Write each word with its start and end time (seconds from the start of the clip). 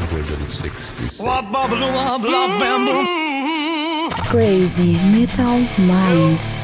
166. 0.00 1.20
Crazy 4.30 4.98
Metal 4.98 5.68
Mind. 5.76 6.61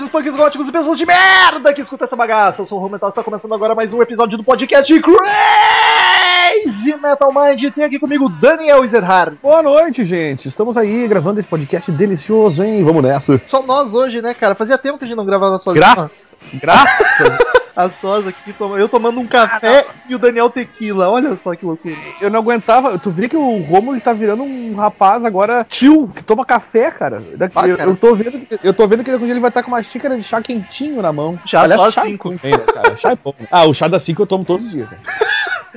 Grunges, 0.00 0.08
punks 0.08 0.34
góticos 0.34 0.68
e 0.68 0.72
pessoas 0.72 0.96
de 0.96 1.04
merda 1.04 1.74
que 1.74 1.82
escuta 1.82 2.04
essa 2.06 2.16
bagaça. 2.16 2.62
Eu 2.62 2.66
sou 2.66 2.78
o 2.78 2.80
Rô 2.80 2.88
Metal, 2.88 3.10
está 3.10 3.22
começando 3.22 3.54
agora 3.54 3.74
mais 3.74 3.92
um 3.92 4.00
episódio 4.00 4.38
do 4.38 4.44
podcast 4.44 4.92
Metal 7.00 7.32
Mind. 7.32 7.72
Tem 7.74 7.84
aqui 7.84 7.98
comigo 7.98 8.28
Daniel 8.28 8.84
Ezerhard. 8.84 9.38
Boa 9.42 9.62
noite, 9.62 10.04
gente. 10.04 10.46
Estamos 10.48 10.76
aí 10.76 11.06
gravando 11.08 11.38
esse 11.40 11.48
podcast 11.48 11.90
delicioso, 11.92 12.62
hein? 12.62 12.84
Vamos 12.84 13.02
nessa. 13.02 13.40
Só 13.46 13.62
nós 13.62 13.94
hoje, 13.94 14.20
né, 14.20 14.34
cara? 14.34 14.54
Fazia 14.54 14.76
tempo 14.78 14.98
que 14.98 15.04
a 15.04 15.08
gente 15.08 15.16
não 15.16 15.24
gravava 15.26 15.58
sozinho. 15.58 15.82
Graças, 15.82 16.34
graças. 16.54 17.38
A 17.76 17.88
sós 17.88 18.26
aqui, 18.26 18.52
eu 18.78 18.88
tomando 18.88 19.20
um 19.20 19.26
café 19.26 19.86
e 20.08 20.14
o 20.14 20.18
Daniel 20.18 20.50
tequila. 20.50 21.08
Olha 21.08 21.38
só 21.38 21.54
que 21.54 21.64
loucura. 21.64 21.94
Eu 22.20 22.28
não 22.28 22.40
aguentava. 22.40 22.98
Tu 22.98 23.10
vê 23.10 23.28
que 23.28 23.36
o 23.36 23.58
Romulo 23.62 23.98
tá 24.00 24.12
virando 24.12 24.42
um 24.42 24.74
rapaz 24.74 25.24
agora 25.24 25.64
tio, 25.68 26.08
que 26.08 26.22
toma 26.22 26.44
café, 26.44 26.90
cara. 26.90 27.22
Daqui- 27.36 27.54
Ah, 27.56 27.68
eu, 27.68 27.76
cara. 27.78 27.88
eu 27.90 27.96
tô 27.96 28.12
vendo, 28.14 28.40
que- 28.40 28.58
eu 28.64 28.74
tô 28.74 28.86
vendo 28.88 29.04
que 29.04 29.16
dia 29.16 29.30
ele 29.30 29.40
vai 29.40 29.48
estar 29.50 29.62
com 29.62 29.68
uma 29.70 29.82
xícara 29.82 30.16
de 30.16 30.22
chá 30.24 30.42
quentinho 30.42 31.00
na 31.00 31.12
mão. 31.12 31.38
Chá 31.46 31.62
Aliás, 31.62 31.80
só 31.80 31.90
chá 31.92 32.02
cinco. 32.02 32.34
é 32.42 32.50
né, 32.50 32.58
cara? 32.58 32.96
Chá 32.96 33.12
é 33.12 33.16
bom. 33.16 33.32
Ah, 33.50 33.64
o 33.64 33.72
chá 33.72 33.86
das 33.86 34.02
5 34.02 34.20
eu 34.20 34.26
tomo 34.26 34.44
todos 34.44 34.66
os 34.66 34.72
dias. 34.72 34.88
Cara. 34.88 35.00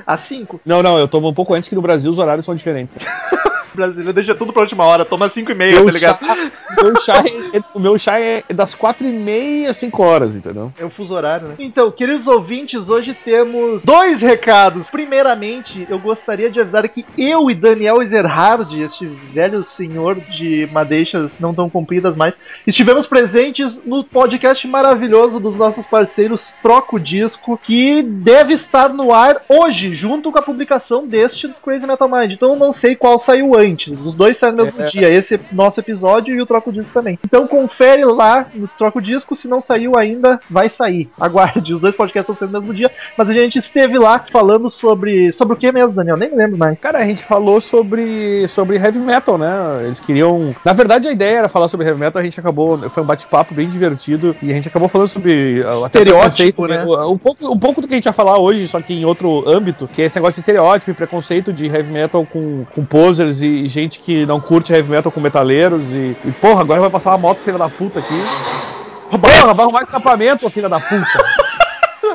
Às 0.06 0.22
5. 0.22 0.60
Não, 0.64 0.82
não, 0.82 0.98
eu 0.98 1.08
tomo 1.08 1.28
um 1.28 1.34
pouco 1.34 1.54
antes 1.54 1.68
que 1.68 1.74
no 1.74 1.82
Brasil 1.82 2.10
os 2.10 2.18
horários 2.18 2.44
são 2.44 2.54
diferentes. 2.54 2.94
Né? 2.94 3.00
Brasileiro 3.76 4.12
deixa 4.12 4.34
tudo 4.34 4.52
pra 4.52 4.62
última 4.62 4.84
hora, 4.84 5.04
toma 5.04 5.28
5 5.28 5.50
e 5.50 5.54
meia, 5.54 5.72
Meu 5.74 5.86
tá 5.86 5.90
ligado? 5.92 6.18
chá, 6.18 6.36
o 6.78 6.84
meu 6.84 6.96
chá, 7.00 7.24
é, 7.52 7.60
o 7.74 7.80
meu 7.80 7.98
chá 7.98 8.20
é 8.20 8.42
das 8.52 8.74
4 8.74 9.06
e 9.06 9.12
meia 9.12 9.70
às 9.70 9.76
5 9.76 10.02
horas, 10.02 10.34
entendeu? 10.36 10.72
É 10.78 10.84
o 10.84 10.90
fuso 10.90 11.14
horário, 11.14 11.48
né? 11.48 11.54
Então, 11.58 11.90
queridos 11.90 12.26
ouvintes, 12.26 12.88
hoje 12.88 13.14
temos 13.24 13.84
dois 13.84 14.20
recados. 14.20 14.88
Primeiramente, 14.90 15.86
eu 15.88 15.98
gostaria 15.98 16.50
de 16.50 16.60
avisar 16.60 16.88
que 16.88 17.04
eu 17.16 17.50
e 17.50 17.54
Daniel 17.54 18.02
Ezerhard, 18.02 18.72
este 18.82 19.06
velho 19.06 19.64
senhor 19.64 20.16
de 20.16 20.68
madeixas 20.72 21.40
não 21.40 21.54
tão 21.54 21.68
compridas 21.70 22.16
mais, 22.16 22.34
estivemos 22.66 23.06
presentes 23.06 23.80
no 23.84 24.04
podcast 24.04 24.66
maravilhoso 24.66 25.40
dos 25.40 25.56
nossos 25.56 25.84
parceiros 25.86 26.54
Troco 26.62 26.98
Disco, 27.00 27.58
que 27.62 28.02
deve 28.02 28.54
estar 28.54 28.92
no 28.92 29.12
ar 29.12 29.40
hoje, 29.48 29.94
junto 29.94 30.30
com 30.30 30.38
a 30.38 30.42
publicação 30.42 31.06
deste 31.06 31.48
Crazy 31.62 31.86
Metal 31.86 32.08
Mind. 32.08 32.32
Então, 32.32 32.52
eu 32.52 32.58
não 32.58 32.72
sei 32.72 32.94
qual 32.94 33.18
saiu 33.18 33.58
antes. 33.58 33.63
Os 33.72 34.14
dois 34.14 34.38
saem 34.38 34.54
no 34.54 34.64
mesmo 34.64 34.82
É. 34.82 34.86
dia, 34.86 35.08
esse 35.08 35.38
nosso 35.52 35.80
episódio 35.80 36.34
e 36.34 36.40
o 36.42 36.46
Troco 36.46 36.72
Disco 36.72 36.90
também. 36.92 37.18
Então, 37.24 37.46
confere 37.46 38.04
lá 38.04 38.46
no 38.54 38.68
Troco 38.68 39.00
Disco, 39.00 39.34
se 39.34 39.48
não 39.48 39.60
saiu 39.60 39.98
ainda, 39.98 40.38
vai 40.50 40.68
sair. 40.68 41.08
Aguarde, 41.18 41.74
os 41.74 41.80
dois 41.80 41.94
podcasts 41.94 42.30
estão 42.30 42.48
sendo 42.48 42.52
no 42.52 42.60
mesmo 42.60 42.74
dia, 42.74 42.90
mas 43.16 43.28
a 43.28 43.32
gente 43.32 43.58
esteve 43.58 43.98
lá 43.98 44.18
falando 44.30 44.68
sobre. 44.70 45.32
Sobre 45.32 45.54
o 45.54 45.56
que 45.56 45.70
mesmo, 45.72 45.92
Daniel? 45.92 46.16
Nem 46.16 46.30
me 46.30 46.36
lembro 46.36 46.58
mais. 46.58 46.80
Cara, 46.80 46.98
a 46.98 47.04
gente 47.06 47.24
falou 47.24 47.60
sobre, 47.60 48.46
sobre 48.48 48.76
heavy 48.76 48.98
metal, 48.98 49.38
né? 49.38 49.82
Eles 49.84 50.00
queriam. 50.00 50.54
Na 50.64 50.72
verdade, 50.72 51.08
a 51.08 51.12
ideia 51.12 51.38
era 51.38 51.48
falar 51.48 51.68
sobre 51.68 51.86
heavy 51.86 51.98
metal, 52.00 52.20
a 52.20 52.24
gente 52.24 52.38
acabou. 52.38 52.78
Foi 52.90 53.02
um 53.02 53.06
bate-papo 53.06 53.54
bem 53.54 53.68
divertido 53.68 54.36
e 54.42 54.50
a 54.50 54.54
gente 54.54 54.68
acabou 54.68 54.88
falando 54.88 55.08
sobre. 55.08 55.62
até 55.84 55.98
Estereótipo, 56.00 56.66
né? 56.66 56.84
Um 56.84 57.18
pouco, 57.18 57.52
um 57.52 57.58
pouco 57.58 57.80
do 57.80 57.88
que 57.88 57.94
a 57.94 57.96
gente 57.96 58.06
ia 58.06 58.12
falar 58.12 58.38
hoje, 58.38 58.66
só 58.68 58.80
que 58.80 58.92
em 58.92 59.04
outro 59.04 59.48
âmbito, 59.48 59.88
que 59.92 60.02
é 60.02 60.06
esse 60.06 60.16
negócio 60.16 60.34
de 60.34 60.40
estereótipo 60.40 60.90
e 60.90 60.94
preconceito 60.94 61.52
de 61.52 61.66
heavy 61.66 61.92
metal 61.92 62.26
com, 62.26 62.64
com 62.74 62.84
posers 62.84 63.40
e 63.40 63.46
gente 63.68 63.98
que 63.98 64.26
não 64.26 64.40
curte 64.40 64.72
heavy 64.72 64.90
metal 64.90 65.12
com 65.12 65.20
metaleiros. 65.20 65.92
E, 65.94 66.16
e 66.24 66.32
porra, 66.40 66.60
agora 66.62 66.80
vai 66.80 66.90
passar 66.90 67.10
uma 67.10 67.18
moto, 67.18 67.38
filha 67.38 67.58
da 67.58 67.68
puta 67.68 67.98
aqui. 68.00 68.14
Porra, 69.10 69.54
vai 69.54 69.64
arrumar 69.64 69.82
escapamento, 69.82 70.50
filha 70.50 70.68
da 70.68 70.80
puta. 70.80 71.43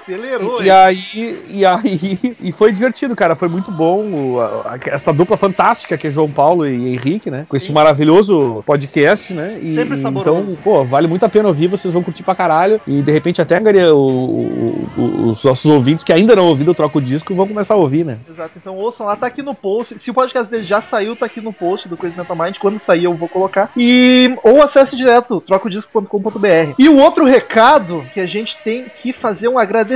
Acelerou, 0.01 0.61
E, 0.61 0.65
e 0.65 0.71
aí, 0.71 1.43
e 1.49 1.65
aí, 1.65 2.35
e 2.41 2.51
foi 2.51 2.71
divertido, 2.71 3.15
cara. 3.15 3.35
Foi 3.35 3.47
muito 3.47 3.71
bom. 3.71 3.99
o- 3.99 4.39
a- 4.39 4.77
essa 4.87 5.11
dupla 5.13 5.37
fantástica 5.37 5.97
que 5.97 6.07
é 6.07 6.11
João 6.11 6.29
Paulo 6.29 6.65
e 6.67 6.93
Henrique, 6.93 7.29
né? 7.31 7.45
Com 7.49 7.55
esse 7.57 7.67
Sim. 7.67 7.73
maravilhoso 7.73 8.63
podcast, 8.65 9.33
né? 9.33 9.59
E, 9.61 9.75
Sempre 9.75 10.01
saboroso. 10.01 10.39
então, 10.41 10.57
pô, 10.63 10.83
vale 10.85 11.07
muito 11.07 11.25
a 11.25 11.29
pena 11.29 11.47
ouvir, 11.47 11.67
vocês 11.67 11.93
vão 11.93 12.03
curtir 12.03 12.23
pra 12.23 12.35
caralho. 12.35 12.79
E 12.87 13.01
de 13.01 13.11
repente 13.11 13.41
até 13.41 13.59
o- 13.91 13.95
o- 13.97 14.87
o- 14.97 15.29
os 15.31 15.43
nossos 15.43 15.65
ouvintes 15.65 16.03
que 16.03 16.13
ainda 16.13 16.35
não 16.35 16.47
ouviram 16.47 16.71
o 16.71 16.75
Troco 16.75 17.01
Disco 17.01 17.33
vão 17.35 17.47
começar 17.47 17.73
a 17.73 17.77
ouvir, 17.77 18.05
né? 18.05 18.17
Exato, 18.29 18.51
então 18.57 18.75
ouçam 18.75 19.05
lá, 19.05 19.15
tá 19.15 19.27
aqui 19.27 19.41
no 19.41 19.53
post. 19.55 19.99
Se 19.99 20.11
o 20.11 20.13
podcast 20.13 20.49
dele 20.49 20.63
já 20.63 20.81
saiu, 20.81 21.15
tá 21.15 21.25
aqui 21.25 21.41
no 21.41 21.51
post 21.53 21.87
do 21.87 21.97
Crazy 21.97 22.17
Metal 22.17 22.35
Mind. 22.37 22.57
Quando 22.57 22.79
sair, 22.79 23.03
eu 23.05 23.13
vou 23.13 23.27
colocar. 23.27 23.71
E 23.75 24.33
ou 24.43 24.61
acesse 24.61 24.95
direto, 24.95 25.41
trocodisco.com.br. 25.41 26.73
E 26.77 26.87
o 26.89 26.97
outro 26.97 27.25
recado 27.25 28.05
que 28.13 28.19
a 28.19 28.25
gente 28.25 28.57
tem 28.63 28.85
que 29.01 29.11
fazer 29.13 29.47
um 29.47 29.57
agradecimento 29.57 29.88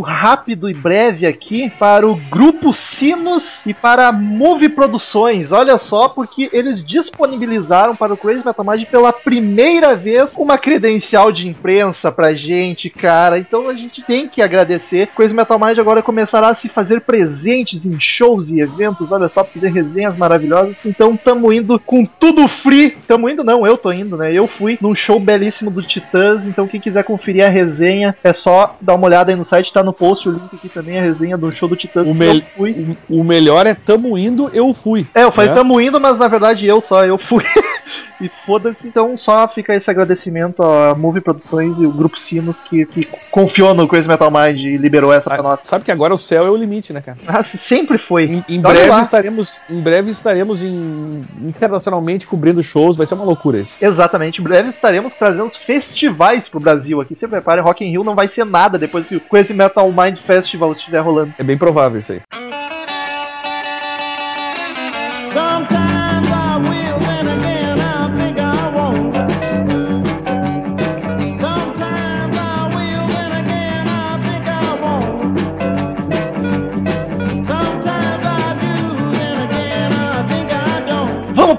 rápido 0.00 0.68
e 0.70 0.74
breve 0.74 1.26
aqui 1.26 1.70
para 1.78 2.06
o 2.06 2.14
Grupo 2.14 2.72
Sinos 2.72 3.60
e 3.66 3.74
para 3.74 4.08
a 4.08 4.12
Move 4.12 4.68
Produções. 4.70 5.52
Olha 5.52 5.78
só, 5.78 6.08
porque 6.08 6.48
eles 6.52 6.84
disponibilizaram 6.84 7.94
para 7.94 8.14
o 8.14 8.16
Crazy 8.16 8.42
Mind 8.42 8.86
pela 8.86 9.12
primeira 9.12 9.94
vez 9.94 10.32
uma 10.36 10.58
credencial 10.58 11.30
de 11.32 11.48
imprensa 11.48 12.10
pra 12.12 12.34
gente, 12.34 12.88
cara. 12.90 13.38
Então 13.38 13.68
a 13.68 13.74
gente 13.74 14.02
tem 14.02 14.28
que 14.28 14.42
agradecer. 14.42 15.08
Crazy 15.08 15.34
Mind 15.34 15.78
agora 15.78 16.02
começará 16.02 16.48
a 16.48 16.54
se 16.54 16.68
fazer 16.68 17.00
presentes 17.00 17.84
em 17.84 17.98
shows 18.00 18.50
e 18.50 18.60
eventos. 18.60 19.12
Olha 19.12 19.28
só, 19.28 19.44
fazer 19.44 19.72
resenhas 19.72 20.16
maravilhosas. 20.16 20.78
Então 20.84 21.16
tamo 21.16 21.52
indo 21.52 21.78
com 21.78 22.04
tudo 22.04 22.48
free. 22.48 22.96
Tamo 23.06 23.28
indo, 23.28 23.44
não, 23.44 23.66
eu 23.66 23.76
tô 23.76 23.92
indo, 23.92 24.16
né? 24.16 24.32
Eu 24.32 24.46
fui 24.46 24.78
num 24.80 24.94
show 24.94 25.18
belíssimo 25.18 25.70
do 25.70 25.82
Titãs. 25.82 26.46
Então 26.46 26.66
quem 26.66 26.80
quiser 26.80 27.04
conferir 27.04 27.44
a 27.44 27.48
resenha 27.48 28.16
é 28.22 28.32
só 28.32 28.76
dar 28.80 28.94
uma 28.94 29.06
olhada 29.06 29.25
aí 29.30 29.36
no 29.36 29.44
site, 29.44 29.72
tá 29.72 29.82
no 29.82 29.92
post 29.92 30.28
o 30.28 30.32
link 30.32 30.54
aqui 30.54 30.68
também, 30.68 30.98
a 30.98 31.02
resenha 31.02 31.36
do 31.36 31.50
show 31.52 31.68
do 31.68 31.76
Titãs 31.76 32.08
O, 32.08 32.22
eu 32.22 32.42
fui. 32.56 32.96
o, 33.08 33.20
o 33.20 33.24
melhor 33.24 33.66
é 33.66 33.74
tamo 33.74 34.16
indo, 34.16 34.50
eu 34.52 34.72
fui. 34.72 35.06
É, 35.14 35.24
eu 35.24 35.32
falei, 35.32 35.50
né? 35.50 35.56
tamo 35.56 35.80
indo, 35.80 36.00
mas 36.00 36.18
na 36.18 36.28
verdade 36.28 36.66
eu 36.66 36.80
só, 36.80 37.04
eu 37.04 37.18
fui. 37.18 37.44
e 38.20 38.30
foda-se, 38.44 38.86
então 38.86 39.16
só 39.16 39.46
fica 39.48 39.74
esse 39.74 39.90
agradecimento 39.90 40.62
à 40.62 40.94
Move 40.94 41.20
Produções 41.20 41.78
e 41.78 41.86
o 41.86 41.92
Grupo 41.92 42.18
Sinos 42.18 42.60
que, 42.60 42.86
que 42.86 43.08
confiou 43.30 43.74
no 43.74 43.86
Crazy 43.86 44.08
Metal 44.08 44.30
Mind 44.30 44.58
e 44.58 44.76
liberou 44.76 45.12
essa 45.12 45.28
pra 45.30 45.42
nós. 45.42 45.60
Ah, 45.62 45.66
Sabe 45.66 45.84
que 45.84 45.92
agora 45.92 46.14
o 46.14 46.18
céu 46.18 46.46
é 46.46 46.50
o 46.50 46.56
limite, 46.56 46.92
né, 46.92 47.00
cara? 47.00 47.18
Ah, 47.26 47.42
sempre 47.44 47.98
foi. 47.98 48.24
Em, 48.24 48.44
em 48.48 48.58
Olha 48.58 48.74
breve 48.74 48.90
lá. 48.90 49.02
estaremos, 49.02 49.62
em 49.68 49.80
breve 49.80 50.10
estaremos 50.10 50.62
em, 50.62 51.22
internacionalmente 51.42 52.26
cobrindo 52.26 52.62
shows, 52.62 52.96
vai 52.96 53.06
ser 53.06 53.14
uma 53.14 53.24
loucura 53.24 53.58
isso. 53.58 53.72
Exatamente, 53.80 54.40
em 54.40 54.44
breve 54.44 54.70
estaremos 54.70 55.14
trazendo 55.14 55.50
festivais 55.50 56.48
pro 56.48 56.60
Brasil 56.60 57.00
aqui. 57.00 57.14
Se 57.14 57.26
prepare, 57.28 57.60
Rock 57.60 57.84
in 57.84 57.90
Rio 57.90 58.04
não 58.04 58.14
vai 58.14 58.28
ser 58.28 58.44
nada 58.44 58.78
depois 58.78 59.08
que 59.08 59.15
o 59.16 59.20
Crazy 59.20 59.54
Metal 59.54 59.90
Mind 59.90 60.18
Festival 60.18 60.72
estiver 60.72 61.00
rolando. 61.00 61.34
É 61.38 61.42
bem 61.42 61.58
provável 61.58 61.98
isso 61.98 62.12
aí. 62.12 62.45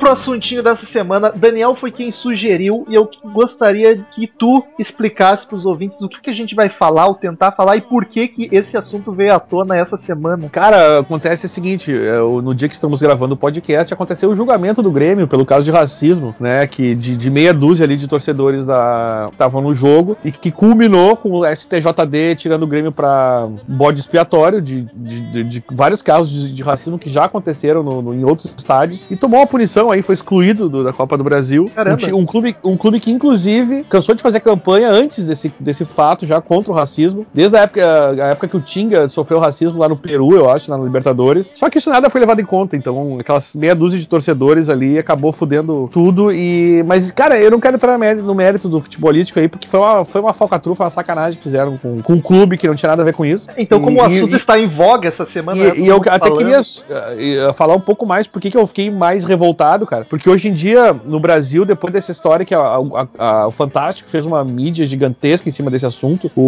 Pro 0.07 0.13
assuntinho 0.13 0.63
dessa 0.63 0.85
semana. 0.85 1.31
Daniel 1.35 1.75
foi 1.75 1.91
quem 1.91 2.11
sugeriu 2.11 2.85
e 2.89 2.95
eu 2.95 3.09
gostaria 3.33 3.97
que 4.15 4.25
tu 4.25 4.63
explicasse 4.79 5.45
pros 5.45 5.65
ouvintes 5.65 6.01
o 6.01 6.07
que, 6.07 6.21
que 6.21 6.29
a 6.29 6.33
gente 6.33 6.55
vai 6.55 6.69
falar 6.69 7.07
ou 7.07 7.15
tentar 7.15 7.51
falar 7.51 7.75
e 7.75 7.81
por 7.81 8.05
que 8.05 8.27
que 8.27 8.47
esse 8.51 8.77
assunto 8.77 9.11
veio 9.11 9.33
à 9.33 9.39
tona 9.39 9.75
essa 9.75 9.97
semana. 9.97 10.47
Cara, 10.49 10.99
acontece 10.99 11.45
o 11.45 11.49
seguinte, 11.49 11.91
é, 11.93 12.19
no 12.19 12.53
dia 12.55 12.67
que 12.69 12.73
estamos 12.73 13.01
gravando 13.01 13.33
o 13.33 13.37
podcast, 13.37 13.93
aconteceu 13.93 14.29
o 14.29 14.35
julgamento 14.35 14.81
do 14.81 14.91
Grêmio 14.91 15.27
pelo 15.27 15.45
caso 15.45 15.65
de 15.65 15.71
racismo, 15.71 16.33
né, 16.39 16.65
que 16.67 16.95
de, 16.95 17.15
de 17.15 17.29
meia 17.29 17.53
dúzia 17.53 17.83
ali 17.85 17.97
de 17.97 18.07
torcedores 18.07 18.65
da 18.65 19.29
estavam 19.33 19.61
no 19.61 19.75
jogo 19.75 20.15
e 20.23 20.31
que 20.31 20.51
culminou 20.51 21.17
com 21.17 21.31
o 21.31 21.45
STJD 21.45 22.35
tirando 22.37 22.63
o 22.63 22.67
Grêmio 22.67 22.91
pra 22.91 23.47
bode 23.67 23.99
expiatório 23.99 24.61
de, 24.61 24.83
de, 24.93 25.43
de- 25.43 25.63
vários 25.71 26.01
casos 26.01 26.31
de, 26.47 26.53
de 26.53 26.63
racismo 26.63 26.97
que 26.97 27.09
já 27.09 27.25
aconteceram 27.25 27.83
no- 27.83 28.01
no- 28.01 28.13
em 28.13 28.23
outros 28.23 28.53
estádios 28.57 29.05
e 29.11 29.15
tomou 29.15 29.39
uma 29.39 29.47
punição 29.47 29.91
aí 29.91 29.96
aí 29.97 30.01
foi 30.01 30.13
excluído 30.13 30.69
do- 30.69 30.83
da 30.83 30.93
Copa 30.93 31.17
do 31.17 31.23
Brasil. 31.23 31.69
Um, 32.13 32.19
um 32.19 32.25
clube, 32.25 32.55
um 32.63 32.77
clube 32.77 32.99
que, 32.99 33.11
inclusive, 33.11 33.83
cansou 33.89 34.15
de 34.15 34.21
fazer 34.21 34.39
campanha 34.39 34.89
antes 34.89 35.25
desse, 35.27 35.51
desse 35.59 35.85
fato, 35.85 36.25
já 36.25 36.39
contra 36.41 36.71
o 36.71 36.75
racismo. 36.75 37.25
Desde 37.33 37.55
a 37.57 37.61
época, 37.61 38.09
a 38.09 38.27
época 38.29 38.47
que 38.47 38.57
o 38.57 38.61
Tinga 38.61 39.09
sofreu 39.09 39.39
racismo 39.39 39.79
lá 39.79 39.89
no 39.89 39.97
Peru, 39.97 40.33
eu 40.35 40.49
acho, 40.49 40.69
na 40.71 40.77
Libertadores. 40.77 41.51
Só 41.55 41.69
que 41.69 41.77
isso 41.77 41.89
nada 41.89 42.09
foi 42.09 42.21
levado 42.21 42.39
em 42.39 42.45
conta. 42.45 42.75
Então, 42.75 43.17
aquelas 43.19 43.55
meia 43.55 43.75
dúzia 43.75 43.99
de 43.99 44.07
torcedores 44.07 44.69
ali 44.69 44.97
acabou 44.97 45.31
fudendo 45.33 45.89
tudo. 45.91 46.31
E... 46.31 46.83
Mas, 46.87 47.11
cara, 47.11 47.37
eu 47.39 47.49
não 47.51 47.59
quero 47.59 47.75
entrar 47.75 47.97
no 47.97 48.35
mérito, 48.35 48.69
do 48.69 48.79
futebolístico 48.81 49.39
aí, 49.39 49.47
porque 49.47 49.67
foi 49.67 49.79
uma, 49.79 50.05
foi 50.05 50.21
uma 50.21 50.33
falcatrua, 50.33 50.75
uma 50.79 50.89
sacanagem 50.89 51.37
que 51.37 51.43
fizeram 51.43 51.77
com, 51.77 52.01
com 52.01 52.13
um 52.13 52.21
clube 52.21 52.57
que 52.57 52.67
não 52.67 52.75
tinha 52.75 52.89
nada 52.89 53.01
a 53.01 53.05
ver 53.05 53.13
com 53.13 53.25
isso. 53.25 53.47
Então, 53.57 53.79
como 53.79 53.99
o 54.01 54.03
E- 54.03 54.15
assunto 54.17 54.33
e- 54.33 54.37
está 54.37 54.59
em 54.59 54.67
voga 54.67 55.07
essa 55.07 55.25
semana, 55.25 55.59
né, 55.59 55.67
e, 55.69 55.71
todo 55.71 55.79
e 55.79 55.87
eu 55.87 55.97
até 55.97 56.19
falando, 56.19 56.37
queria 56.37 56.59
uh, 56.59 57.49
uh, 57.49 57.53
falar 57.53 57.75
um 57.75 57.79
pouco 57.79 58.05
mais 58.05 58.27
por 58.27 58.39
que 58.41 58.51
que 58.51 58.57
eu 58.57 58.67
fiquei 58.67 58.91
mais 58.91 59.23
revoltado, 59.23 59.86
cara. 59.87 60.05
Porque 60.05 60.29
hoje 60.29 60.47
em 60.49 60.53
dia, 60.53 60.93
no 61.05 61.19
Brasil, 61.19 61.65
depois 61.65 61.91
dessa 61.93 62.11
história 62.11 62.45
que 62.45 62.53
a- 62.53 62.59
a- 62.59 63.07
a- 63.17 63.47
o 63.47 63.51
Fantástico 63.51 64.09
fez 64.09 64.25
uma 64.25 64.43
mídia 64.43 64.85
gigantesca 64.85 65.47
em 65.49 65.51
cima 65.51 65.71
desse 65.71 65.85
assunto, 65.85 66.29
o, 66.35 66.41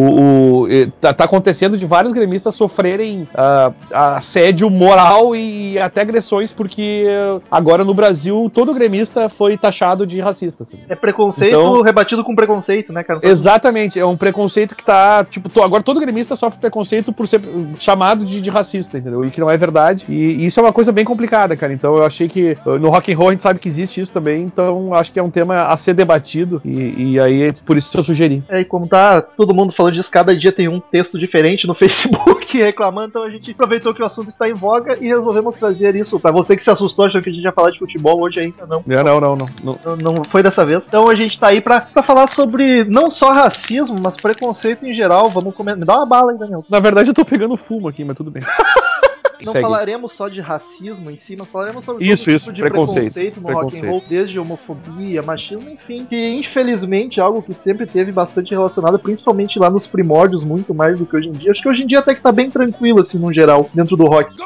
o- 0.63 0.67
e 0.69 0.87
tá, 1.01 1.13
tá 1.13 1.23
acontecendo 1.23 1.77
de 1.77 1.85
vários 1.85 2.13
gremistas 2.13 2.53
sofrerem 2.55 3.23
uh, 3.33 3.73
assédio 3.93 4.69
moral 4.69 5.35
e 5.35 5.77
até 5.79 6.01
agressões, 6.01 6.51
porque 6.51 7.05
agora 7.49 7.83
no 7.83 7.93
Brasil 7.93 8.49
todo 8.53 8.73
gremista 8.73 9.29
foi 9.29 9.57
taxado 9.57 10.05
de 10.05 10.19
racista. 10.19 10.67
É 10.87 10.95
preconceito 10.95 11.49
Então- 11.55 11.81
rebatido 11.81 12.23
com 12.23 12.35
preconceito, 12.35 12.91
né, 12.93 13.03
cara? 13.03 13.19
Exatamente, 13.23 13.99
é 13.99 14.05
um 14.05 14.17
preconceito 14.17 14.75
que 14.75 14.83
tá, 14.83 15.23
tipo, 15.23 15.49
to- 15.49 15.61
agora 15.63 15.81
todo 15.83 15.99
gremista 15.99 16.35
sofre 16.35 16.59
preconceito 16.59 17.13
por 17.13 17.27
ser 17.27 17.41
chamado 17.79 18.25
de, 18.25 18.41
de 18.41 18.49
racista, 18.49 18.97
entendeu? 18.97 19.23
E 19.25 19.31
que 19.31 19.39
não 19.39 19.49
é 19.49 19.57
verdade. 19.57 20.05
E 20.09 20.45
isso 20.45 20.59
é 20.59 20.63
uma 20.63 20.73
coisa 20.73 20.91
bem 20.91 21.05
complicada, 21.05 21.55
cara. 21.55 21.71
Então 21.73 21.95
eu 21.95 22.05
achei 22.05 22.27
que 22.27 22.57
no 22.79 22.89
rock 22.89 23.11
and 23.13 23.17
roll 23.17 23.28
a 23.29 23.33
gente 23.33 23.43
sabe 23.43 23.59
que 23.59 23.67
existe 23.67 24.01
isso 24.01 24.13
também, 24.13 24.43
então 24.43 24.93
acho 24.93 25.11
que 25.11 25.19
é 25.19 25.23
um 25.23 25.29
tema 25.29 25.67
a 25.67 25.77
ser 25.77 25.93
debatido 25.93 26.61
e, 26.63 27.13
e 27.13 27.19
aí 27.19 27.53
por 27.53 27.77
isso 27.77 27.95
eu 27.97 28.03
sugeri. 28.03 28.43
É, 28.49 28.61
e 28.61 28.65
como 28.65 28.87
tá 28.87 29.21
todo 29.21 29.53
mundo 29.53 29.73
falando 29.73 29.93
disso, 29.93 30.11
cada 30.11 30.35
dia 30.35 30.51
tem 30.51 30.67
um 30.67 30.79
texto 30.79 31.17
diferente 31.17 31.67
no 31.67 31.75
Facebook 31.75 32.57
reclamando, 32.57 33.09
então 33.09 33.23
a 33.23 33.29
gente 33.29 33.51
aproveitou 33.51 33.93
que 33.93 34.01
o 34.01 34.05
assunto 34.05 34.29
está 34.29 34.49
em 34.49 34.53
voga 34.53 34.97
e 34.99 35.07
resolvemos 35.07 35.55
trazer 35.55 35.95
isso. 35.95 36.19
Pra 36.19 36.31
você 36.31 36.55
que 36.55 36.63
se 36.63 36.69
assustou 36.69 37.05
achando 37.05 37.23
que 37.23 37.29
a 37.29 37.33
gente 37.33 37.43
ia 37.43 37.51
falar 37.51 37.71
de 37.71 37.79
futebol 37.79 38.21
hoje 38.21 38.39
ainda, 38.39 38.65
não. 38.65 38.83
É, 38.87 39.03
não, 39.03 39.19
não, 39.19 39.35
não, 39.35 39.49
não. 39.63 39.79
Não, 39.83 39.95
não 39.95 40.23
foi 40.29 40.43
dessa 40.43 40.65
vez. 40.65 40.85
Então 40.87 41.09
a 41.09 41.15
gente 41.15 41.39
tá 41.39 41.47
aí 41.47 41.61
pra, 41.61 41.81
pra 41.81 42.03
falar 42.03 42.27
sobre 42.27 42.83
não 42.83 43.09
só 43.09 43.31
racismo, 43.31 43.95
mas 44.01 44.15
preconceito 44.15 44.85
em 44.85 44.95
geral. 44.95 45.29
Vamos 45.29 45.53
comer. 45.53 45.75
Me 45.75 45.85
dá 45.85 45.97
uma 45.97 46.05
bala 46.05 46.31
aí, 46.31 46.37
Daniel. 46.37 46.65
Na 46.69 46.79
verdade 46.79 47.09
eu 47.09 47.13
tô 47.13 47.25
pegando 47.25 47.57
fumo 47.57 47.87
aqui, 47.87 48.03
mas 48.03 48.17
tudo 48.17 48.31
bem. 48.31 48.43
Não 49.43 49.53
Segue. 49.53 49.63
falaremos 49.63 50.13
só 50.13 50.27
de 50.27 50.41
racismo 50.41 51.09
em 51.09 51.17
si, 51.17 51.35
mas 51.37 51.47
falaremos 51.47 51.85
sobre 51.85 52.05
Isso, 52.05 52.25
todo 52.25 52.35
isso, 52.35 52.45
tipo 52.45 52.55
de 52.55 52.61
preconceito, 52.61 53.13
preconceito, 53.13 53.41
no 53.41 53.47
rock 53.47 53.57
and 53.57 53.69
preconceito. 53.69 53.89
roll, 53.89 54.03
desde 54.09 54.39
homofobia, 54.39 55.21
machismo, 55.21 55.69
enfim. 55.69 56.05
Que 56.05 56.29
infelizmente 56.29 57.19
é 57.19 57.23
algo 57.23 57.41
que 57.41 57.53
sempre 57.53 57.85
teve 57.85 58.11
bastante 58.11 58.51
relacionado, 58.51 58.99
principalmente 58.99 59.57
lá 59.57 59.69
nos 59.69 59.87
primórdios, 59.87 60.43
muito 60.43 60.73
mais 60.73 60.97
do 60.97 61.05
que 61.05 61.15
hoje 61.15 61.29
em 61.29 61.33
dia. 61.33 61.51
Acho 61.51 61.61
que 61.61 61.69
hoje 61.69 61.83
em 61.83 61.87
dia 61.87 61.99
até 61.99 62.13
que 62.13 62.21
tá 62.21 62.31
bem 62.31 62.49
tranquilo, 62.49 63.01
assim, 63.01 63.17
no 63.17 63.31
geral, 63.33 63.69
dentro 63.73 63.95
do 63.95 64.05
rock. 64.05 64.35
Go 64.35 64.45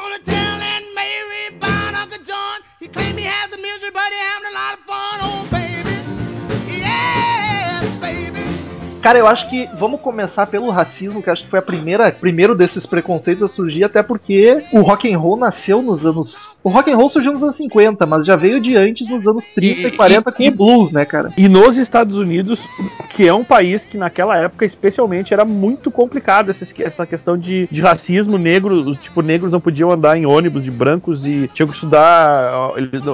Cara, 9.04 9.18
eu 9.18 9.26
acho 9.26 9.50
que 9.50 9.68
vamos 9.78 10.00
começar 10.00 10.46
pelo 10.46 10.70
racismo, 10.70 11.22
que 11.22 11.28
acho 11.28 11.44
que 11.44 11.50
foi 11.50 11.58
a 11.58 11.62
primeira, 11.62 12.10
primeiro 12.10 12.54
desses 12.54 12.86
preconceitos 12.86 13.42
a 13.42 13.48
surgir, 13.54 13.84
até 13.84 14.02
porque 14.02 14.64
o 14.72 14.80
rock 14.80 15.12
and 15.12 15.18
roll 15.18 15.36
nasceu 15.36 15.82
nos 15.82 16.06
anos, 16.06 16.53
o 16.64 16.70
rock 16.70 16.90
and 16.90 16.96
roll 16.96 17.08
surgiu 17.10 17.32
nos 17.32 17.42
anos 17.42 17.56
50, 17.56 18.06
mas 18.06 18.26
já 18.26 18.34
veio 18.36 18.58
de 18.60 18.74
antes 18.76 19.08
nos 19.08 19.26
anos 19.28 19.46
30 19.54 19.80
e, 19.80 19.84
E- 19.86 19.90
40 19.92 20.32
com 20.32 20.42
e- 20.42 20.48
o 20.48 20.56
blues, 20.56 20.90
né, 20.90 21.04
cara? 21.04 21.30
E 21.36 21.46
nos 21.48 21.76
Estados 21.76 22.16
Unidos, 22.18 22.66
que 23.14 23.28
é 23.28 23.32
um 23.34 23.44
país 23.44 23.84
que 23.84 23.96
naquela 23.98 24.36
época, 24.36 24.64
especialmente, 24.64 25.32
era 25.34 25.44
muito 25.44 25.90
complicado 25.90 26.50
essa, 26.50 26.66
essa 26.82 27.06
questão 27.06 27.36
de, 27.38 27.68
de 27.70 27.80
racismo 27.80 28.38
negro. 28.38 28.74
os, 28.90 28.98
Tipo, 28.98 29.20
negros 29.20 29.52
não 29.52 29.60
podiam 29.60 29.90
andar 29.90 30.16
em 30.16 30.24
ônibus 30.24 30.64
de 30.64 30.70
brancos 30.70 31.26
e 31.26 31.48
tinham 31.52 31.68
que 31.68 31.74
estudar. 31.74 32.70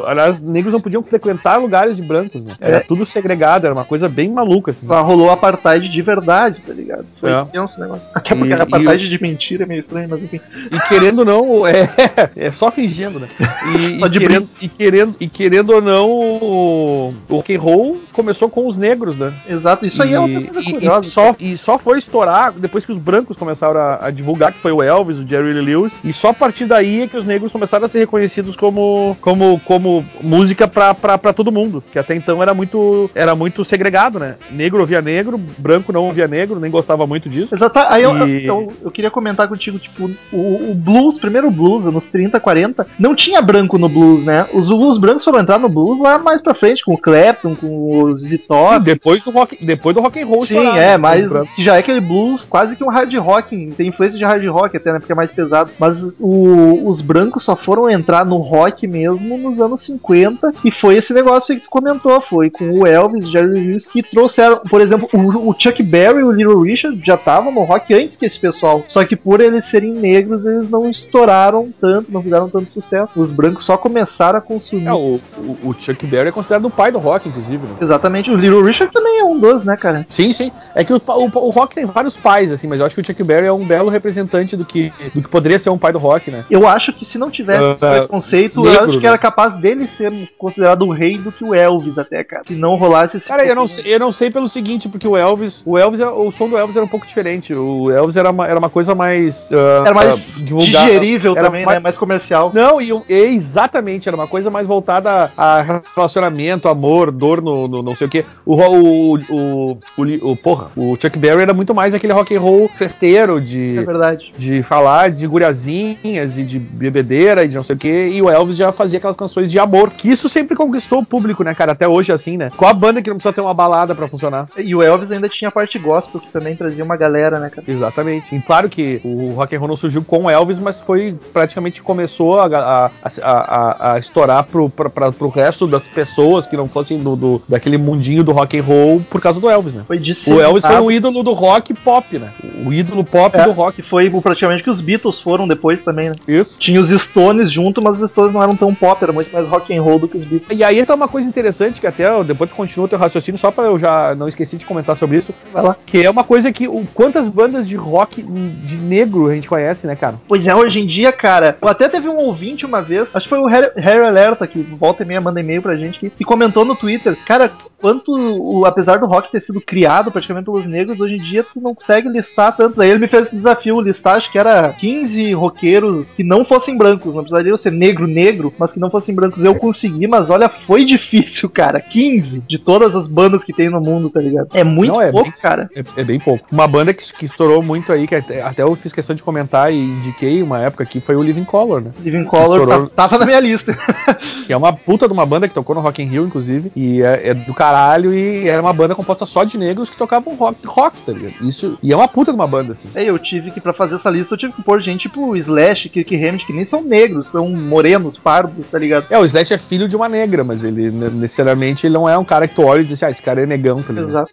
Aliás, 0.07 0.41
negros 0.41 0.73
não 0.73 0.81
podiam 0.81 1.03
frequentar 1.03 1.57
lugares 1.59 1.97
de 1.97 2.03
brancos, 2.03 2.45
né? 2.45 2.55
Era 2.61 2.77
É. 2.77 2.81
tudo 2.81 3.05
segregado, 3.05 3.67
era 3.67 3.75
uma 3.75 3.85
coisa 3.85 4.09
bem 4.09 4.31
maluca, 4.31 4.71
assim. 4.71 4.87
Lá 4.87 5.01
rolou 5.01 5.31
apartheid 5.31 5.89
de 5.89 6.03
verdade, 6.03 6.63
tá 6.65 6.73
ligado? 6.73 7.05
Foi 7.21 7.31
É. 7.31 7.45
tenso 7.47 7.77
o 7.79 7.81
negócio. 7.81 8.09
Até 8.15 8.35
porque 8.35 8.51
E- 8.51 8.53
era 8.53 8.63
apartheid 8.63 9.09
de 9.09 9.21
mentira 9.21 9.65
é 9.65 9.67
meio 9.67 9.81
estranho, 9.81 10.09
mas 10.09 10.23
enfim. 10.23 10.41
E 10.71 10.79
querendo 10.89 11.21
ou 11.21 11.25
não, 11.25 11.67
é, 11.67 11.89
é 12.37 12.53
só 12.53 12.71
fingindo, 12.71 13.19
né? 13.19 13.29
E, 13.41 13.99
e 14.05 14.11
querendo, 14.11 14.49
e, 14.61 14.69
querendo, 14.69 15.15
e 15.21 15.29
querendo 15.29 15.71
ou 15.71 15.81
não, 15.83 16.11
o, 16.11 17.15
o 17.29 17.35
rock 17.37 17.55
and 17.55 17.61
roll 17.61 17.99
começou 18.13 18.49
com 18.49 18.67
os 18.67 18.77
negros, 18.77 19.17
né? 19.17 19.33
Exato, 19.49 19.87
isso 19.87 20.03
aí 20.03 20.13
é 20.15 20.21
outra 20.21 20.41
E- 20.41 20.45
coisa 20.47 20.61
e- 20.69 20.73
curiosa. 20.75 21.07
E 21.07 21.11
só, 21.11 21.35
e 21.41 21.57
só 21.57 21.79
foi 21.79 21.99
estourar 21.99 22.53
depois 22.53 22.85
que 22.85 22.93
os 22.93 22.99
brancos 22.99 23.37
começaram 23.37 23.79
a, 23.81 24.07
a 24.07 24.11
divulgar, 24.11 24.53
que 24.53 24.59
foi 24.59 24.73
o 24.73 24.83
Elvis, 24.83 25.19
o 25.19 25.27
Jerry 25.27 25.53
Lewis, 25.55 26.01
e 26.05 26.13
só 26.13 26.29
a 26.31 26.35
partir 26.35 26.67
daí 26.67 27.03
é 27.03 27.07
que 27.07 27.17
os 27.17 27.25
negros 27.25 27.53
começaram 27.53 27.87
a 27.87 27.89
ser 27.89 28.01
reconhecidos 28.01 28.57
como, 28.57 29.17
como, 29.21 29.61
como 29.65 30.05
música 30.21 30.67
pra, 30.69 30.93
pra, 30.95 31.17
pra 31.19 31.33
todo 31.33 31.53
mundo, 31.53 31.83
que 31.91 31.99
até 31.99 32.15
então 32.15 32.43
era 32.43 32.53
muito, 32.55 33.11
era 33.15 33.35
muito 33.35 33.65
segregado, 33.65 34.19
né? 34.19 34.37
Negro 34.51 34.81
ouvia 34.81 35.01
negro, 35.01 35.39
branco 35.59 35.93
não 35.93 36.05
ouvia 36.07 36.29
negro, 36.29 36.59
nem 36.61 36.71
gostava 36.71 37.07
muito 37.07 37.29
disso. 37.29 37.55
Exato. 37.55 37.79
Aí 37.89 38.03
eu, 38.03 38.27
E- 38.29 38.47
eu, 38.47 38.73
eu 38.83 38.91
queria 38.91 39.11
comentar 39.11 39.49
contigo, 39.49 39.79
tipo, 39.79 40.11
o, 40.33 40.71
o 40.71 40.75
blues, 40.75 41.19
primeiro 41.19 41.51
blues, 41.51 41.87
anos 41.87 42.07
30, 42.07 42.39
40, 42.41 42.87
não 42.99 43.15
tinha 43.15 43.30
branco 43.41 43.79
no 43.79 43.89
blues, 43.89 44.25
né? 44.25 44.47
Os, 44.53 44.69
os 44.69 44.99
brancos 44.99 45.25
foram 45.25 45.41
entrar 45.41 45.59
no 45.59 45.69
blues 45.69 46.01
lá 46.01 46.19
mais 46.19 46.41
pra 46.41 46.55
frente, 46.55 46.85
com 46.85 46.95
o 46.95 46.99
Clapton, 46.99 47.55
com 47.55 47.67
o 48.05 48.17
ZZ 48.17 48.31
Sim, 48.31 48.39
Top. 48.49 48.81
depois 48.81 49.23
do 49.25 49.31
rock, 49.31 49.65
depois 49.65 49.95
do 49.95 50.01
rock 50.03 50.21
and 50.21 50.27
roll 50.27 50.47
Sim, 50.47 50.57
é, 50.59 50.73
né? 50.73 50.97
mas 50.97 51.27
que 51.55 51.63
já 51.63 51.77
é 51.77 51.79
aquele 51.81 52.01
blues 52.01 52.45
quase 52.45 52.75
que 52.77 52.83
um 52.85 52.89
hard 52.89 53.15
rock, 53.17 53.73
tem 53.77 53.89
influência 53.89 54.19
de 54.19 54.25
hard 54.25 54.45
rock 54.47 54.77
até, 54.77 54.93
né, 54.93 54.99
porque 54.99 55.13
é 55.13 55.15
mais 55.15 55.31
pesado. 55.33 55.71
Mas 55.79 56.03
o- 56.19 56.89
os 56.89 57.01
brancos 57.01 57.45
só 57.45 57.55
foram 57.57 57.89
entrar 57.91 58.25
no 58.25 58.39
rock 58.39 58.87
mesmo 58.87 59.37
nos 59.37 59.61
anos 59.61 59.83
50 59.83 60.53
e 60.65 60.71
foi 60.71 60.97
esse 60.97 61.13
negócio 61.13 61.53
aí 61.53 61.59
que 61.61 61.67
tu 61.67 61.71
comentou, 61.71 62.21
foi 62.21 62.49
com 62.51 62.71
o 62.71 62.87
Elvis 62.87 63.25
e 63.27 63.31
Jerry 63.33 63.49
Lewis 63.49 63.87
que 63.89 64.03
trouxeram, 64.03 64.59
por 64.69 64.81
exemplo, 64.81 65.09
o, 65.13 65.51
o 65.51 65.55
Chuck 65.59 65.83
Berry 65.83 66.21
e 66.21 66.25
o 66.25 66.31
Little 66.33 66.61
Richard 66.63 67.01
já 67.05 67.15
estavam 67.15 67.53
no 67.53 67.63
rock 67.65 67.93
antes 67.95 68.17
que 68.17 68.27
esse 68.27 68.39
pessoal, 68.39 68.83
só 68.89 69.05
que 69.05 69.17
por 69.17 69.41
eles 69.41 69.65
serem 69.67 69.93
negros 69.93 70.45
eles 70.47 70.69
não 70.71 70.89
estouraram 70.91 71.73
tanto, 71.81 72.11
não 72.11 72.23
fizeram 72.23 72.49
tanto 72.49 72.73
sucesso. 72.73 73.20
Os 73.21 73.31
brancos 73.33 73.65
só 73.67 73.77
começaram 73.77 74.39
a 74.39 74.43
consumir. 74.43 74.87
É, 74.87 74.93
o, 74.93 75.21
o, 75.39 75.59
o 75.65 75.75
Chuck 75.79 76.07
Berry 76.07 76.29
é 76.29 76.33
considerado 76.33 76.65
o 76.67 76.71
pai 76.71 76.91
do 76.91 76.99
rock, 76.99 77.29
inclusive, 77.29 77.67
né? 77.67 77.75
Exatamente, 77.81 78.31
o 78.31 78.35
Little 78.37 78.63
Richard 78.63 78.93
também 78.93 79.19
é 79.21 79.25
um 79.25 79.39
dos, 79.39 79.65
né, 79.65 79.77
cara? 79.77 80.07
Sim, 80.09 80.33
sim. 80.33 80.51
É 80.75 80.83
que 80.85 80.93
o, 80.93 81.01
o, 81.07 81.51
rock 81.51 81.75
tem 81.75 81.85
vários 81.85 82.17
pais, 82.17 82.51
assim, 82.53 82.67
mas 82.67 82.81
eu 82.81 82.87
acho 82.87 82.95
que 82.95 83.01
o 83.01 83.05
Chuck 83.05 83.23
Berry 83.23 83.47
é 83.47 83.53
um 83.53 83.65
belo 83.65 83.89
representante 83.91 84.57
do 84.57 84.65
que, 84.65 84.93
do 85.15 85.23
que 85.23 85.29
poderia 85.29 85.59
ser 85.59 85.71
um 85.71 85.79
pai 85.79 85.93
do 85.93 85.99
rock, 85.99 86.31
né? 86.31 86.45
Eu 86.51 86.67
acho 86.67 86.93
que 86.93 87.05
se 87.05 87.19
não 87.19 87.31
tivesse 87.31 87.63
esse 87.75 87.85
Ah, 87.85 87.99
preconceito, 88.01 88.61
negro, 88.63 88.75
eu 88.75 88.85
acho 88.85 88.93
que 88.99 89.03
né? 89.05 89.09
era 89.09 89.19
capaz 89.19 89.55
dele 89.61 89.87
ser 89.89 90.13
considerado 90.39 90.83
o 90.83 90.91
rei 90.91 91.19
do 91.19 91.31
que 91.33 91.45
o 91.45 91.55
Elvis 91.55 91.99
até, 91.99 92.23
cara. 92.25 92.43
Se 92.47 92.55
não 92.55 92.77
rolasse 92.77 93.17
esse 93.19 93.27
Cara, 93.29 93.45
eu 93.45 93.55
não, 93.55 93.67
sei, 93.67 93.85
eu 93.95 93.99
não 93.99 94.13
sei 94.13 94.31
pelo 94.31 94.49
seguinte, 94.49 94.89
porque 94.89 95.07
o 95.07 95.17
Elvis, 95.17 95.63
o 95.67 95.79
Elvis, 95.79 96.01
o 96.01 96.31
som 96.33 96.49
do 96.49 96.57
Elvis 96.57 96.77
era 96.77 96.85
um 96.85 96.89
pouco 96.89 97.07
diferente. 97.07 97.53
O 97.55 97.91
Elvis 97.91 98.17
era 98.17 98.31
uma, 98.31 98.47
era 98.47 98.59
uma 98.59 98.71
coisa 98.71 98.95
mais 98.95 99.49
ah, 99.53 99.83
Era 99.87 99.95
mais 99.95 100.11
ah, 100.11 100.41
divulgada- 100.43 100.87
digerível 100.87 101.33
era 101.37 101.45
também, 101.47 101.65
mais- 101.65 101.77
né? 101.79 101.83
Mais 101.83 101.99
comercial. 101.99 102.51
Não, 102.55 102.81
e, 102.81 102.93
o- 102.93 103.05
e 103.09 103.10
exatamente, 103.13 104.09
era 104.09 104.17
uma 104.17 104.27
coisa 104.27 104.51
mais 104.51 104.67
voltada 104.67 105.31
a 105.37 105.83
relacionamento, 105.95 106.69
amor, 106.69 107.11
dor 107.11 107.43
no, 107.43 107.67
no 107.67 107.83
não 107.83 107.97
sei 107.97 108.07
o 108.07 108.11
quê. 108.11 108.25
O, 108.47 108.55
o, 108.55 109.19
o, 109.29 109.79
o, 110.23 110.37
porra, 110.37 110.71
o 110.77 110.97
Chuck 111.01 111.19
Berry 111.19 111.43
era 111.43 111.53
muito 111.53 111.75
mais 111.75 111.95
aquele 111.95 112.13
rock 112.13 112.35
and 112.35 112.41
roll 112.41 112.69
festeiro 112.69 113.41
de, 113.41 113.79
É 113.79 113.83
verdade. 113.83 114.33
de 114.37 114.63
falar 114.63 115.11
de 115.11 115.27
guriazinhas 115.27 116.39
e 116.39 116.45
de 116.45 116.59
bebedeira 116.59 117.45
e 117.45 117.49
de 117.49 117.57
não 117.57 117.63
sei 117.63 117.77
o 117.77 117.79
que, 117.79 118.09
e 118.09 118.23
o 118.23 118.31
Elvis 118.31 118.57
já 118.57 118.73
fazia 118.73 118.99
aquelas 118.99 119.17
canções 119.17 119.51
de 119.51 119.59
amor, 119.59 119.91
que 119.91 120.11
isso 120.11 120.29
sempre 120.29 120.57
conquistou 120.57 121.01
o 121.01 121.07
público, 121.07 121.43
né, 121.43 121.55
cara? 121.55 121.73
Até 121.73 121.87
hoje, 121.89 122.13
assim, 122.13 122.37
né? 122.37 122.51
Qual 122.57 122.71
a 122.71 122.75
banda 122.75 123.03
que 123.03 123.09
não 123.11 123.17
precisa 123.17 123.33
ter 123.33 123.41
uma 123.41 123.55
balada 123.55 123.95
pra 123.95 124.09
funcionar? 124.09 124.49
E 124.57 124.75
o 124.75 124.83
Elvis 124.83 125.11
ainda 125.11 125.29
tinha 125.29 125.49
a 125.49 125.53
parte 125.53 125.79
gospel, 125.79 126.21
que 126.21 126.31
também 126.31 126.55
trazia 126.57 126.85
uma 126.85 126.97
galera, 126.97 127.39
né, 127.39 127.49
cara? 127.49 127.65
Exatamente. 127.67 128.35
E 128.35 128.41
claro 128.41 128.69
que 128.69 129.01
o 129.05 129.33
rock 129.33 129.55
and 129.55 129.59
roll 129.59 129.69
não 129.69 129.77
surgiu 129.77 130.03
com 130.03 130.25
o 130.25 130.31
Elvis, 130.31 130.59
mas 130.59 130.81
foi 130.81 131.17
praticamente 131.33 131.83
começou 131.83 132.41
a, 132.41 132.47
a, 132.47 132.90
a, 133.03 133.09
a- 133.23 133.93
a 133.95 133.99
estourar 133.99 134.45
pro, 134.45 134.69
pra, 134.69 134.89
pra, 134.91 135.13
pro 135.13 135.29
resto 135.29 135.67
das 135.67 135.87
pessoas 135.89 136.47
que 136.47 136.57
não 136.57 136.69
fossem 136.69 136.99
do, 136.99 137.17
do- 137.17 137.43
daquele 137.49 137.79
mundinho 137.79 138.23
do 138.25 138.33
rock 138.33 138.59
and 138.59 138.63
roll 138.63 139.01
por 139.11 139.21
causa 139.21 139.41
do 139.41 139.49
Elvis, 139.49 139.75
né? 139.75 139.83
Foi 139.87 139.99
de 139.99 140.17
O 140.27 140.41
Elvis 140.41 140.65
foi 140.65 140.81
um 140.81 140.91
ídolo 140.91 141.23
do 141.23 141.33
rock 141.33 141.73
pop, 141.75 142.19
né? 142.19 142.31
O 142.67 142.73
ídolo 142.73 143.05
pop 143.05 143.37
é, 143.37 143.45
do 143.45 143.53
rock. 143.53 143.83
foi 143.83 144.11
praticamente 144.11 144.63
que 144.63 144.71
os 144.71 144.81
Beatles 144.81 145.21
foram 145.21 145.47
depois 145.47 145.83
também, 145.83 146.09
né? 146.09 146.15
Isso. 146.29 146.57
Tinha 146.59 146.81
os 146.81 146.89
Stones 146.91 147.51
junto, 147.51 147.81
mas 147.83 148.01
os 148.01 148.11
Stones 148.11 148.33
não 148.33 148.43
eram 148.43 148.57
tão 148.57 148.75
pop, 148.75 149.03
era 149.03 149.13
muito 149.13 149.33
mais 149.33 149.47
rock 149.49 149.75
and 149.77 149.83
roll 149.83 149.99
do 149.99 150.09
que 150.09 150.17
os 150.19 150.25
Beatles. 150.25 150.59
E 150.59 150.65
aí 150.65 150.85
tá 150.85 150.95
uma 150.95 151.09
coisa 151.09 151.29
interessante 151.29 151.81
que 151.81 151.87
até 151.87 152.23
depois 152.25 152.51
que 152.51 152.57
continua 152.57 152.87
o 152.87 152.89
teu 152.89 152.99
raciocínio, 152.99 153.39
só 153.39 153.51
pra 153.51 153.65
eu 153.65 153.79
já 153.79 154.15
não 154.15 154.29
esqueci 154.29 154.57
de 154.57 154.67
comentar 154.67 154.97
sobre 154.97 155.17
isso. 155.19 155.33
Vai 155.53 155.63
lá. 155.63 155.77
Que 155.87 156.03
é 156.05 156.11
uma 156.11 156.25
coisa 156.25 156.53
que. 156.53 156.67
o- 156.69 156.87
Quantas 156.95 157.29
bandas 157.29 157.69
de 157.69 157.77
rock 157.77 158.23
de 158.23 158.77
negro 158.77 159.29
a 159.29 159.35
gente 159.35 159.49
conhece, 159.49 159.87
né, 159.87 159.95
cara? 159.97 160.17
Pois 160.29 160.47
é, 160.47 160.55
hoje 160.55 160.81
em 160.81 160.87
dia, 160.87 161.13
cara, 161.13 161.57
até 161.63 161.89
teve 161.89 162.09
um 162.09 162.17
ouvinte 162.17 162.67
uma 162.67 162.80
vez, 162.81 163.15
acho 163.15 163.25
que 163.25 163.31
foi 163.31 163.39
o 163.39 163.47
Harry, 163.47 163.71
Harry 163.77 164.05
Alerta, 164.05 164.47
que 164.47 164.61
volta 164.63 165.03
e 165.03 165.07
meia 165.07 165.21
manda 165.21 165.41
e-mail 165.41 165.63
pra 165.63 165.77
gente, 165.77 165.99
que, 165.99 166.11
que 166.11 166.25
comentou 166.25 166.65
no 166.65 166.75
Twitter, 166.77 167.17
cara, 167.27 167.51
quanto, 167.81 168.13
o, 168.13 168.65
apesar 168.67 168.99
do 168.99 169.07
rock 169.07 169.31
ter 169.31 169.41
sido 169.41 169.61
criado 169.61 170.11
praticamente 170.11 170.45
pelos 170.45 170.67
negros, 170.67 171.01
hoje 171.01 171.15
em 171.15 171.19
dia 171.23 171.43
tu 171.45 171.61
não 171.61 171.75
consegue 171.75 172.09
listar 172.09 172.57
tantos. 172.57 172.79
Aí 172.79 172.91
ele 172.91 172.99
me 173.01 173.09
fez 173.09 173.27
esse 173.27 173.37
desafio, 173.37 173.81
listar, 173.81 174.17
acho 174.17 174.31
que 174.31 174.39
era 174.39 174.71
15 174.75 175.33
roqueiros 175.33 176.15
que 176.15 176.23
não 176.23 176.45
fossem 176.45 176.77
brancos, 176.77 177.15
não 177.15 177.23
precisaria 177.23 177.57
ser 177.59 177.73
negro, 177.73 178.07
negro, 178.07 178.53
mas 178.59 178.73
que 178.73 178.81
não 178.81 178.91
fossem 178.91 179.15
brancos. 179.15 179.43
Eu 179.43 179.55
consegui, 179.55 180.07
mas 180.07 180.31
olha, 180.31 180.49
foi 180.49 180.85
difícil, 180.91 181.49
cara, 181.49 181.81
15 181.81 182.41
de 182.47 182.59
todas 182.59 182.95
as 182.95 183.09
bandas 183.09 183.45
que 183.45 183.53
tem 183.53 183.69
no 183.71 183.81
mundo, 183.81 184.11
tá 184.11 184.21
ligado? 184.21 184.49
É 184.53 184.63
muito 184.65 184.93
Não, 184.93 185.01
é 185.01 185.11
pouco, 185.11 185.31
bem- 185.31 185.41
cara. 185.41 185.69
É, 185.75 186.01
é 186.01 186.05
bem 186.05 186.19
pouco. 186.19 186.45
Uma 186.53 186.67
banda 186.67 186.93
que, 186.93 187.13
que 187.13 187.25
estourou 187.25 187.63
muito 187.63 187.93
aí, 187.93 188.07
que 188.07 188.15
até, 188.15 188.43
até 188.43 188.63
eu 188.63 188.75
fiz 188.77 188.93
questão 188.93 189.15
de 189.17 189.23
comentar 189.23 189.73
e 189.73 189.77
indiquei 189.79 190.43
uma 190.43 190.61
época 190.61 190.85
aqui, 190.85 191.01
foi 191.01 191.17
o 191.17 191.23
Living 191.23 191.45
Color, 191.45 191.81
né? 191.81 191.91
Living 192.01 192.25
Color 192.25 192.67
Estourou. 192.73 192.89
tá- 192.89 193.09
tava 193.09 193.19
na 193.19 193.27
minha 193.27 193.41
lista. 193.41 193.77
Que 194.47 194.53
é 194.53 194.57
uma 194.57 194.73
puta 194.73 195.07
de 195.07 195.13
uma 195.13 195.25
banda 195.25 195.47
que 195.47 195.55
tocou 195.55 195.75
no 195.77 195.81
Rock 195.81 196.03
in 196.03 196.07
Rio, 196.07 196.25
inclusive. 196.27 196.73
E 196.75 197.03
é, 197.03 197.29
é 197.31 197.35
do 197.35 197.55
caralho. 197.55 198.13
E 198.13 198.49
era 198.49 198.61
uma 198.61 198.73
banda 198.73 198.95
composta 198.97 199.25
só 199.25 199.45
de 199.45 199.57
negros 199.57 199.89
que 199.89 199.97
tocavam 199.97 200.35
rock, 200.35 200.59
rock 200.67 201.01
tá 201.03 201.13
ligado? 201.13 201.35
Isso, 201.47 201.79
e 201.83 201.93
é 201.93 201.97
uma 201.97 202.09
puta 202.09 202.33
de 202.33 202.37
uma 202.37 202.47
banda, 202.49 202.73
assim. 202.73 202.89
É, 202.95 203.05
eu 203.09 203.19
tive 203.19 203.51
que, 203.53 203.61
pra 203.61 203.73
fazer 203.73 203.95
essa 203.95 204.11
lista, 204.11 204.35
eu 204.35 204.39
tive 204.39 204.53
que 204.53 204.63
pôr 204.63 204.81
gente 204.81 205.01
tipo 205.03 205.37
Slash, 205.37 205.89
Kirk 205.89 206.15
Hammett, 206.17 206.45
que 206.47 206.53
nem 206.53 206.65
são 206.65 206.83
negros, 206.83 207.29
são 207.29 207.49
morenos, 207.49 208.19
pardos, 208.19 208.67
tá 208.67 208.79
ligado? 208.79 209.07
É, 209.09 209.19
o 209.19 209.25
Slash 209.25 209.55
é 209.55 209.59
filho 209.59 209.89
de 209.89 209.95
uma 209.97 210.09
negra, 210.09 210.43
mas 210.43 210.65
ele 210.65 210.91
ne- 210.91 211.11
necessariamente 211.11 211.87
ele 211.87 211.95
não 211.95 212.09
é 212.09 212.19
um 212.19 212.25
cara 212.25 212.47
que 212.49 212.55
tu 212.55 212.63
olha 212.65 212.81
e 212.81 212.85
diz 212.85 212.95
assim, 212.99 213.05
ah, 213.07 213.11
esse 213.11 213.23
cara 213.23 213.41
é 213.43 213.47
negão, 213.47 213.83
tá 213.83 213.93
ligado? 213.93 214.09
Exato. 214.09 214.33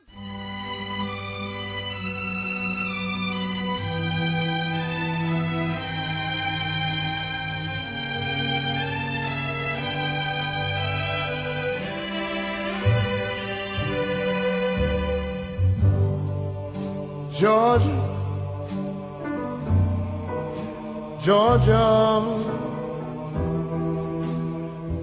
Georgia, 17.37 17.85
Georgia, 21.21 22.33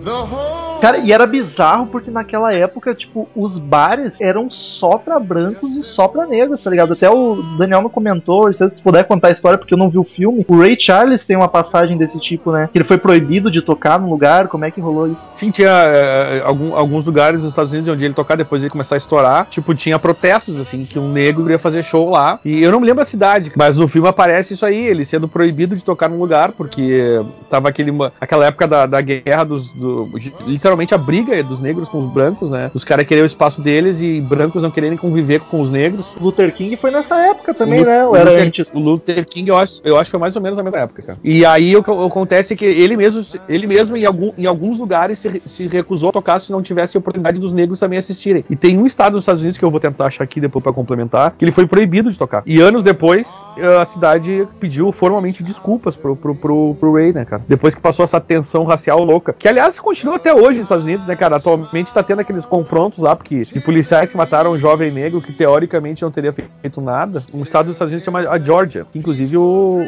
the 0.01 0.27
whole 0.27 0.64
Cara, 0.85 0.99
e 0.99 1.13
era 1.13 1.27
bizarro 1.27 1.87
porque 1.87 2.11
naquela 2.11 2.53
época, 2.53 2.95
tipo, 2.95 3.27
os 3.35 3.57
bares 3.57 4.21
eram 4.21 4.51
só 4.51 4.99
pra 4.99 5.19
brancos 5.19 5.71
e 5.77 5.83
só 5.83 6.07
pra 6.07 6.27
negros, 6.27 6.63
tá 6.63 6.69
ligado? 6.69 6.93
Até 6.93 7.09
o 7.09 7.37
Daniel 7.57 7.81
me 7.83 7.89
comentou, 7.89 8.53
se 8.53 8.59
você 8.59 8.75
puder 8.83 9.05
contar 9.05 9.29
a 9.29 9.31
história 9.31 9.57
porque 9.57 9.73
eu 9.73 9.79
não 9.79 9.89
vi 9.89 9.97
o 9.99 10.05
filme, 10.05 10.45
o 10.47 10.59
Ray 10.59 10.77
Charles 10.79 11.25
tem 11.25 11.37
uma 11.39 11.49
passagem 11.49 11.97
desse 11.97 12.21
tipo, 12.21 12.53
né? 12.53 12.69
Que 12.71 12.77
ele 12.77 12.85
foi 12.85 12.99
proibido 12.99 13.51
de 13.51 13.63
tocar 13.63 13.99
no 13.99 14.11
lugar, 14.11 14.47
como 14.49 14.67
é 14.67 14.71
que 14.71 14.79
rolou 14.79 15.07
isso? 15.11 15.23
Sim, 15.33 15.51
tinha 15.51 15.71
é, 15.71 16.43
algum- 16.45 16.75
alguns 16.77 17.07
lugares 17.07 17.43
nos 17.43 17.55
Estados 17.55 17.73
Unidos 17.73 17.89
onde 17.89 18.05
ele 18.05 18.13
tocar, 18.13 18.37
depois 18.37 18.63
ele 18.63 18.69
começar 18.69 18.97
a 18.97 18.99
estourar. 18.99 19.47
Tipo, 19.49 19.75
tinha 19.75 19.99
protestos, 19.99 20.61
assim, 20.61 20.85
que 20.85 20.99
um 20.99 21.11
negro 21.11 21.51
ia 21.51 21.59
fazer 21.59 21.83
show 21.83 22.11
lá. 22.11 22.39
E 22.45 22.63
eu 22.63 22.71
não 22.71 22.79
me 22.81 22.87
lembro 22.87 23.01
a 23.01 23.07
cidade, 23.07 23.51
mas 23.57 23.79
no 23.79 23.89
filme 23.89 24.07
aparece 24.07 24.53
isso 24.53 24.67
aí, 24.67 24.85
ele 24.87 25.07
sendo 25.07 25.29
proibido 25.29 25.75
de 25.75 25.83
tocar 25.83 26.11
num 26.11 26.19
lugar, 26.19 26.53
porque 26.53 27.23
tava 27.49 27.71
aquele, 27.71 27.91
aquela 28.21 28.45
época 28.45 28.69
da, 28.69 28.85
da 28.85 29.01
guerra 29.01 29.45
dos. 29.45 29.71
do- 29.73 30.11
literalmente 30.47 30.74
a 30.95 30.99
briga 30.99 31.43
dos 31.43 31.61
negros 31.61 31.89
com 31.89 31.99
os 31.99 32.07
brancos, 32.07 32.51
né? 32.51 32.71
Os 32.75 32.85
caras 32.85 33.07
queriam 33.07 33.25
o 33.25 33.27
espaço 33.27 33.61
deles 33.61 34.01
e 34.01 34.21
brancos 34.21 34.63
não 34.63 34.71
quererem 34.71 34.97
conviver 34.97 35.41
com 35.41 35.61
os 35.61 35.71
negros. 35.71 36.15
Luther 36.21 36.55
King 36.55 36.77
foi 36.77 36.91
nessa 36.91 37.17
época 37.17 37.55
também, 37.55 37.81
Lu- 37.81 37.87
né? 37.87 38.05
Ou 38.05 38.17
era 38.17 38.31
Luther- 38.31 38.47
antes? 38.47 38.71
O 38.75 38.79
Luther 38.79 39.25
King, 39.27 39.49
eu 39.51 39.57
acho, 39.57 39.81
eu 39.85 39.97
acho 39.97 40.05
que 40.07 40.11
foi 40.13 40.21
mais 40.21 40.37
ou 40.37 40.43
menos 40.43 40.57
na 40.59 40.65
mesma 40.65 40.81
época, 40.81 41.03
cara. 41.03 41.19
E 41.23 41.45
aí 41.47 41.77
o 41.77 41.83
que 41.83 41.91
acontece 41.91 42.55
é 42.55 42.57
que 42.57 42.65
ele 42.65 42.97
mesmo, 42.97 43.23
ele 43.49 43.67
mesmo 43.67 43.97
em, 43.97 44.05
algum, 44.05 44.33
em 44.37 44.47
alguns 44.47 44.79
lugares 44.79 45.19
se, 45.19 45.43
se 45.47 45.67
recusou 45.67 46.09
a 46.11 46.13
tocar 46.13 46.39
se 46.41 46.51
não 46.53 46.63
tivesse 46.63 46.97
a 46.97 47.01
oportunidade 47.01 47.41
dos 47.41 47.53
negros 47.53 47.79
também 47.81 47.99
assistirem. 47.99 48.45
E 48.51 48.57
tem 48.57 48.79
um 48.79 48.87
estado 48.87 49.15
nos 49.15 49.23
Estados 49.25 49.41
Unidos 49.43 49.59
que 49.59 49.65
eu 49.65 49.71
vou 49.71 49.81
tentar 49.81 50.07
achar 50.07 50.25
aqui 50.25 50.41
depois 50.41 50.63
pra 50.63 50.73
complementar, 50.73 51.35
que 51.39 51.45
ele 51.45 51.53
foi 51.53 51.67
proibido 51.67 52.11
de 52.11 52.19
tocar. 52.19 52.43
E 52.47 52.61
anos 52.61 52.83
depois, 52.83 53.45
eh, 53.57 53.77
a 53.81 53.85
cidade 53.85 54.47
pediu 54.61 54.91
formalmente 54.93 55.43
desculpas 55.43 55.97
pro, 55.97 56.17
pro, 56.17 56.35
pro, 56.35 56.75
pro 56.79 56.95
Ray, 56.95 57.13
né, 57.13 57.25
cara? 57.25 57.43
Depois 57.47 57.75
que 57.75 57.81
passou 57.81 58.05
essa 58.05 58.21
tensão 58.21 58.65
racial 58.65 59.03
louca. 59.03 59.33
Que, 59.33 59.49
aliás, 59.49 59.79
continua 59.79 60.17
até 60.17 60.35
hoje 60.35 60.61
nos 60.65 60.71
Estados 60.71 60.85
Unidos, 60.85 61.07
né, 61.07 61.17
cara? 61.17 61.37
Atualmente 61.37 61.93
tá 61.93 62.03
tendo 62.03 62.21
aqueles 62.21 62.45
confrontos 62.45 62.99
lá, 63.03 63.15
porque 63.17 63.45
de 63.45 63.61
policiais 63.61 64.11
que 64.11 64.17
mataram 64.17 64.53
um 64.53 64.59
jovem 64.59 64.91
negro 64.91 65.21
que 65.21 65.33
teoricamente 65.33 66.03
não 66.03 66.11
teria 66.11 66.33
feito 66.33 66.81
nada. 66.81 67.23
Um 67.33 67.43
estado 67.43 67.67
dos 67.67 67.75
Estados 67.75 67.93
Unidos 67.93 68.05
chama 68.05 68.21
a 68.21 68.39
Georgia. 68.39 68.87
Que, 68.91 68.99
inclusive, 68.99 69.37
o, 69.37 69.43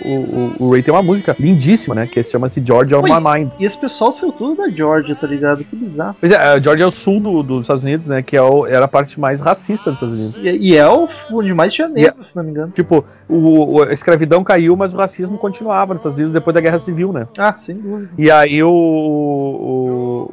o, 0.04 0.62
o, 0.62 0.66
o 0.66 0.72
Ray 0.72 0.82
tem 0.82 0.92
uma 0.92 1.02
música 1.02 1.34
lindíssima, 1.38 1.94
né? 1.94 2.06
Que 2.06 2.22
chama-se 2.22 2.62
Georgia 2.64 2.98
on. 2.98 3.02
My 3.02 3.38
Mind. 3.40 3.50
E 3.58 3.64
esse 3.64 3.78
pessoal 3.78 4.12
saiu 4.12 4.32
tudo 4.32 4.56
da 4.62 4.68
Georgia, 4.68 5.14
tá 5.14 5.26
ligado? 5.26 5.64
Que 5.64 5.74
bizarro. 5.76 6.16
Pois 6.20 6.32
é, 6.32 6.36
a 6.36 6.60
Georgia 6.60 6.84
é 6.84 6.88
o 6.88 6.90
sul 6.92 7.20
do- 7.20 7.42
dos 7.42 7.62
Estados 7.62 7.82
Unidos, 7.84 8.06
né? 8.08 8.22
Que 8.22 8.36
é 8.36 8.42
o- 8.42 8.66
era 8.66 8.84
a 8.84 8.88
parte 8.88 9.18
mais 9.18 9.40
racista 9.40 9.90
dos 9.90 10.00
Estados 10.02 10.18
Unidos. 10.18 10.40
E, 10.42 10.72
e 10.72 10.76
é 10.76 10.88
o 10.88 11.08
onde 11.32 11.52
mais 11.54 11.72
tinha 11.72 11.88
negro, 11.88 12.22
se 12.24 12.34
não 12.36 12.42
me 12.44 12.50
engano. 12.50 12.72
Tipo, 12.72 13.04
o, 13.28 13.82
a 13.82 13.92
escravidão 13.92 14.42
caiu, 14.44 14.76
mas 14.76 14.92
o 14.94 14.96
racismo 14.96 15.38
continuava 15.38 15.92
nos 15.94 16.00
Estados 16.00 16.16
Unidos 16.16 16.32
depois 16.32 16.54
da 16.54 16.60
Guerra 16.60 16.78
Civil, 16.78 17.12
né? 17.12 17.26
Ah, 17.38 17.54
sem 17.54 17.76
dúvida. 17.76 18.10
E 18.18 18.30
aí 18.30 18.62
o- 18.62 18.68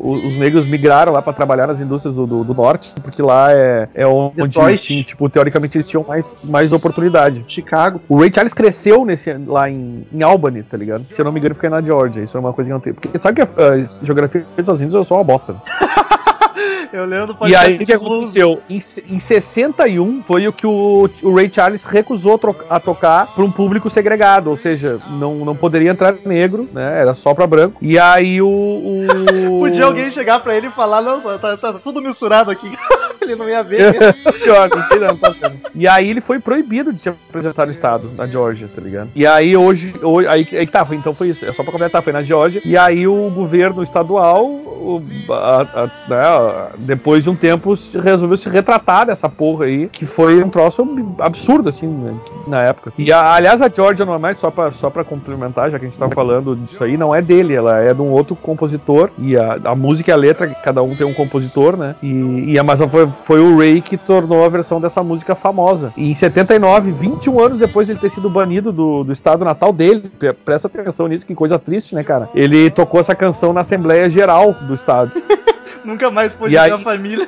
o- 0.03 0.22
os 0.23 0.37
negros 0.37 0.65
migraram 0.67 1.11
lá 1.13 1.21
pra 1.21 1.33
trabalhar 1.33 1.67
nas 1.67 1.79
indústrias 1.79 2.15
do, 2.15 2.25
do- 2.25 2.43
do 2.43 2.53
norte, 2.53 2.93
porque 3.01 3.21
lá 3.21 3.51
é, 3.51 3.87
é 3.93 4.07
onde 4.07 4.57
tinha, 4.77 5.03
tipo, 5.03 5.29
teoricamente 5.29 5.77
eles 5.77 5.87
tinham 5.89 6.03
mais, 6.07 6.35
mais 6.43 6.71
oportunidade. 6.71 7.43
Chicago. 7.47 8.01
O 8.07 8.17
Ray 8.19 8.31
Charles 8.33 8.53
cresceu 8.53 9.05
nesse, 9.05 9.33
lá 9.45 9.69
em, 9.69 10.05
em 10.11 10.23
Albany, 10.23 10.63
tá 10.63 10.77
ligado? 10.77 11.05
Se 11.09 11.19
eu 11.21 11.25
não 11.25 11.31
me 11.31 11.39
engano, 11.39 11.55
fica 11.55 11.69
na 11.69 11.81
Georgia. 11.81 12.23
Isso 12.23 12.35
é 12.37 12.39
uma 12.39 12.53
coisa 12.53 12.69
que 12.69 12.73
não 12.73 12.79
tenho. 12.79 12.95
Porque 12.95 13.19
sabe 13.19 13.35
que 13.35 13.41
a, 13.41 13.45
a 13.69 13.83
geografia 14.05 14.41
dos 14.41 14.49
Estados 14.59 14.79
Unidos 14.81 14.95
é 14.95 15.03
só 15.03 15.15
uma 15.15 15.23
bosta. 15.23 15.55
Eu 16.91 17.05
lembro 17.05 17.33
do 17.33 17.47
E 17.47 17.55
aí, 17.55 17.75
o 17.75 17.85
que 17.85 17.93
aconteceu? 17.93 18.61
Em, 18.69 18.79
em 19.07 19.19
61 19.19 20.23
foi 20.23 20.47
o 20.47 20.53
que 20.53 20.65
o, 20.65 21.09
o 21.21 21.35
Ray 21.35 21.51
Charles 21.51 21.85
recusou 21.85 22.39
a 22.69 22.79
tocar 22.79 23.33
para 23.33 23.43
um 23.43 23.51
público 23.51 23.89
segregado, 23.89 24.49
ou 24.49 24.57
seja, 24.57 24.99
não, 25.09 25.45
não 25.45 25.55
poderia 25.55 25.91
entrar 25.91 26.15
negro, 26.25 26.69
né? 26.73 27.01
Era 27.01 27.13
só 27.13 27.33
pra 27.33 27.47
branco. 27.47 27.77
E 27.81 27.97
aí 27.97 28.41
o. 28.41 28.47
o... 28.47 29.59
Podia 29.63 29.85
alguém 29.85 30.11
chegar 30.11 30.39
pra 30.39 30.55
ele 30.55 30.67
e 30.67 30.71
falar, 30.71 31.01
não, 31.01 31.21
tá, 31.39 31.57
tá 31.57 31.73
tudo 31.73 32.01
misturado 32.01 32.51
aqui. 32.51 32.71
ele 33.23 33.35
não 33.35 33.49
ia 33.49 33.63
ver. 33.63 33.93
né? 33.93 34.13
Pior, 34.43 34.69
mentira, 34.75 35.07
não 35.07 35.17
tá 35.17 35.29
vendo. 35.29 35.57
E 35.73 35.87
aí 35.87 36.09
ele 36.09 36.21
foi 36.21 36.39
proibido 36.39 36.91
de 36.93 37.01
se 37.01 37.09
apresentar 37.09 37.65
no 37.65 37.71
estado, 37.71 38.11
na 38.15 38.27
Georgia, 38.27 38.67
tá 38.73 38.81
ligado? 38.81 39.09
E 39.15 39.25
aí 39.25 39.55
hoje, 39.55 39.93
hoje 40.01 40.27
aí, 40.27 40.45
aí 40.51 40.67
tá, 40.67 40.85
foi- 40.85 40.97
então 40.97 41.13
foi 41.13 41.29
isso, 41.29 41.45
é 41.45 41.53
só 41.53 41.63
pra 41.63 41.71
completar, 41.71 42.01
foi 42.01 42.13
na 42.13 42.21
Georgia. 42.23 42.61
E 42.65 42.77
aí 42.77 43.07
o 43.07 43.29
governo 43.29 43.81
estadual, 43.83 44.45
o- 44.45 45.01
a- 45.29 45.61
a- 45.83 45.89
né, 46.09 46.69
depois 46.79 47.23
de 47.23 47.29
um 47.29 47.35
tempo, 47.35 47.73
resolveu 48.01 48.37
se 48.37 48.49
retratar 48.49 49.05
dessa 49.05 49.29
porra 49.29 49.65
aí, 49.65 49.87
que 49.87 50.05
foi 50.05 50.43
um 50.43 50.49
troço 50.49 50.85
absurdo, 51.19 51.69
assim, 51.69 51.87
né, 51.87 52.13
na 52.47 52.61
época. 52.61 52.91
E 52.97 53.11
aliás, 53.11 53.61
a 53.61 53.69
Georgia 53.73 54.05
normalmente, 54.05 54.39
só 54.39 54.51
pra, 54.51 54.71
só 54.71 54.89
pra 54.89 55.03
complementar, 55.03 55.71
já 55.71 55.79
que 55.79 55.85
a 55.85 55.89
gente 55.89 55.97
tava 55.97 56.13
falando 56.13 56.55
disso 56.55 56.83
aí, 56.83 56.97
não 56.97 57.13
é 57.15 57.21
dele, 57.21 57.53
ela 57.55 57.79
é 57.79 57.93
de 57.93 58.01
um 58.01 58.09
outro 58.09 58.35
compositor. 58.35 59.09
E 59.17 59.35
a, 59.37 59.75
música 59.75 60.11
e 60.11 60.13
a 60.13 60.17
letra, 60.17 60.47
cada 60.47 60.81
um 60.83 60.95
tem 60.95 61.05
um 61.05 61.13
compositor, 61.13 61.77
né? 61.77 61.95
E, 62.01 62.53
e 62.55 62.61
mas 62.63 62.79
foi, 62.81 63.07
foi 63.13 63.39
o 63.39 63.57
Ray 63.57 63.79
que 63.81 63.95
tornou 63.97 64.43
a 64.43 64.49
versão 64.49 64.81
dessa 64.81 65.01
música 65.03 65.35
famosa. 65.35 65.93
E 65.95 66.11
em 66.11 66.15
79, 66.15 66.91
21 66.91 67.39
anos 67.39 67.57
depois 67.59 67.87
de 67.87 67.93
ele 67.93 67.99
ter 67.99 68.09
sido 68.09 68.29
banido 68.29 68.71
do, 68.71 69.03
do 69.03 69.13
estado 69.13 69.45
natal 69.45 69.71
dele, 69.71 70.11
pre- 70.19 70.33
presta 70.33 70.67
atenção 70.67 71.07
nisso, 71.07 71.25
que 71.25 71.33
coisa 71.35 71.57
triste, 71.57 71.95
né, 71.95 72.03
cara? 72.03 72.29
Ele 72.35 72.69
tocou 72.69 72.99
essa 72.99 73.15
canção 73.15 73.53
na 73.53 73.61
Assembleia 73.61 74.09
Geral 74.09 74.53
do 74.53 74.73
estado. 74.73 75.11
Nunca 75.85 76.09
mais 76.11 76.33
pôde 76.33 76.57
aí- 76.57 76.71
a 76.71 76.79
família. 76.79 77.27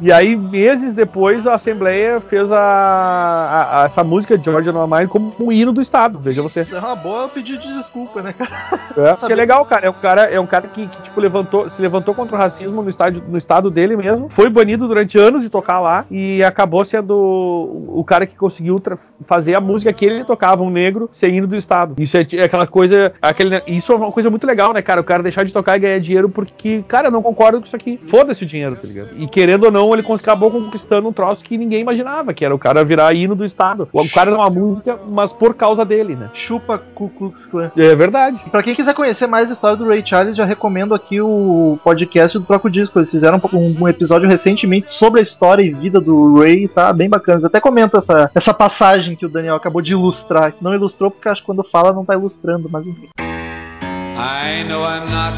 E 0.00 0.10
aí, 0.12 0.36
meses 0.36 0.94
depois, 0.94 1.46
a 1.46 1.54
Assembleia 1.54 2.20
fez 2.20 2.50
a, 2.52 2.58
a- 2.58 3.82
a- 3.82 3.84
essa 3.84 4.02
música 4.04 4.36
de 4.36 4.44
Georgia 4.44 4.72
No 4.72 4.86
Mind 4.86 5.08
como 5.08 5.32
um 5.40 5.52
hino 5.52 5.72
do 5.72 5.80
estado, 5.80 6.18
veja 6.18 6.42
você. 6.42 6.66
É 6.70 6.78
uma 6.78 6.96
boa 6.96 7.28
pedir 7.28 7.58
de 7.58 7.78
desculpa, 7.78 8.22
né, 8.22 8.32
cara? 8.32 8.80
É. 8.96 9.16
Isso 9.20 9.30
é 9.32 9.34
legal, 9.34 9.64
cara. 9.64 9.86
É 9.86 9.90
um 9.90 9.94
cara, 9.94 10.22
é 10.24 10.40
um 10.40 10.46
cara 10.46 10.68
que, 10.68 10.86
que, 10.86 11.02
tipo, 11.02 11.20
levantou, 11.20 11.68
se 11.68 11.80
levantou 11.80 12.14
contra 12.14 12.34
o 12.36 12.38
racismo 12.38 12.82
no, 12.82 12.88
estádio, 12.88 13.22
no 13.28 13.36
estado 13.38 13.70
dele 13.70 13.96
mesmo. 13.96 14.28
Foi 14.28 14.48
banido 14.48 14.86
durante 14.88 15.18
anos 15.18 15.42
de 15.42 15.48
tocar 15.50 15.80
lá 15.80 16.04
e 16.10 16.42
acabou 16.42 16.84
sendo 16.84 17.14
o, 17.16 18.00
o 18.00 18.04
cara 18.04 18.26
que 18.26 18.36
conseguiu 18.36 18.80
fazer 19.22 19.54
a 19.54 19.60
música 19.60 19.92
que 19.92 20.04
ele 20.04 20.24
tocava, 20.24 20.62
um 20.62 20.70
negro, 20.70 21.08
ser 21.12 21.28
hino 21.28 21.46
do 21.46 21.56
estado. 21.56 21.94
Isso 21.98 22.16
é, 22.16 22.26
é 22.34 22.42
aquela 22.44 22.66
coisa. 22.66 23.12
Aquele, 23.20 23.62
isso 23.66 23.92
é 23.92 23.96
uma 23.96 24.12
coisa 24.12 24.30
muito 24.30 24.46
legal, 24.46 24.72
né, 24.72 24.82
cara? 24.82 25.00
O 25.00 25.04
cara 25.04 25.22
deixar 25.22 25.44
de 25.44 25.52
tocar 25.52 25.76
e 25.76 25.80
ganhar 25.80 25.98
dinheiro 25.98 26.28
porque, 26.28 26.82
cara, 26.88 27.08
eu 27.08 27.12
não 27.12 27.22
concordo 27.22 27.58
com 27.60 27.66
isso 27.66 27.76
aqui. 27.76 28.00
Foda-se 28.06 28.42
o 28.42 28.46
dinheiro, 28.46 28.76
tá 28.76 28.86
ligado? 28.86 29.10
E 29.18 29.26
querendo 29.26 29.64
ou 29.64 29.70
não, 29.70 29.75
então 29.76 29.92
ele 29.92 30.06
acabou 30.08 30.50
conquistando 30.50 31.06
um 31.06 31.12
troço 31.12 31.44
que 31.44 31.58
ninguém 31.58 31.82
imaginava, 31.82 32.32
que 32.32 32.42
era 32.42 32.54
o 32.54 32.58
cara 32.58 32.82
virar 32.82 33.12
hino 33.12 33.34
do 33.34 33.44
estado. 33.44 33.86
O 33.92 34.10
cara 34.10 34.30
era 34.30 34.40
uma 34.40 34.48
música, 34.48 34.98
mas 35.06 35.34
por 35.34 35.54
causa 35.54 35.84
dele, 35.84 36.16
né? 36.16 36.30
Chupa 36.32 36.78
Ku 36.78 37.10
Klux 37.10 37.44
Klan. 37.44 37.70
É 37.76 37.94
verdade. 37.94 38.42
Pra 38.50 38.62
quem 38.62 38.74
quiser 38.74 38.94
conhecer 38.94 39.26
mais 39.26 39.50
a 39.50 39.52
história 39.52 39.76
do 39.76 39.86
Ray 39.86 40.02
Charles, 40.04 40.34
já 40.34 40.46
recomendo 40.46 40.94
aqui 40.94 41.20
o 41.20 41.78
podcast 41.84 42.38
do 42.38 42.46
Troco 42.46 42.70
Disco. 42.70 42.98
Eles 42.98 43.10
fizeram 43.10 43.38
um, 43.52 43.82
um 43.82 43.86
episódio 43.88 44.26
recentemente 44.26 44.88
sobre 44.88 45.20
a 45.20 45.22
história 45.22 45.62
e 45.62 45.74
vida 45.74 46.00
do 46.00 46.40
Ray, 46.40 46.68
tá 46.68 46.90
bem 46.90 47.10
bacana. 47.10 47.36
Eles 47.36 47.44
até 47.44 47.60
comenta 47.60 47.98
essa, 47.98 48.30
essa 48.34 48.54
passagem 48.54 49.14
que 49.14 49.26
o 49.26 49.28
Daniel 49.28 49.56
acabou 49.56 49.82
de 49.82 49.92
ilustrar. 49.92 50.54
Não 50.58 50.74
ilustrou 50.74 51.10
porque 51.10 51.28
acho 51.28 51.42
que 51.42 51.46
quando 51.46 51.62
fala 51.62 51.92
não 51.92 52.04
tá 52.04 52.14
ilustrando, 52.14 52.66
mas 52.72 52.86
enfim. 52.86 53.08
I 53.18 54.64
know 54.66 54.82
I'm 54.82 55.04
not 55.10 55.34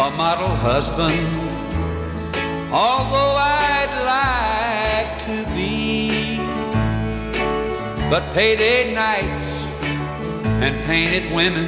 a 0.00 0.10
model 0.12 0.48
husband, 0.48 1.12
although 2.72 3.34
I'd 3.36 3.94
like 4.06 5.24
to 5.26 5.54
be. 5.54 6.36
But 8.08 8.32
payday 8.34 8.94
nights 8.94 9.64
and 10.62 10.84
painted 10.84 11.32
women, 11.34 11.66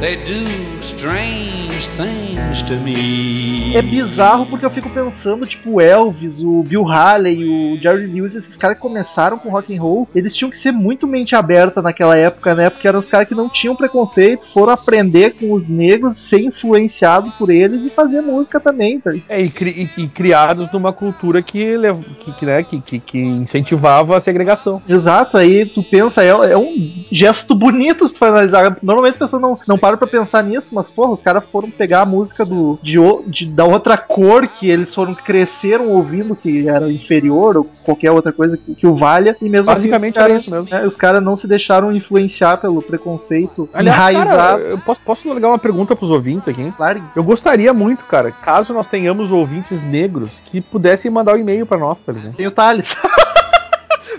they 0.00 0.16
do 0.16 0.46
strange 0.82 1.90
things 1.96 2.62
to 2.62 2.74
me. 2.74 3.74
É 3.76 3.82
bizarro 3.82 4.46
porque 4.46 4.64
eu 4.64 4.70
fico 4.70 4.88
pensando, 4.90 5.46
tipo, 5.46 5.72
o 5.72 5.80
Elvis, 5.80 6.40
o 6.40 6.62
Bill 6.62 6.86
Haley, 6.88 7.44
o 7.44 7.76
Jerry 7.80 8.06
Lewis, 8.06 8.34
esses 8.34 8.56
caras 8.56 8.76
que 8.76 8.82
começaram 8.82 9.38
com 9.38 9.50
rock 9.50 9.76
and 9.76 9.80
roll, 9.82 10.08
eles 10.14 10.34
tinham 10.34 10.50
que 10.50 10.58
ser 10.58 10.72
muito 10.72 11.06
mente 11.06 11.34
aberta 11.34 11.82
naquela 11.82 12.16
época, 12.16 12.54
né? 12.54 12.70
Porque 12.70 12.86
eram 12.88 13.00
os 13.00 13.08
caras 13.08 13.28
que 13.28 13.34
não 13.34 13.48
tinham 13.48 13.74
preconceito, 13.76 14.46
foram 14.52 14.72
aprender 14.72 15.34
com 15.34 15.52
os 15.52 15.66
negros, 15.68 16.16
ser 16.18 16.40
influenciado 16.40 17.30
por 17.38 17.50
eles 17.50 17.84
e 17.84 17.90
fazer 17.90 18.20
música 18.20 18.60
também, 18.60 19.00
tá? 19.00 19.10
É, 19.28 19.40
e, 19.42 19.50
cri- 19.50 19.90
e- 19.96 20.02
e 20.02 20.08
criados 20.08 20.70
numa 20.72 20.92
cultura 20.92 21.42
que, 21.42 21.76
lev- 21.76 22.04
que, 22.20 22.32
que, 22.32 22.46
né, 22.46 22.62
que, 22.62 22.80
que, 22.80 22.98
que 23.00 23.18
incentivava 23.18 24.16
a 24.16 24.20
segregação. 24.20 24.80
Exato, 24.88 25.36
aí 25.36 25.66
tu 25.66 25.82
pensa, 25.82 26.22
é, 26.22 26.28
é 26.28 26.56
um 26.56 27.04
gesto 27.10 27.54
bonito 27.54 28.06
se 28.06 28.14
tu 28.14 28.18
for 28.18 28.28
analisar. 28.28 28.78
Normalmente 28.82 29.12
as 29.14 29.18
pessoas 29.18 29.42
não, 29.42 29.58
não 29.66 29.76
param 29.86 29.98
pra 29.98 30.06
pensar 30.08 30.42
nisso, 30.42 30.74
mas 30.74 30.90
porra, 30.90 31.12
os 31.12 31.22
caras 31.22 31.44
foram 31.52 31.70
pegar 31.70 32.00
a 32.02 32.06
música 32.06 32.44
do, 32.44 32.76
de, 32.82 32.98
o- 32.98 33.22
de- 33.26 33.46
da 33.46 33.64
outra 33.64 33.96
cor 33.96 34.48
que 34.48 34.68
eles 34.68 34.92
foram 34.92 35.14
cresceram 35.14 35.88
ouvindo, 35.90 36.34
que 36.34 36.68
era 36.68 36.90
inferior, 36.92 37.56
ou 37.56 37.70
qualquer 37.84 38.10
outra 38.10 38.32
coisa 38.32 38.56
que, 38.56 38.74
que 38.74 38.86
o 38.86 38.96
valha, 38.96 39.36
e 39.40 39.48
mesmo 39.48 39.66
Basicamente 39.66 40.18
assim, 40.18 40.28
era 40.30 40.38
isso 40.40 40.50
mesmo. 40.50 40.74
é, 40.74 40.86
os 40.86 40.96
caras 40.96 41.22
não 41.22 41.36
se 41.36 41.46
deixaram 41.46 41.92
influenciar 41.92 42.56
pelo 42.56 42.82
preconceito 42.82 43.68
Aliás, 43.72 43.96
enraizado. 44.14 44.36
cara, 44.36 44.58
eu 44.60 44.78
posso, 44.78 45.02
posso 45.04 45.28
largar 45.28 45.48
uma 45.48 45.58
pergunta 45.58 45.94
pros 45.94 46.10
ouvintes 46.10 46.48
aqui? 46.48 46.72
Largue. 46.78 47.04
Eu 47.14 47.22
gostaria 47.22 47.72
muito, 47.72 48.04
cara, 48.06 48.32
caso 48.32 48.74
nós 48.74 48.88
tenhamos 48.88 49.30
ouvintes 49.30 49.80
negros 49.82 50.40
que 50.44 50.60
pudessem 50.60 51.10
mandar 51.10 51.34
um 51.34 51.38
e-mail 51.38 51.64
pra 51.64 51.78
nós, 51.78 52.04
tá 52.04 52.10
ligado? 52.12 52.34
Tem 52.34 52.46
o 52.46 52.50
Thales. 52.50 52.94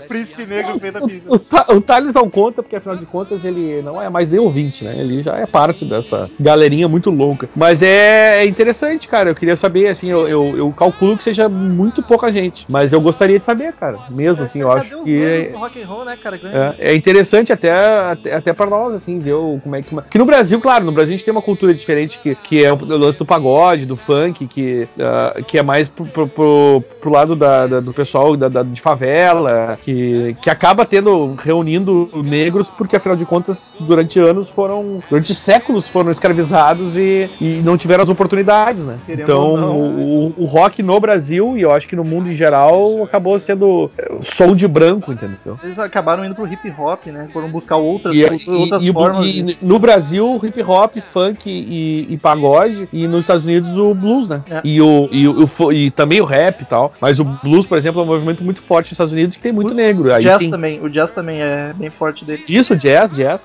Príncipe 0.08 0.46
negro 0.46 0.74
a 0.74 1.06
pizza. 1.06 1.28
O, 1.28 1.38
Ta- 1.38 1.66
o 1.70 1.80
Thales 1.80 2.12
não 2.12 2.28
conta, 2.30 2.62
porque 2.62 2.76
afinal 2.76 2.96
de 2.96 3.06
contas 3.06 3.44
ele 3.44 3.82
não 3.82 4.00
é 4.00 4.08
mais 4.08 4.30
nem 4.30 4.40
ouvinte, 4.40 4.84
né? 4.84 4.94
Ele 4.98 5.22
já 5.22 5.36
é 5.36 5.46
parte 5.46 5.84
desta 5.84 6.30
galerinha 6.40 6.88
muito 6.88 7.10
louca. 7.10 7.48
Mas 7.54 7.82
é, 7.82 8.42
é 8.42 8.46
interessante, 8.46 9.06
cara. 9.08 9.30
Eu 9.30 9.34
queria 9.34 9.56
saber, 9.56 9.88
assim, 9.88 10.08
eu, 10.08 10.26
eu, 10.26 10.56
eu 10.56 10.72
calculo 10.72 11.16
que 11.16 11.24
seja 11.24 11.48
muito 11.48 12.02
pouca 12.02 12.32
gente. 12.32 12.66
Mas 12.68 12.92
eu 12.92 13.00
gostaria 13.00 13.38
de 13.38 13.44
saber, 13.44 13.72
cara. 13.74 13.98
Mesmo 14.10 14.44
assim, 14.44 14.60
eu 14.60 14.70
acho 14.72 15.02
que. 15.04 15.22
é- 15.22 15.50
no 15.52 15.58
rock 15.58 15.82
and 15.82 15.86
roll, 15.86 16.04
né, 16.04 16.16
cara? 16.22 16.40
É, 16.78 16.92
é 16.92 16.94
interessante 16.94 17.52
até, 17.52 17.70
até, 17.72 18.34
até 18.34 18.52
para 18.52 18.70
nós, 18.70 18.94
assim, 18.94 19.18
ver 19.18 19.34
o, 19.34 19.60
como 19.62 19.76
é 19.76 19.82
que. 19.82 19.94
Que 20.10 20.18
no 20.18 20.24
Brasil, 20.24 20.60
claro, 20.60 20.84
no 20.84 20.92
Brasil 20.92 21.12
a 21.14 21.16
gente 21.16 21.24
tem 21.24 21.32
uma 21.32 21.42
cultura 21.42 21.74
diferente 21.74 22.18
que, 22.18 22.34
que 22.34 22.64
é 22.64 22.72
o 22.72 22.76
lance 22.84 23.18
do 23.18 23.26
pagode, 23.26 23.84
do 23.86 23.96
funk, 23.96 24.46
que, 24.46 24.88
ah, 25.00 25.40
que 25.46 25.58
é 25.58 25.62
mais 25.62 25.88
pro, 25.88 26.04
pro, 26.06 26.28
pro- 26.28 26.84
pro 27.00 27.10
lado 27.10 27.34
da, 27.36 27.66
da- 27.66 27.80
do 27.80 27.92
pessoal 27.92 28.36
da, 28.36 28.48
da- 28.48 28.62
de 28.62 28.80
favela, 28.80 29.78
que, 29.82 29.92
que 30.40 30.50
acaba 30.50 30.84
tendo, 30.84 31.34
reunindo 31.38 32.08
negros, 32.24 32.70
porque 32.70 32.96
afinal 32.96 33.16
de 33.16 33.24
contas, 33.24 33.70
durante 33.80 34.18
anos 34.18 34.48
foram. 34.48 35.00
Durante 35.08 35.34
séculos 35.34 35.88
foram 35.88 36.10
escravizados 36.10 36.96
e, 36.96 37.28
e 37.40 37.60
não 37.64 37.76
tiveram 37.76 38.02
as 38.02 38.08
oportunidades, 38.10 38.84
né? 38.84 38.96
Querendo 39.06 39.22
então, 39.24 39.56
não, 39.56 39.76
o, 39.78 40.34
o 40.36 40.44
rock 40.44 40.82
no 40.82 40.98
Brasil, 41.00 41.56
e 41.56 41.62
eu 41.62 41.72
acho 41.72 41.86
que 41.88 41.96
no 41.96 42.04
mundo 42.04 42.30
em 42.30 42.34
geral, 42.34 43.02
acabou 43.04 43.38
sendo 43.38 43.90
eh, 43.98 44.10
som 44.22 44.54
de 44.54 44.66
branco, 44.68 45.12
entendeu? 45.12 45.58
Eles 45.62 45.78
acabaram 45.78 46.24
indo 46.24 46.34
pro 46.34 46.46
hip 46.46 46.70
hop, 46.78 47.06
né? 47.06 47.28
Foram 47.32 47.48
buscar 47.48 47.76
outras, 47.76 48.14
E, 48.14 48.24
outras 48.24 48.82
e 48.82 48.90
o- 48.90 48.92
formas. 48.92 49.26
e 49.26 49.42
de- 49.42 49.58
no 49.62 49.78
Brasil, 49.78 50.40
hip 50.42 50.62
hop, 50.62 50.96
funk 51.12 51.48
e, 51.48 52.16
pagode, 52.18 52.88
e 52.92 53.06
nos 53.06 53.20
Estados 53.20 53.46
Unidos 53.46 53.78
o 53.78 53.94
blues, 53.94 54.28
né? 54.28 54.42
É. 54.50 54.60
E, 54.64 54.80
o, 54.80 55.08
e, 55.10 55.26
o, 55.28 55.48
o 55.58 55.72
e 55.72 55.90
também 55.90 56.20
o 56.20 56.24
rap 56.24 56.60
e 56.62 56.64
tal. 56.64 56.92
Mas 57.00 57.18
o 57.18 57.24
blues, 57.24 57.66
por 57.66 57.78
exemplo, 57.78 58.00
é 58.00 58.04
um 58.04 58.06
movimento 58.06 58.42
muito 58.44 58.60
forte 58.60 58.86
nos 58.86 58.92
Estados 58.92 59.12
Unidos 59.12 59.36
que 59.36 59.42
tem 59.42 59.52
muito 59.52 59.74
negro. 59.74 59.87
Aí 60.16 60.24
jazz 60.24 60.38
sim. 60.38 60.50
também, 60.50 60.80
o 60.80 60.88
jazz 60.88 61.10
também 61.10 61.40
é 61.40 61.72
bem 61.74 61.90
forte 61.90 62.24
dele. 62.24 62.44
Isso, 62.48 62.76
jazz, 62.76 63.10
jazz. 63.10 63.42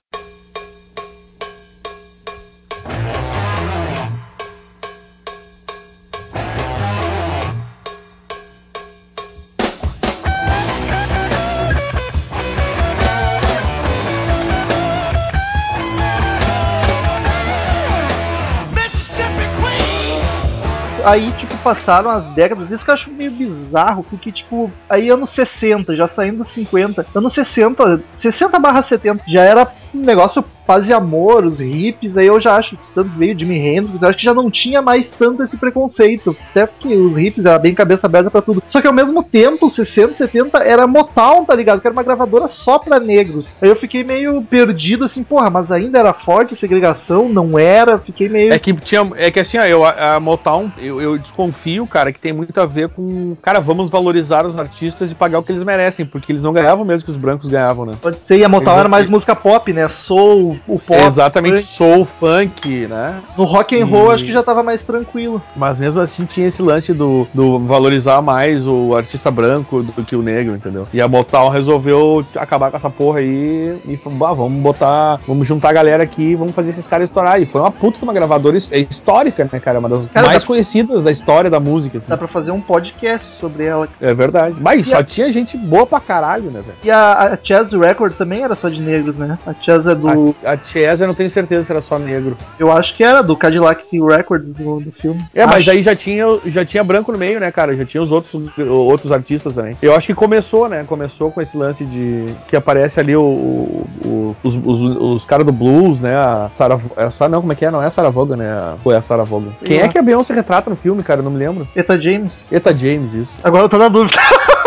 Aí, 21.03 21.31
tipo, 21.31 21.57
passaram 21.57 22.09
as 22.09 22.25
décadas, 22.33 22.71
isso 22.71 22.83
que 22.83 22.91
eu 22.91 22.95
acho 22.95 23.11
meio 23.11 23.31
bizarro, 23.31 24.03
porque, 24.09 24.31
tipo, 24.31 24.71
aí 24.89 25.09
anos 25.09 25.31
60, 25.31 25.95
já 25.95 26.07
saindo 26.07 26.37
dos 26.39 26.49
50, 26.49 27.05
anos 27.13 27.33
60, 27.33 28.01
60 28.15 28.59
barra 28.59 28.83
70, 28.83 29.23
já 29.27 29.43
era 29.43 29.67
um 29.93 30.01
negócio 30.01 30.43
e 30.88 30.93
amor, 30.93 31.45
os 31.45 31.60
hippies, 31.60 32.17
aí 32.17 32.28
eu 32.28 32.39
já 32.39 32.56
acho, 32.56 32.78
tanto 32.95 33.10
veio 33.17 33.38
Jimi 33.38 33.58
Hendrix, 33.58 34.02
eu 34.02 34.08
acho 34.08 34.17
que 34.17 34.23
já 34.23 34.34
não 34.34 34.49
tinha 34.49 34.82
mais 34.82 35.10
tanto 35.10 35.43
esse 35.43 35.58
preconceito, 35.58 36.36
até 36.52 36.65
porque 36.65 36.95
os 36.95 37.15
hippies 37.15 37.45
eram 37.45 37.62
bem 37.62 37.73
cabeça 37.73 38.08
aberta 38.08 38.32
pra 38.32 38.41
tudo. 38.41 38.63
Só 38.67 38.82
que 38.82 38.88
ao 38.88 38.93
mesmo 38.93 39.23
tempo, 39.23 39.69
60, 39.69 40.15
70 40.15 40.60
era 40.60 40.88
Motown, 40.88 41.45
tá 41.45 41.56
ligado? 41.56 41.82
Que 41.82 41.88
era 41.88 41.93
uma 41.93 42.04
gravadora 42.04 42.47
só 42.47 42.80
pra 42.80 42.99
negros. 42.99 43.56
Aí 43.62 43.69
eu 43.69 43.76
fiquei 43.76 44.04
meio 44.04 44.41
perdido, 44.43 45.06
assim, 45.06 45.23
porra, 45.23 45.49
mas 45.49 45.71
ainda 45.71 45.99
era 45.99 46.13
forte 46.13 46.54
a 46.54 46.58
segregação? 46.58 47.30
Não 47.30 47.58
era? 47.58 47.97
Fiquei 47.97 48.30
meio... 48.30 48.54
É 48.54 48.60
que 48.60 48.73
tinha. 48.73 49.10
É 49.15 49.30
que 49.32 49.39
assim, 49.39 49.58
ó, 49.58 49.63
eu, 49.65 49.84
a 49.86 50.13
a 50.15 50.19
Motown, 50.19 50.71
eu, 50.78 51.02
eu 51.02 51.17
desconfio, 51.17 51.88
cara, 51.88 52.12
que 52.12 52.19
tem 52.19 52.34
muito 52.34 52.58
a 52.60 52.65
ver 52.65 52.89
com. 52.89 53.36
Cara, 53.41 53.60
vamos 53.60 53.89
valorizar 53.89 54.45
os 54.45 54.60
artistas 54.60 55.12
e 55.12 55.15
pagar 55.15 55.39
o 55.39 55.43
que 55.43 55.52
eles 55.52 55.63
merecem, 55.63 56.06
porque 56.06 56.32
eles 56.32 56.43
não 56.43 56.54
ganhavam 56.54 56.84
mesmo 56.86 57.06
que 57.06 57.12
os 57.12 57.17
brancos 57.17 57.49
ganhavam, 57.49 57.86
né? 57.86 57.93
Pode 58.02 58.17
ser, 58.26 58.38
e 58.38 58.43
a 58.43 58.49
Motown 58.49 58.73
Eles- 58.73 58.80
era 58.80 58.89
mais 58.89 59.10
música 59.10 59.36
pop, 59.36 59.71
né? 59.71 59.88
Soul, 59.89 60.52
o 60.67 60.79
pop. 60.79 61.01
Exatamente, 61.01 61.57
funk. 61.57 61.65
soul, 61.67 62.05
funk, 62.05 62.87
né? 62.87 63.19
No 63.37 63.43
rock 63.45 63.79
and 63.79 63.85
roll 63.85 64.11
E- 64.11 64.15
acho 64.15 64.25
que 64.25 64.31
já 64.33 64.43
tava 64.43 64.63
mais 64.63 64.81
tranquilo. 64.81 65.41
Mas 65.55 65.79
mesmo 65.79 65.99
assim 65.99 66.25
tinha 66.25 66.47
esse 66.47 66.61
lance 66.61 66.93
do, 66.93 67.27
do 67.33 67.59
valorizar 67.59 68.21
mais 68.21 68.65
o 68.67 68.95
artista 68.95 69.29
branco 69.31 69.83
do 69.83 70.03
que 70.03 70.15
o 70.15 70.21
negro, 70.21 70.55
entendeu? 70.55 70.87
E 70.93 71.01
a 71.01 71.07
Motown 71.07 71.49
resolveu 71.49 72.25
acabar 72.35 72.69
com 72.71 72.77
essa 72.77 72.89
porra 72.89 73.19
aí 73.19 73.77
e 73.87 73.97
falou, 73.97 74.27
ah, 74.27 74.33
vamos 74.33 74.61
botar, 74.61 75.19
vamos 75.27 75.47
juntar 75.47 75.69
a 75.69 75.73
galera 75.73 76.03
aqui 76.03 76.35
vamos 76.35 76.53
fazer 76.53 76.69
esses 76.71 76.87
caras 76.87 77.09
estourar. 77.09 77.41
E 77.41 77.45
foi 77.45 77.61
uma 77.61 77.71
puta 77.71 77.97
de 77.97 78.03
uma 78.03 78.13
gravadora 78.13 78.57
his- 78.57 78.69
histórica, 78.89 79.49
né, 79.51 79.59
cara? 79.59 79.79
Uma 79.79 79.89
das 79.89 80.05
Cara, 80.07 80.27
mais 80.27 80.43
conhecidas 80.43 81.03
da 81.03 81.11
história 81.11 81.49
da 81.49 81.59
música. 81.59 81.97
assim. 81.97 82.07
Dá 82.07 82.17
pra 82.17 82.27
fazer 82.27 82.51
um 82.51 82.61
podcast 82.61 83.29
sobre 83.39 83.63
ela. 83.65 83.87
É 84.01 84.13
verdade. 84.13 84.55
Mas 84.59 84.87
E 84.87 84.89
só 84.89 84.97
a- 84.97 85.03
tinha 85.03 85.31
gente 85.31 85.57
boa 85.57 85.85
pra 85.85 85.99
caralho, 85.99 86.45
né, 86.45 86.61
velho? 86.61 86.77
E 86.83 86.89
a, 86.91 87.33
a 87.33 87.37
Chess 87.41 87.71
Record 87.71 88.13
também 88.13 88.41
era 88.43 88.55
só 88.55 88.69
de 88.69 88.81
negros, 88.81 89.15
né? 89.17 89.37
A 89.45 89.53
Chess 89.53 89.85
é 89.85 89.95
do. 89.95 90.35
A, 90.45 90.58
Chess, 90.58 91.01
eu 91.01 91.08
não 91.08 91.13
tenho 91.13 91.29
certeza 91.29 91.63
se 91.63 91.71
era 91.71 91.82
só 91.82 91.97
negro. 91.97 92.36
Eu 92.60 92.71
acho 92.71 92.95
que 92.95 93.03
era 93.03 93.21
do 93.21 93.36
Cadillac 93.36 93.84
Records 93.91 94.53
do, 94.53 94.79
do 94.79 94.91
filme. 94.91 95.19
É, 95.34 95.45
mas 95.45 95.58
Acho. 95.58 95.71
aí 95.71 95.82
já 95.84 95.95
tinha, 95.95 96.25
já 96.45 96.63
tinha 96.65 96.84
branco 96.84 97.12
no 97.12 97.17
meio, 97.17 97.39
né, 97.39 97.51
cara? 97.51 97.75
Já 97.75 97.86
tinha 97.86 98.01
os 98.01 98.12
outros, 98.12 98.34
outros 98.58 99.12
artistas 99.12 99.56
também. 99.56 99.77
Eu 99.82 99.95
acho 99.95 100.08
que 100.08 100.13
começou, 100.13 100.67
né? 100.69 100.84
Começou 100.88 101.32
com 101.32 101.41
esse 101.41 101.56
lance 101.58 101.86
de. 101.86 102.25
Que 102.47 102.56
aparece 102.56 102.99
ali 102.99 103.15
o, 103.15 103.21
o- 103.23 104.36
os, 104.43 104.56
os, 104.58 104.82
os 104.82 105.25
caras 105.25 105.45
do 105.45 105.51
blues, 105.51 106.01
né? 106.01 106.15
A 106.15 106.49
Sarah. 106.56 106.77
É 106.97 107.03
a 107.03 107.10
Sarah- 107.12 107.32
não, 107.32 107.41
como 107.41 107.53
é 107.53 107.56
que 107.56 107.65
é? 107.65 107.71
Não 107.71 107.82
é 107.82 107.88
a 107.88 107.91
Sarah 107.91 108.10
Vaughan, 108.10 108.38
né? 108.38 108.75
É 108.86 108.95
a 108.95 109.01
Sarah 109.01 109.23
Vaughan? 109.23 109.51
Quem 109.63 109.79
é 109.79 109.88
que 109.88 109.97
a 109.97 110.01
Beyoncé 110.01 110.34
retrata 110.34 110.69
no 110.69 110.75
filme, 110.75 111.03
cara? 111.03 111.19
Eu 111.19 111.23
não 111.23 111.32
me 111.32 111.38
lembro. 111.38 111.67
Eta 111.75 111.97
James. 111.99 112.34
Eta 112.51 112.75
James, 112.77 113.13
isso. 113.13 113.39
Agora 113.43 113.65
eu 113.65 113.69
tô 113.69 113.77
na 113.77 113.88
dúvida. 113.88 114.17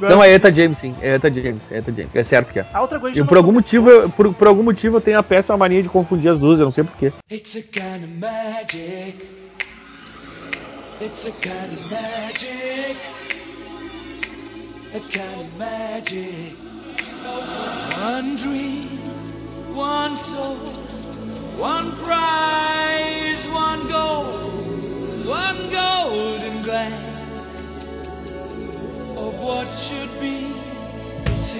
Não, 0.00 0.22
é 0.22 0.30
Eta 0.32 0.52
James, 0.52 0.78
sim. 0.78 0.94
É 1.02 1.14
Eta 1.14 1.32
James. 1.32 1.70
É 1.70 1.78
Eta 1.78 1.92
James. 1.92 2.10
É 2.14 2.22
certo 2.22 2.52
que 2.52 2.60
é. 2.60 2.66
A 2.72 2.80
outra 2.82 2.98
coisa 3.00 3.16
E 3.16 3.20
eu 3.20 3.26
por 3.26 3.36
algum 3.36 3.52
motivo, 3.52 3.90
eu- 3.90 4.08
por, 4.10 4.32
por 4.34 4.46
algum 4.48 4.62
motivo 4.62 4.96
eu 4.96 5.00
tenho 5.00 5.18
a 5.18 5.22
peça 5.22 5.52
uma 5.52 5.58
mania 5.58 5.82
de 5.82 5.88
confundir 5.88 6.30
as 6.30 6.38
duas, 6.38 6.58
eu 6.60 6.64
não 6.64 6.70
sei 6.70 6.84
porquê. 6.84 7.12
It's 7.30 7.56
a 7.56 7.62
kind 7.62 8.04
of 8.04 8.12
magic. 8.20 9.16
It's 11.00 11.26
a 11.26 11.30
kind 11.30 11.72
of 11.72 11.90
magic. 11.90 12.96
A 14.94 15.00
kind 15.00 15.40
of 15.40 15.58
magic. 15.58 16.56
One 18.00 18.36
dream, 18.36 18.80
one 19.74 20.16
soul, 20.16 20.56
one 21.58 21.92
prize, 22.04 23.46
one 23.48 23.86
goal, 23.88 24.24
one 25.26 25.67
what 29.48 29.72
should 29.72 30.12
be. 30.20 30.54
It's 31.32 31.56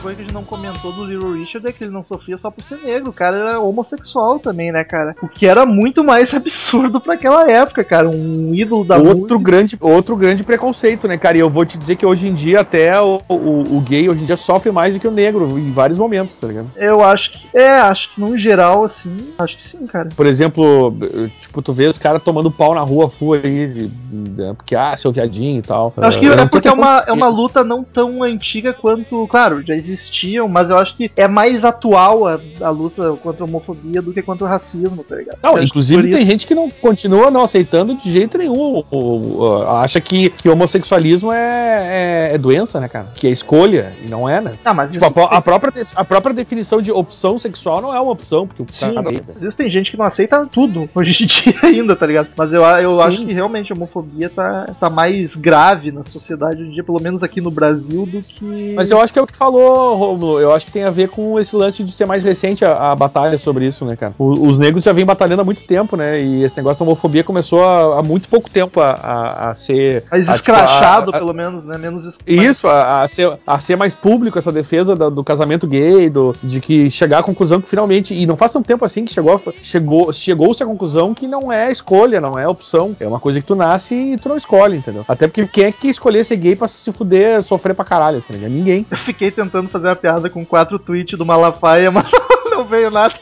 coisa 0.00 0.16
que 0.16 0.22
a 0.22 0.24
gente 0.24 0.34
não 0.34 0.44
comentou 0.44 0.92
do 0.92 1.04
Little 1.04 1.32
Richard 1.34 1.66
é 1.68 1.72
que 1.72 1.84
ele 1.84 1.92
não 1.92 2.04
sofria 2.04 2.36
só 2.38 2.50
por 2.50 2.62
ser 2.62 2.78
negro, 2.78 3.10
o 3.10 3.12
cara 3.12 3.36
era 3.36 3.60
homossexual 3.60 4.38
também, 4.38 4.72
né, 4.72 4.84
cara? 4.84 5.14
O 5.22 5.28
que 5.28 5.46
era 5.46 5.64
muito 5.66 6.02
mais 6.04 6.32
absurdo 6.34 7.00
pra 7.00 7.14
aquela 7.14 7.50
época, 7.50 7.82
cara. 7.84 8.08
Um 8.08 8.54
ídolo 8.54 8.84
da 8.84 8.96
outro 8.96 9.38
música. 9.38 9.38
grande, 9.38 9.76
outro 9.80 10.16
grande 10.16 10.42
preconceito, 10.44 11.06
né, 11.08 11.16
cara? 11.16 11.36
E 11.36 11.40
eu 11.40 11.50
vou 11.50 11.64
te 11.64 11.78
dizer 11.78 11.96
que 11.96 12.06
hoje 12.06 12.28
em 12.28 12.32
dia 12.32 12.60
até 12.60 13.00
o, 13.00 13.20
o, 13.28 13.76
o 13.76 13.80
gay 13.80 14.08
hoje 14.08 14.22
em 14.22 14.26
dia 14.26 14.36
sofre 14.36 14.70
mais 14.70 14.94
do 14.94 15.00
que 15.00 15.08
o 15.08 15.10
negro 15.10 15.58
em 15.58 15.70
vários 15.72 15.98
momentos, 15.98 16.38
tá 16.38 16.46
ligado? 16.46 16.70
Eu 16.76 17.02
acho 17.02 17.32
que. 17.32 17.56
É, 17.56 17.78
acho 17.80 18.14
que 18.14 18.20
no 18.20 18.36
geral, 18.38 18.84
assim. 18.84 19.16
Acho 19.38 19.56
que 19.56 19.62
sim, 19.62 19.86
cara. 19.86 20.08
Por 20.16 20.26
exemplo, 20.26 20.96
tipo, 21.40 21.62
tu 21.62 21.72
vê 21.72 21.86
os 21.86 21.98
caras 21.98 22.22
tomando 22.22 22.50
pau 22.50 22.74
na 22.74 22.80
rua 22.82 23.08
full 23.08 23.34
aí, 23.34 23.66
de- 23.66 23.88
de- 23.88 24.54
porque, 24.54 24.74
ah, 24.74 24.96
seu 24.96 25.12
viadinho 25.12 25.58
e 25.58 25.62
tal. 25.62 25.92
Eu 25.96 26.04
acho 26.04 26.18
que 26.20 26.26
é 26.26 26.46
porque 26.46 26.68
é 26.68 26.72
uma, 26.72 27.04
é 27.06 27.12
uma 27.12 27.28
luta 27.28 27.62
não 27.64 27.82
tão 27.84 28.22
antiga 28.22 28.72
quanto. 28.72 29.26
Claro, 29.28 29.62
já 29.64 29.74
existiam, 29.88 30.48
mas 30.48 30.70
eu 30.70 30.78
acho 30.78 30.96
que 30.96 31.10
é 31.16 31.26
mais 31.28 31.64
atual 31.64 32.26
a, 32.26 32.40
a 32.60 32.70
luta 32.70 33.12
contra 33.22 33.44
a 33.44 33.46
homofobia 33.46 34.00
do 34.02 34.12
que 34.12 34.22
contra 34.22 34.46
o 34.46 34.48
racismo, 34.48 35.04
tá 35.04 35.16
ligado? 35.16 35.38
Não, 35.42 35.58
inclusive 35.58 36.02
tem 36.08 36.20
isso- 36.20 36.30
gente 36.30 36.46
que 36.46 36.54
não 36.54 36.68
continua 36.70 37.30
não 37.30 37.42
aceitando 37.42 37.94
de 37.96 38.10
jeito 38.10 38.38
nenhum. 38.38 38.54
o- 38.54 38.84
o- 38.90 39.62
acha 39.70 40.00
que, 40.00 40.30
que 40.30 40.48
homossexualismo 40.48 41.32
é, 41.32 42.28
é, 42.30 42.34
é 42.34 42.38
doença, 42.38 42.80
né, 42.80 42.88
cara? 42.88 43.08
Que 43.14 43.26
é 43.26 43.30
escolha, 43.30 43.92
e 44.04 44.08
não 44.08 44.28
é, 44.28 44.40
né? 44.40 44.52
Ah, 44.64 44.72
mas 44.74 44.92
Tipo, 44.92 45.06
a, 45.20 45.24
a 45.36 45.40
própria, 45.42 45.86
a 45.94 46.04
própria 46.04 46.34
definição 46.34 46.80
de 46.80 46.90
opção 46.92 47.38
sexual 47.38 47.80
não 47.80 47.94
é 47.94 48.00
uma 48.00 48.12
opção, 48.12 48.46
porque 48.46 48.62
o 48.62 48.66
Sim, 48.70 48.94
cara. 48.94 49.10
às 49.28 49.38
vezes 49.38 49.54
tem 49.54 49.68
gente 49.70 49.90
que 49.90 49.96
não 49.96 50.04
aceita 50.04 50.46
tudo 50.52 50.88
hoje 50.94 51.24
em 51.24 51.26
dia 51.26 51.54
ainda, 51.62 51.96
tá 51.96 52.06
ligado? 52.06 52.28
Mas 52.36 52.52
eu, 52.52 52.62
eu 52.62 52.96
Sim. 52.96 53.02
acho 53.02 53.26
que 53.26 53.32
realmente 53.32 53.72
a 53.72 53.76
homofobia 53.76 54.28
tá, 54.30 54.66
tá 54.78 54.88
mais 54.90 55.34
grave 55.36 55.90
na 55.92 56.02
sociedade 56.02 56.60
hoje 56.60 56.70
em 56.70 56.74
dia, 56.74 56.84
pelo 56.84 57.00
menos 57.02 57.22
aqui 57.22 57.40
no 57.40 57.50
Brasil, 57.50 58.06
do 58.06 58.20
que. 58.22 58.72
Mas 58.76 58.90
eu 58.90 59.00
acho 59.00 59.12
que 59.12 59.18
é 59.18 59.22
o 59.22 59.26
que 59.26 59.32
tu 59.32 59.38
falou, 59.38 59.73
Romulo. 59.74 60.40
Eu 60.40 60.52
acho 60.52 60.66
que 60.66 60.72
tem 60.72 60.84
a 60.84 60.90
ver 60.90 61.08
com 61.08 61.38
esse 61.38 61.54
lance 61.54 61.82
de 61.82 61.92
ser 61.92 62.06
mais 62.06 62.22
recente 62.22 62.64
a, 62.64 62.92
a 62.92 62.96
batalha 62.96 63.36
sobre 63.38 63.66
isso, 63.66 63.84
né, 63.84 63.96
cara? 63.96 64.12
O- 64.18 64.46
os 64.46 64.58
negros 64.58 64.84
já 64.84 64.92
vêm 64.92 65.04
batalhando 65.04 65.42
há 65.42 65.44
muito 65.44 65.62
tempo, 65.64 65.96
né? 65.96 66.20
E 66.20 66.42
esse 66.42 66.56
negócio 66.56 66.84
da 66.84 66.90
homofobia 66.90 67.22
começou 67.24 67.64
há, 67.64 67.98
há 67.98 68.02
muito 68.02 68.28
pouco 68.28 68.48
tempo 68.50 68.80
a, 68.80 68.90
a, 68.92 69.50
a 69.50 69.54
ser. 69.54 70.04
mais 70.10 70.24
tipo, 70.24 70.36
escrachado, 70.36 71.12
pelo 71.12 71.32
menos, 71.32 71.64
né? 71.64 71.76
Menos 71.78 72.04
es- 72.04 72.18
Isso, 72.26 72.66
a, 72.68 73.06
ser, 73.08 73.32
a 73.46 73.58
ser 73.58 73.76
mais 73.76 73.94
público 73.94 74.38
essa 74.38 74.52
defesa 74.52 74.94
da- 74.96 75.08
do, 75.10 75.22
casamento 75.24 75.66
gay, 75.66 76.08
do, 76.10 76.34
de 76.42 76.60
que 76.60 76.90
chegar 76.90 77.18
à 77.18 77.22
conclusão 77.22 77.60
que 77.60 77.68
finalmente, 77.68 78.14
e 78.14 78.26
não 78.26 78.36
faz 78.36 78.52
tanto 78.52 78.66
tempo 78.66 78.84
assim 78.84 79.04
que 79.04 79.12
chegou, 79.12 79.40
chegou, 79.60 80.12
chegou-se 80.12 80.62
à 80.62 80.66
conclusão 80.66 81.14
que 81.14 81.26
não 81.26 81.50
é 81.52 81.70
escolha, 81.70 82.20
não 82.20 82.38
é 82.38 82.46
opção. 82.48 82.94
É 83.00 83.06
uma 83.06 83.20
coisa 83.20 83.40
que 83.40 83.46
tu 83.46 83.54
nasce 83.54 83.94
e 83.94 84.16
tu 84.16 84.28
não 84.28 84.36
escolhe, 84.36 84.76
entendeu? 84.76 85.04
Até 85.08 85.26
porque 85.26 85.46
quem 85.46 85.64
é 85.64 85.72
que 85.72 85.88
escolher 85.88 86.24
ser 86.24 86.36
gay 86.36 86.56
pra 86.56 86.68
se 86.68 86.90
fuder, 86.92 87.42
sofrer 87.42 87.74
pra 87.74 87.84
caralho, 87.84 88.20
tá 88.26 88.32
ligado? 88.34 88.50
Ninguém. 88.50 88.86
Eu 88.90 88.96
fiquei 88.98 89.30
tentando 89.30 89.53
fazer 89.62 89.88
uma 89.88 89.96
piada 89.96 90.30
com 90.30 90.44
quatro 90.44 90.78
tweets 90.78 91.18
do 91.18 91.24
Malafaia, 91.24 91.90
mas 91.90 92.06
não 92.50 92.64
veio 92.64 92.90
nada. 92.90 93.14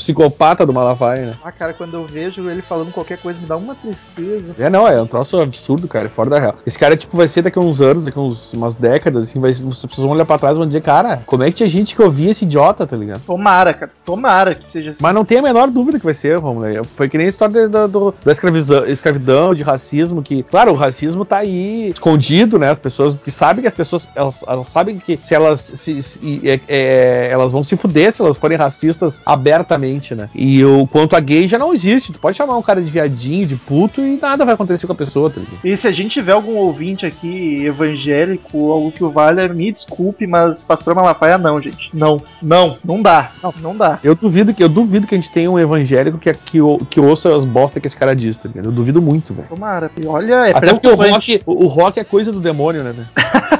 Psicopata 0.00 0.64
do 0.66 0.72
Malafaia, 0.72 1.26
né? 1.26 1.34
Ah, 1.44 1.52
cara, 1.52 1.72
quando 1.72 1.94
eu 1.94 2.04
vejo 2.06 2.48
ele 2.50 2.62
falando 2.62 2.90
qualquer 2.92 3.18
coisa, 3.18 3.38
me 3.40 3.46
dá 3.46 3.56
uma 3.56 3.74
tristeza. 3.74 4.54
É, 4.58 4.68
não, 4.70 4.86
é 4.88 5.00
um 5.00 5.06
troço 5.06 5.38
absurdo, 5.40 5.86
cara, 5.86 6.06
é 6.06 6.10
fora 6.10 6.30
da 6.30 6.38
real. 6.38 6.54
Esse 6.66 6.78
cara, 6.78 6.96
tipo, 6.96 7.16
vai 7.16 7.28
ser 7.28 7.42
daqui 7.42 7.58
a 7.58 7.62
uns 7.62 7.80
anos, 7.80 8.04
daqui 8.04 8.18
a 8.18 8.22
uns, 8.22 8.52
umas 8.52 8.74
décadas, 8.74 9.24
assim, 9.24 9.38
vai, 9.40 9.50
as 9.50 9.58
pessoas 9.60 9.98
vão 9.98 10.10
olhar 10.10 10.24
pra 10.24 10.38
trás 10.38 10.56
e 10.56 10.58
vão 10.58 10.66
dizer, 10.66 10.80
cara, 10.80 11.22
como 11.26 11.42
é 11.42 11.46
que 11.46 11.52
tinha 11.56 11.68
gente 11.68 11.94
que 11.94 12.02
ouvia 12.02 12.30
esse 12.30 12.44
idiota, 12.44 12.86
tá 12.86 12.96
ligado? 12.96 13.22
Tomara, 13.24 13.72
cara. 13.74 13.92
Tomara 14.04 14.54
que 14.54 14.70
seja 14.70 14.90
assim. 14.92 15.00
Mas 15.02 15.14
não 15.14 15.24
tem 15.24 15.38
a 15.38 15.42
menor 15.42 15.70
dúvida 15.70 15.98
que 15.98 16.04
vai 16.04 16.14
ser, 16.14 16.36
Romulo. 16.38 16.84
Foi 16.84 17.08
que 17.08 17.16
nem 17.18 17.26
a 17.26 17.30
história 17.30 17.68
da, 17.68 17.86
do- 17.86 18.14
da 18.24 18.32
escraviza- 18.32 18.88
escravidão, 18.88 19.54
de 19.54 19.62
racismo, 19.62 20.22
que, 20.22 20.42
claro, 20.42 20.72
o 20.72 20.74
racismo 20.74 21.24
tá 21.24 21.38
aí 21.38 21.90
escondido, 21.90 22.58
né? 22.58 22.70
As 22.70 22.78
pessoas 22.78 23.20
que 23.20 23.30
sabem 23.30 23.62
que 23.62 23.68
as 23.68 23.74
pessoas, 23.74 24.08
elas, 24.14 24.44
elas 24.46 24.66
sabem 24.66 24.98
que 24.98 25.16
se 25.16 25.34
elas 25.34 25.60
se, 25.60 26.02
se- 26.02 26.40
é- 26.48 26.60
é, 26.68 27.28
elas 27.30 27.52
vão 27.52 27.62
se 27.62 27.76
fuder 27.76 28.12
se 28.12 28.22
elas 28.22 28.36
forem 28.36 28.56
racistas 28.56 29.20
abertamente, 29.24 29.89
né? 30.14 30.28
E 30.34 30.64
o 30.64 30.86
quanto 30.86 31.16
a 31.16 31.20
gay 31.20 31.46
já 31.48 31.58
não 31.58 31.72
existe. 31.72 32.12
Tu 32.12 32.18
pode 32.18 32.36
chamar 32.36 32.56
um 32.56 32.62
cara 32.62 32.80
de 32.80 32.90
viadinho, 32.90 33.46
de 33.46 33.56
puto 33.56 34.00
e 34.00 34.16
nada 34.16 34.44
vai 34.44 34.54
acontecer 34.54 34.86
com 34.86 34.92
a 34.92 34.96
pessoa, 34.96 35.30
tá 35.30 35.40
ligado? 35.40 35.58
E 35.64 35.76
se 35.76 35.86
a 35.86 35.92
gente 35.92 36.12
tiver 36.12 36.32
algum 36.32 36.56
ouvinte 36.56 37.06
aqui 37.06 37.64
evangélico, 37.64 38.70
algo 38.70 38.92
que 38.92 39.02
o 39.02 39.10
valha, 39.10 39.48
me 39.48 39.72
desculpe, 39.72 40.26
mas 40.26 40.64
Pastor 40.64 40.94
Malafaia 40.94 41.38
não, 41.38 41.60
gente. 41.60 41.90
Não, 41.92 42.20
não, 42.42 42.76
não 42.84 43.02
dá. 43.02 43.32
Não, 43.42 43.54
não 43.60 43.76
dá. 43.76 43.98
Eu 44.02 44.14
duvido 44.14 44.54
que 44.54 44.62
eu 44.62 44.68
duvido 44.68 45.06
que 45.06 45.14
a 45.14 45.18
gente 45.18 45.30
tenha 45.30 45.50
um 45.50 45.58
evangélico 45.58 46.18
que, 46.18 46.32
que, 46.32 46.58
que 46.88 47.00
ouça 47.00 47.34
as 47.34 47.44
bosta 47.44 47.80
que 47.80 47.86
esse 47.86 47.96
cara 47.96 48.14
diz, 48.14 48.38
tá 48.38 48.48
ligado? 48.48 48.66
Eu 48.66 48.72
duvido 48.72 49.00
muito, 49.02 49.34
velho. 49.34 49.48
Tomara. 49.48 49.90
Olha, 50.06 50.48
é 50.48 50.56
Até 50.56 50.72
porque 50.72 50.88
o 50.88 50.94
rock, 50.94 51.40
o 51.46 51.66
rock 51.66 52.00
é 52.00 52.04
coisa 52.04 52.32
do 52.32 52.40
demônio, 52.40 52.82
né? 52.82 52.94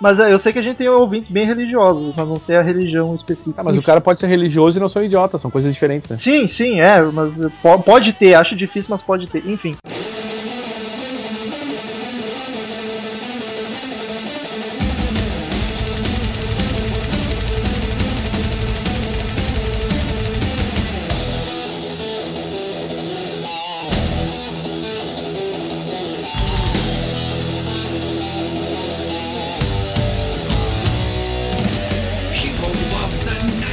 Mas 0.00 0.18
é, 0.20 0.32
eu 0.32 0.38
sei 0.38 0.52
que 0.52 0.58
a 0.58 0.62
gente 0.62 0.76
tem 0.76 0.88
ouvintes 0.88 1.28
bem 1.28 1.44
religiosos, 1.44 2.14
mas 2.16 2.28
não 2.28 2.36
sei 2.36 2.56
a 2.56 2.62
religião 2.62 3.14
específica. 3.14 3.60
Ah, 3.60 3.64
mas 3.64 3.76
o 3.76 3.82
cara 3.82 4.00
pode 4.00 4.20
ser 4.20 4.28
religioso 4.28 4.78
e 4.78 4.80
não 4.80 4.88
são 4.88 5.02
idiotas, 5.02 5.40
são 5.40 5.50
coisas 5.50 5.72
diferentes, 5.72 6.08
né? 6.08 6.16
Sim, 6.18 6.46
sim, 6.46 6.80
é, 6.80 7.02
mas 7.02 7.34
po- 7.62 7.82
pode 7.82 8.12
ter, 8.12 8.34
acho 8.34 8.54
difícil, 8.54 8.90
mas 8.90 9.02
pode 9.02 9.26
ter. 9.26 9.42
Enfim. 9.48 9.72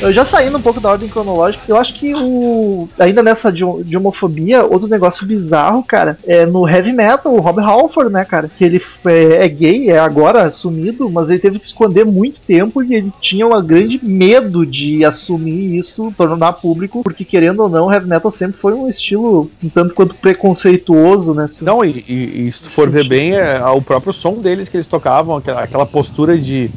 Eu 0.06 0.12
já 0.12 0.24
saindo 0.24 0.58
um 0.58 0.62
pouco 0.62 0.80
da 0.80 0.92
ordem 0.92 1.10
cronológica, 1.10 1.64
eu 1.68 1.78
acho 1.78 1.96
que 1.96 2.14
o. 2.16 2.88
Ainda 3.00 3.24
nessa 3.24 3.52
de, 3.52 3.64
homofobia, 3.98 4.64
outro 4.64 4.88
negócio 4.88 5.26
bizarro, 5.26 5.84
cara, 5.84 6.20
é 6.26 6.46
no 6.46 6.68
heavy 6.70 6.94
metal, 6.94 7.34
o 7.34 7.42
Rob 7.42 7.60
Halford, 7.60 8.12
né, 8.14 8.24
cara? 8.24 8.48
Que 8.56 8.64
ele 8.66 8.82
é, 9.08 9.46
é 9.46 9.48
gay, 9.48 9.90
é 9.90 9.98
agora 9.98 10.44
assumido, 10.44 11.10
mas 11.10 11.30
ele 11.30 11.40
teve 11.40 11.60
que 11.60 11.66
esconder 11.66 12.06
muito 12.06 12.40
tempo 12.46 12.84
e 12.84 12.94
ele 12.94 13.12
tinha 13.20 13.48
um 13.48 13.66
grande 13.66 14.00
medo 14.04 14.64
de 14.64 15.04
assumir 15.04 15.76
isso, 15.76 16.14
tornar 16.16 16.54
público, 16.54 17.02
porque 17.04 17.26
querendo 17.26 17.62
ou 17.64 17.70
não, 17.70 17.92
heavy 17.92 18.08
metal 18.08 18.32
sempre 18.32 18.60
foi 18.62 18.74
um 18.74 18.88
estilo 18.88 19.50
um 19.64 19.70
tanto 19.70 19.96
quanto 19.96 20.14
preconceituoso, 20.16 21.34
né? 21.34 21.46
assim. 21.46 21.66
Não, 21.66 21.84
e, 21.84 22.04
e- 22.08 22.48
e 22.48 22.52
se 22.52 22.64
tu 22.64 22.70
for 22.70 22.90
ver 22.90 23.08
bem, 23.08 23.34
é, 23.34 23.60
o 23.66 23.82
próprio 23.82 24.14
som 24.14 24.40
deles 24.40 24.70
que 24.70 24.78
eles 24.78 24.88
tocavam, 24.88 25.36
aquela, 25.38 25.64
aquela 25.64 25.86
postura 25.86 26.38
de, 26.38 26.70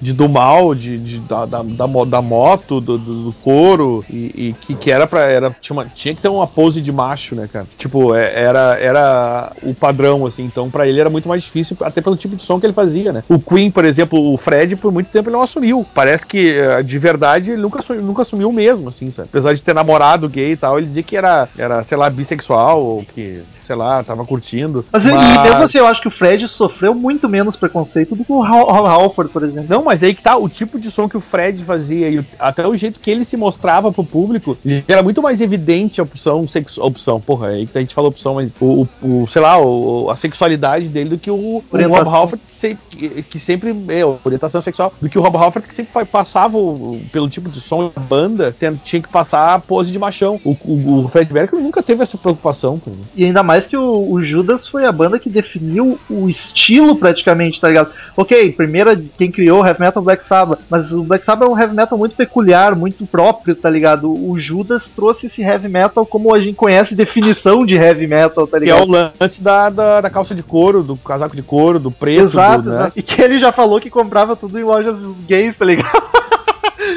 de 0.00 0.12
do 0.12 0.28
mal, 0.28 0.74
de, 0.74 0.98
de- 0.98 1.20
da, 1.20 1.46
da, 1.46 1.62
da, 1.62 1.86
da 1.86 2.22
moto, 2.22 2.75
do, 2.80 2.98
do, 2.98 3.24
do 3.24 3.32
couro, 3.42 4.04
e, 4.10 4.48
e 4.48 4.52
que, 4.54 4.74
que 4.76 4.90
era 4.90 5.06
pra. 5.06 5.20
Era, 5.22 5.50
tinha, 5.60 5.76
uma- 5.76 5.86
tinha 5.88 6.14
que 6.14 6.20
ter 6.22 6.28
uma 6.28 6.46
pose 6.46 6.80
de 6.80 6.92
macho, 6.92 7.34
né, 7.34 7.46
cara? 7.48 7.66
Tipo, 7.76 8.14
é- 8.14 8.32
era, 8.42 8.78
era 8.80 9.52
o 9.62 9.74
padrão, 9.74 10.26
assim, 10.26 10.44
então 10.44 10.70
pra 10.70 10.86
ele 10.86 11.00
era 11.00 11.10
muito 11.10 11.28
mais 11.28 11.42
difícil, 11.42 11.76
até 11.82 12.00
pelo 12.00 12.16
tipo 12.16 12.36
de 12.36 12.42
som 12.42 12.58
que 12.60 12.66
ele 12.66 12.72
fazia, 12.72 13.12
né? 13.12 13.22
O 13.28 13.38
Queen, 13.38 13.70
por 13.70 13.84
exemplo, 13.84 14.32
o 14.32 14.36
Fred, 14.38 14.76
por 14.76 14.92
muito 14.92 15.10
tempo 15.10 15.28
ele 15.28 15.36
não 15.36 15.42
assumiu. 15.42 15.86
Parece 15.94 16.26
que, 16.26 16.50
eh, 16.58 16.82
de 16.82 16.98
verdade, 16.98 17.52
ele 17.52 17.62
nunca, 17.62 17.78
assu- 17.80 17.94
nunca 17.94 18.22
assumiu 18.22 18.52
mesmo, 18.52 18.88
assim, 18.88 19.10
sabe? 19.10 19.28
Apesar 19.28 19.52
de 19.52 19.62
ter 19.62 19.74
namorado 19.74 20.28
gay 20.28 20.52
e 20.52 20.56
tal, 20.56 20.76
ele 20.78 20.86
dizia 20.86 21.02
que 21.02 21.16
era, 21.16 21.48
era 21.56 21.82
sei 21.82 21.96
lá, 21.96 22.08
bissexual, 22.10 22.82
ou 22.82 23.04
que, 23.04 23.42
sei 23.66 23.76
lá, 23.76 24.02
tava 24.04 24.24
curtindo. 24.24 24.84
Mas, 24.92 25.04
e 25.04 25.08
mesmo 25.42 25.62
assim, 25.64 25.78
eu 25.78 25.86
acho 25.86 26.00
que 26.00 26.08
o 26.08 26.10
Fred 26.10 26.46
sofreu 26.48 26.94
muito 26.94 27.28
menos 27.28 27.56
preconceito 27.56 28.14
do 28.14 28.24
que 28.24 28.32
o 28.32 28.42
Hal- 28.42 28.86
Halford, 28.86 29.32
por 29.32 29.42
exemplo. 29.42 29.66
Não, 29.68 29.82
mas 29.84 30.02
aí 30.02 30.14
que 30.14 30.22
tá, 30.22 30.36
o 30.36 30.48
tipo 30.48 30.78
de 30.78 30.90
som 30.90 31.08
que 31.08 31.16
o 31.16 31.20
Fred 31.20 31.62
fazia 31.64 32.08
e 32.08 32.18
o- 32.20 32.26
até 32.38 32.66
o 32.66 32.76
jeito 32.76 33.00
que 33.00 33.10
ele 33.10 33.24
se 33.24 33.36
mostrava 33.36 33.90
pro 33.92 34.04
público, 34.04 34.56
era 34.86 35.02
muito 35.02 35.20
mais 35.22 35.40
evidente 35.40 36.00
a 36.00 36.04
opção 36.04 36.46
sexual. 36.48 36.86
Opção, 36.88 37.20
porra, 37.20 37.48
aí 37.48 37.66
que 37.66 37.76
a 37.76 37.80
gente 37.80 37.94
falou 37.94 38.10
opção, 38.10 38.34
mas 38.34 38.52
o, 38.60 38.86
o- 39.02 39.22
o, 39.22 39.26
sei 39.28 39.42
lá, 39.42 39.58
o- 39.58 40.08
a 40.10 40.16
sexualidade 40.16 40.88
dele 40.88 41.10
do 41.10 41.18
que 41.18 41.30
o, 41.30 41.34
o. 41.34 41.64
Rob 41.72 42.08
Halford, 42.08 42.42
que, 42.46 42.54
se- 42.54 42.78
que- 42.90 43.22
sempre. 43.38 43.74
É, 43.88 44.04
orientação 44.24 44.60
sexual, 44.60 44.92
do 45.00 45.08
que 45.08 45.18
o 45.18 45.22
Rob 45.22 45.36
Halford 45.36 45.66
que 45.66 45.74
sempre 45.74 46.04
passava 46.06 46.56
pelo 47.12 47.28
tipo 47.28 47.48
de 47.48 47.60
som 47.60 47.90
da 47.94 48.00
banda, 48.00 48.54
tinha 48.84 49.00
que 49.02 49.08
passar 49.08 49.54
a 49.54 49.58
pose 49.58 49.90
de 49.90 49.98
machão. 49.98 50.40
O, 50.44 50.56
o, 50.64 51.04
o 51.04 51.08
Fred 51.08 51.32
Mercury 51.32 51.62
nunca 51.62 51.82
teve 51.82 52.02
essa 52.02 52.16
preocupação, 52.16 52.78
ligado? 52.90 53.06
E 53.16 53.24
ainda 53.24 53.42
mais 53.42 53.55
que 53.64 53.76
o, 53.76 54.10
o 54.10 54.22
Judas 54.22 54.66
foi 54.66 54.84
a 54.84 54.90
banda 54.92 55.18
que 55.18 55.30
definiu 55.30 55.98
o 56.10 56.28
estilo 56.28 56.96
praticamente, 56.96 57.60
tá 57.60 57.68
ligado? 57.68 57.90
Ok, 58.16 58.52
primeira 58.52 59.00
quem 59.16 59.30
criou 59.30 59.62
o 59.62 59.66
heavy 59.66 59.80
metal 59.80 60.00
é 60.00 60.02
o 60.02 60.04
Black 60.04 60.26
Sabbath, 60.26 60.58
mas 60.68 60.90
o 60.92 61.04
Black 61.04 61.24
Sabbath 61.24 61.48
é 61.48 61.52
um 61.52 61.58
heavy 61.58 61.74
metal 61.74 61.96
muito 61.96 62.16
peculiar, 62.16 62.74
muito 62.74 63.06
próprio, 63.06 63.54
tá 63.54 63.70
ligado? 63.70 64.12
O 64.12 64.36
Judas 64.38 64.88
trouxe 64.88 65.26
esse 65.26 65.40
heavy 65.40 65.68
metal 65.68 66.04
como 66.04 66.34
a 66.34 66.40
gente 66.40 66.56
conhece 66.56 66.94
definição 66.94 67.64
de 67.64 67.74
heavy 67.76 68.06
metal, 68.08 68.46
tá 68.46 68.58
Que 68.58 68.64
é 68.68 68.74
ligado? 68.74 68.88
o 68.88 69.10
lance 69.20 69.40
da, 69.40 69.70
da, 69.70 70.00
da 70.00 70.10
calça 70.10 70.34
de 70.34 70.42
couro, 70.42 70.82
do 70.82 70.96
casaco 70.96 71.36
de 71.36 71.42
couro, 71.42 71.78
do 71.78 71.90
preto, 71.90 72.24
Exato, 72.24 72.62
do, 72.62 72.68
né? 72.70 72.74
exato. 72.76 72.98
E 72.98 73.02
que 73.02 73.22
ele 73.22 73.38
já 73.38 73.52
falou 73.52 73.80
que 73.80 73.88
comprava 73.88 74.34
tudo 74.34 74.58
em 74.58 74.64
lojas 74.64 74.98
gays, 75.28 75.56
tá 75.56 75.64
ligado? 75.64 76.02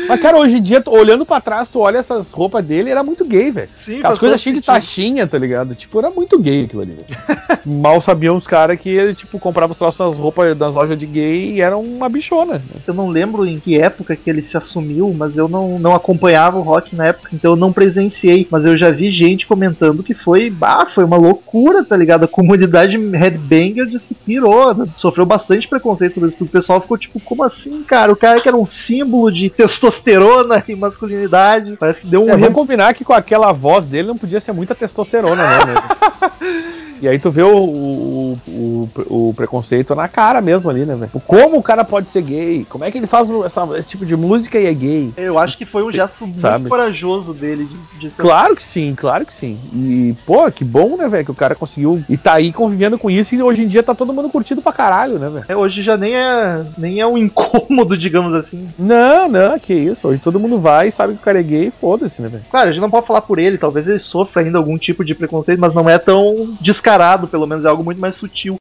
Mas, 0.07 0.21
cara, 0.21 0.37
hoje 0.37 0.57
em 0.57 0.61
dia, 0.61 0.81
olhando 0.87 1.25
pra 1.25 1.39
trás, 1.41 1.69
tu 1.69 1.79
olha 1.79 1.97
essas 1.97 2.31
roupas 2.31 2.63
dele, 2.63 2.89
era 2.89 3.03
muito 3.03 3.25
gay, 3.25 3.51
velho. 3.51 3.69
As 4.03 4.19
coisas 4.19 4.41
cheias 4.41 4.57
de 4.57 4.63
taxinha, 4.63 5.25
tá 5.27 5.37
ligado? 5.37 5.75
Tipo, 5.75 5.99
era 5.99 6.09
muito 6.09 6.37
gay 6.39 6.65
aquilo 6.65 6.81
ali. 6.81 6.93
velho. 6.93 7.19
Mal 7.65 8.01
sabiam 8.01 8.35
os 8.35 8.47
caras 8.47 8.79
que 8.79 8.89
ele, 8.89 9.13
tipo, 9.13 9.39
comprava 9.39 9.71
os 9.71 9.77
troços 9.77 9.99
nas 9.99 10.17
roupas 10.17 10.55
das 10.57 10.75
lojas 10.75 10.97
de 10.97 11.05
gay 11.05 11.51
e 11.51 11.61
era 11.61 11.77
uma 11.77 12.09
bichona. 12.09 12.53
né? 12.55 12.81
Eu 12.87 12.93
não 12.93 13.09
lembro 13.09 13.45
em 13.45 13.59
que 13.59 13.79
época 13.79 14.15
que 14.15 14.29
ele 14.29 14.43
se 14.43 14.57
assumiu, 14.57 15.13
mas 15.15 15.37
eu 15.37 15.47
não, 15.47 15.77
não 15.79 15.95
acompanhava 15.95 16.57
o 16.57 16.61
rock 16.61 16.95
na 16.95 17.07
época, 17.07 17.29
então 17.33 17.51
eu 17.51 17.55
não 17.57 17.71
presenciei. 17.71 18.47
Mas 18.49 18.65
eu 18.65 18.77
já 18.77 18.91
vi 18.91 19.11
gente 19.11 19.47
comentando 19.47 20.03
que 20.03 20.13
foi, 20.13 20.49
bah, 20.49 20.87
foi 20.93 21.03
uma 21.03 21.17
loucura, 21.17 21.83
tá 21.83 21.95
ligado? 21.95 22.23
A 22.23 22.27
comunidade 22.27 22.97
headbanger 22.97 23.85
diz 23.85 24.03
que 24.03 24.13
pirou, 24.13 24.73
né? 24.73 24.87
sofreu 24.97 25.25
bastante 25.25 25.67
preconceito 25.67 26.15
sobre 26.15 26.29
isso. 26.29 26.43
O 26.43 26.47
pessoal 26.47 26.81
ficou 26.81 26.97
tipo, 26.97 27.19
como 27.19 27.43
assim, 27.43 27.83
cara? 27.83 28.11
O 28.11 28.15
cara 28.15 28.41
que 28.41 28.47
era 28.47 28.57
um 28.57 28.65
símbolo 28.65 29.31
de 29.31 29.49
testosterona 29.69 30.63
e 30.67 30.75
masculinidade, 30.75 31.77
parece 31.77 32.01
que 32.01 32.07
deu 32.07 32.25
um 32.25 32.29
É, 32.29 32.37
vamos 32.37 32.53
combinar 32.53 32.93
que 32.93 33.05
com 33.05 33.13
aquela 33.13 33.51
voz 33.51 33.85
dele 33.85 34.07
não 34.07 34.17
podia 34.17 34.39
ser 34.39 34.51
muita 34.51 34.73
testosterona, 34.73 35.43
né? 35.43 35.73
E 37.01 37.07
aí 37.07 37.17
tu 37.19 37.31
vê 37.31 37.43
o, 37.43 37.57
o, 37.57 38.37
o, 38.47 38.89
o 39.29 39.33
preconceito 39.33 39.95
na 39.95 40.07
cara 40.07 40.41
mesmo 40.41 40.69
ali, 40.69 40.85
né, 40.85 40.95
velho? 40.95 41.11
Como 41.25 41.57
o 41.57 41.63
cara 41.63 41.83
pode 41.83 42.09
ser 42.09 42.21
gay? 42.21 42.65
Como 42.69 42.83
é 42.83 42.91
que 42.91 42.97
ele 42.97 43.07
faz 43.07 43.29
essa- 43.45 43.67
esse 43.77 43.89
tipo 43.89 44.05
de 44.05 44.15
música 44.15 44.59
e 44.59 44.65
é 44.65 44.73
gay? 44.73 45.13
Eu 45.17 45.37
acho 45.39 45.57
que 45.57 45.65
foi 45.65 45.83
um 45.83 45.91
gesto 45.91 46.25
muito 46.25 46.39
Sabe? 46.39 46.69
corajoso 46.69 47.33
dele 47.33 47.65
de, 47.65 47.99
de 47.99 48.15
ser 48.15 48.21
Claro 48.21 48.55
que 48.55 48.63
sim, 48.63 48.93
claro 48.95 49.25
que 49.25 49.33
sim. 49.33 49.57
E, 49.73 50.15
pô, 50.25 50.49
que 50.51 50.63
bom, 50.63 50.97
né, 50.97 51.07
velho? 51.07 51.25
Que 51.25 51.31
o 51.31 51.35
cara 51.35 51.55
conseguiu. 51.55 52.03
E 52.09 52.17
tá 52.17 52.33
aí 52.33 52.51
convivendo 52.51 52.97
com 52.97 53.09
isso 53.09 53.35
e 53.35 53.41
hoje 53.41 53.63
em 53.63 53.67
dia 53.67 53.83
tá 53.83 53.93
todo 53.95 54.13
mundo 54.13 54.29
curtindo 54.29 54.61
pra 54.61 54.71
caralho, 54.73 55.17
né, 55.19 55.29
velho? 55.29 55.45
É, 55.47 55.55
hoje 55.55 55.81
já 55.83 55.95
nem 55.97 56.15
é, 56.15 56.65
nem 56.77 56.99
é 56.99 57.07
um 57.07 57.17
incômodo, 57.17 57.95
digamos 57.97 58.33
assim. 58.33 58.67
Não, 58.77 59.27
não, 59.29 59.57
que 59.59 59.73
isso. 59.73 60.07
Hoje 60.07 60.19
todo 60.19 60.39
mundo 60.39 60.59
vai 60.59 60.87
e 60.87 60.91
sabe 60.91 61.13
que 61.13 61.19
o 61.19 61.23
cara 61.23 61.39
é 61.39 61.43
gay 61.43 61.67
e 61.67 61.71
foda-se, 61.71 62.21
né, 62.21 62.29
velho? 62.29 62.43
Claro, 62.49 62.69
a 62.69 62.71
gente 62.71 62.81
não 62.81 62.89
pode 62.89 63.07
falar 63.07 63.21
por 63.21 63.39
ele, 63.39 63.57
talvez 63.57 63.87
ele 63.87 63.99
sofra 63.99 64.41
ainda 64.41 64.57
algum 64.57 64.77
tipo 64.77 65.03
de 65.05 65.15
preconceito, 65.15 65.59
mas 65.59 65.73
não 65.73 65.89
é 65.89 65.97
tão 65.97 66.53
descarado, 66.59 66.88
pelo 67.27 67.45
menos 67.45 67.65
é 67.65 67.67
algo 67.67 67.83
muito 67.83 68.01
mais 68.01 68.15
sutil. 68.15 68.57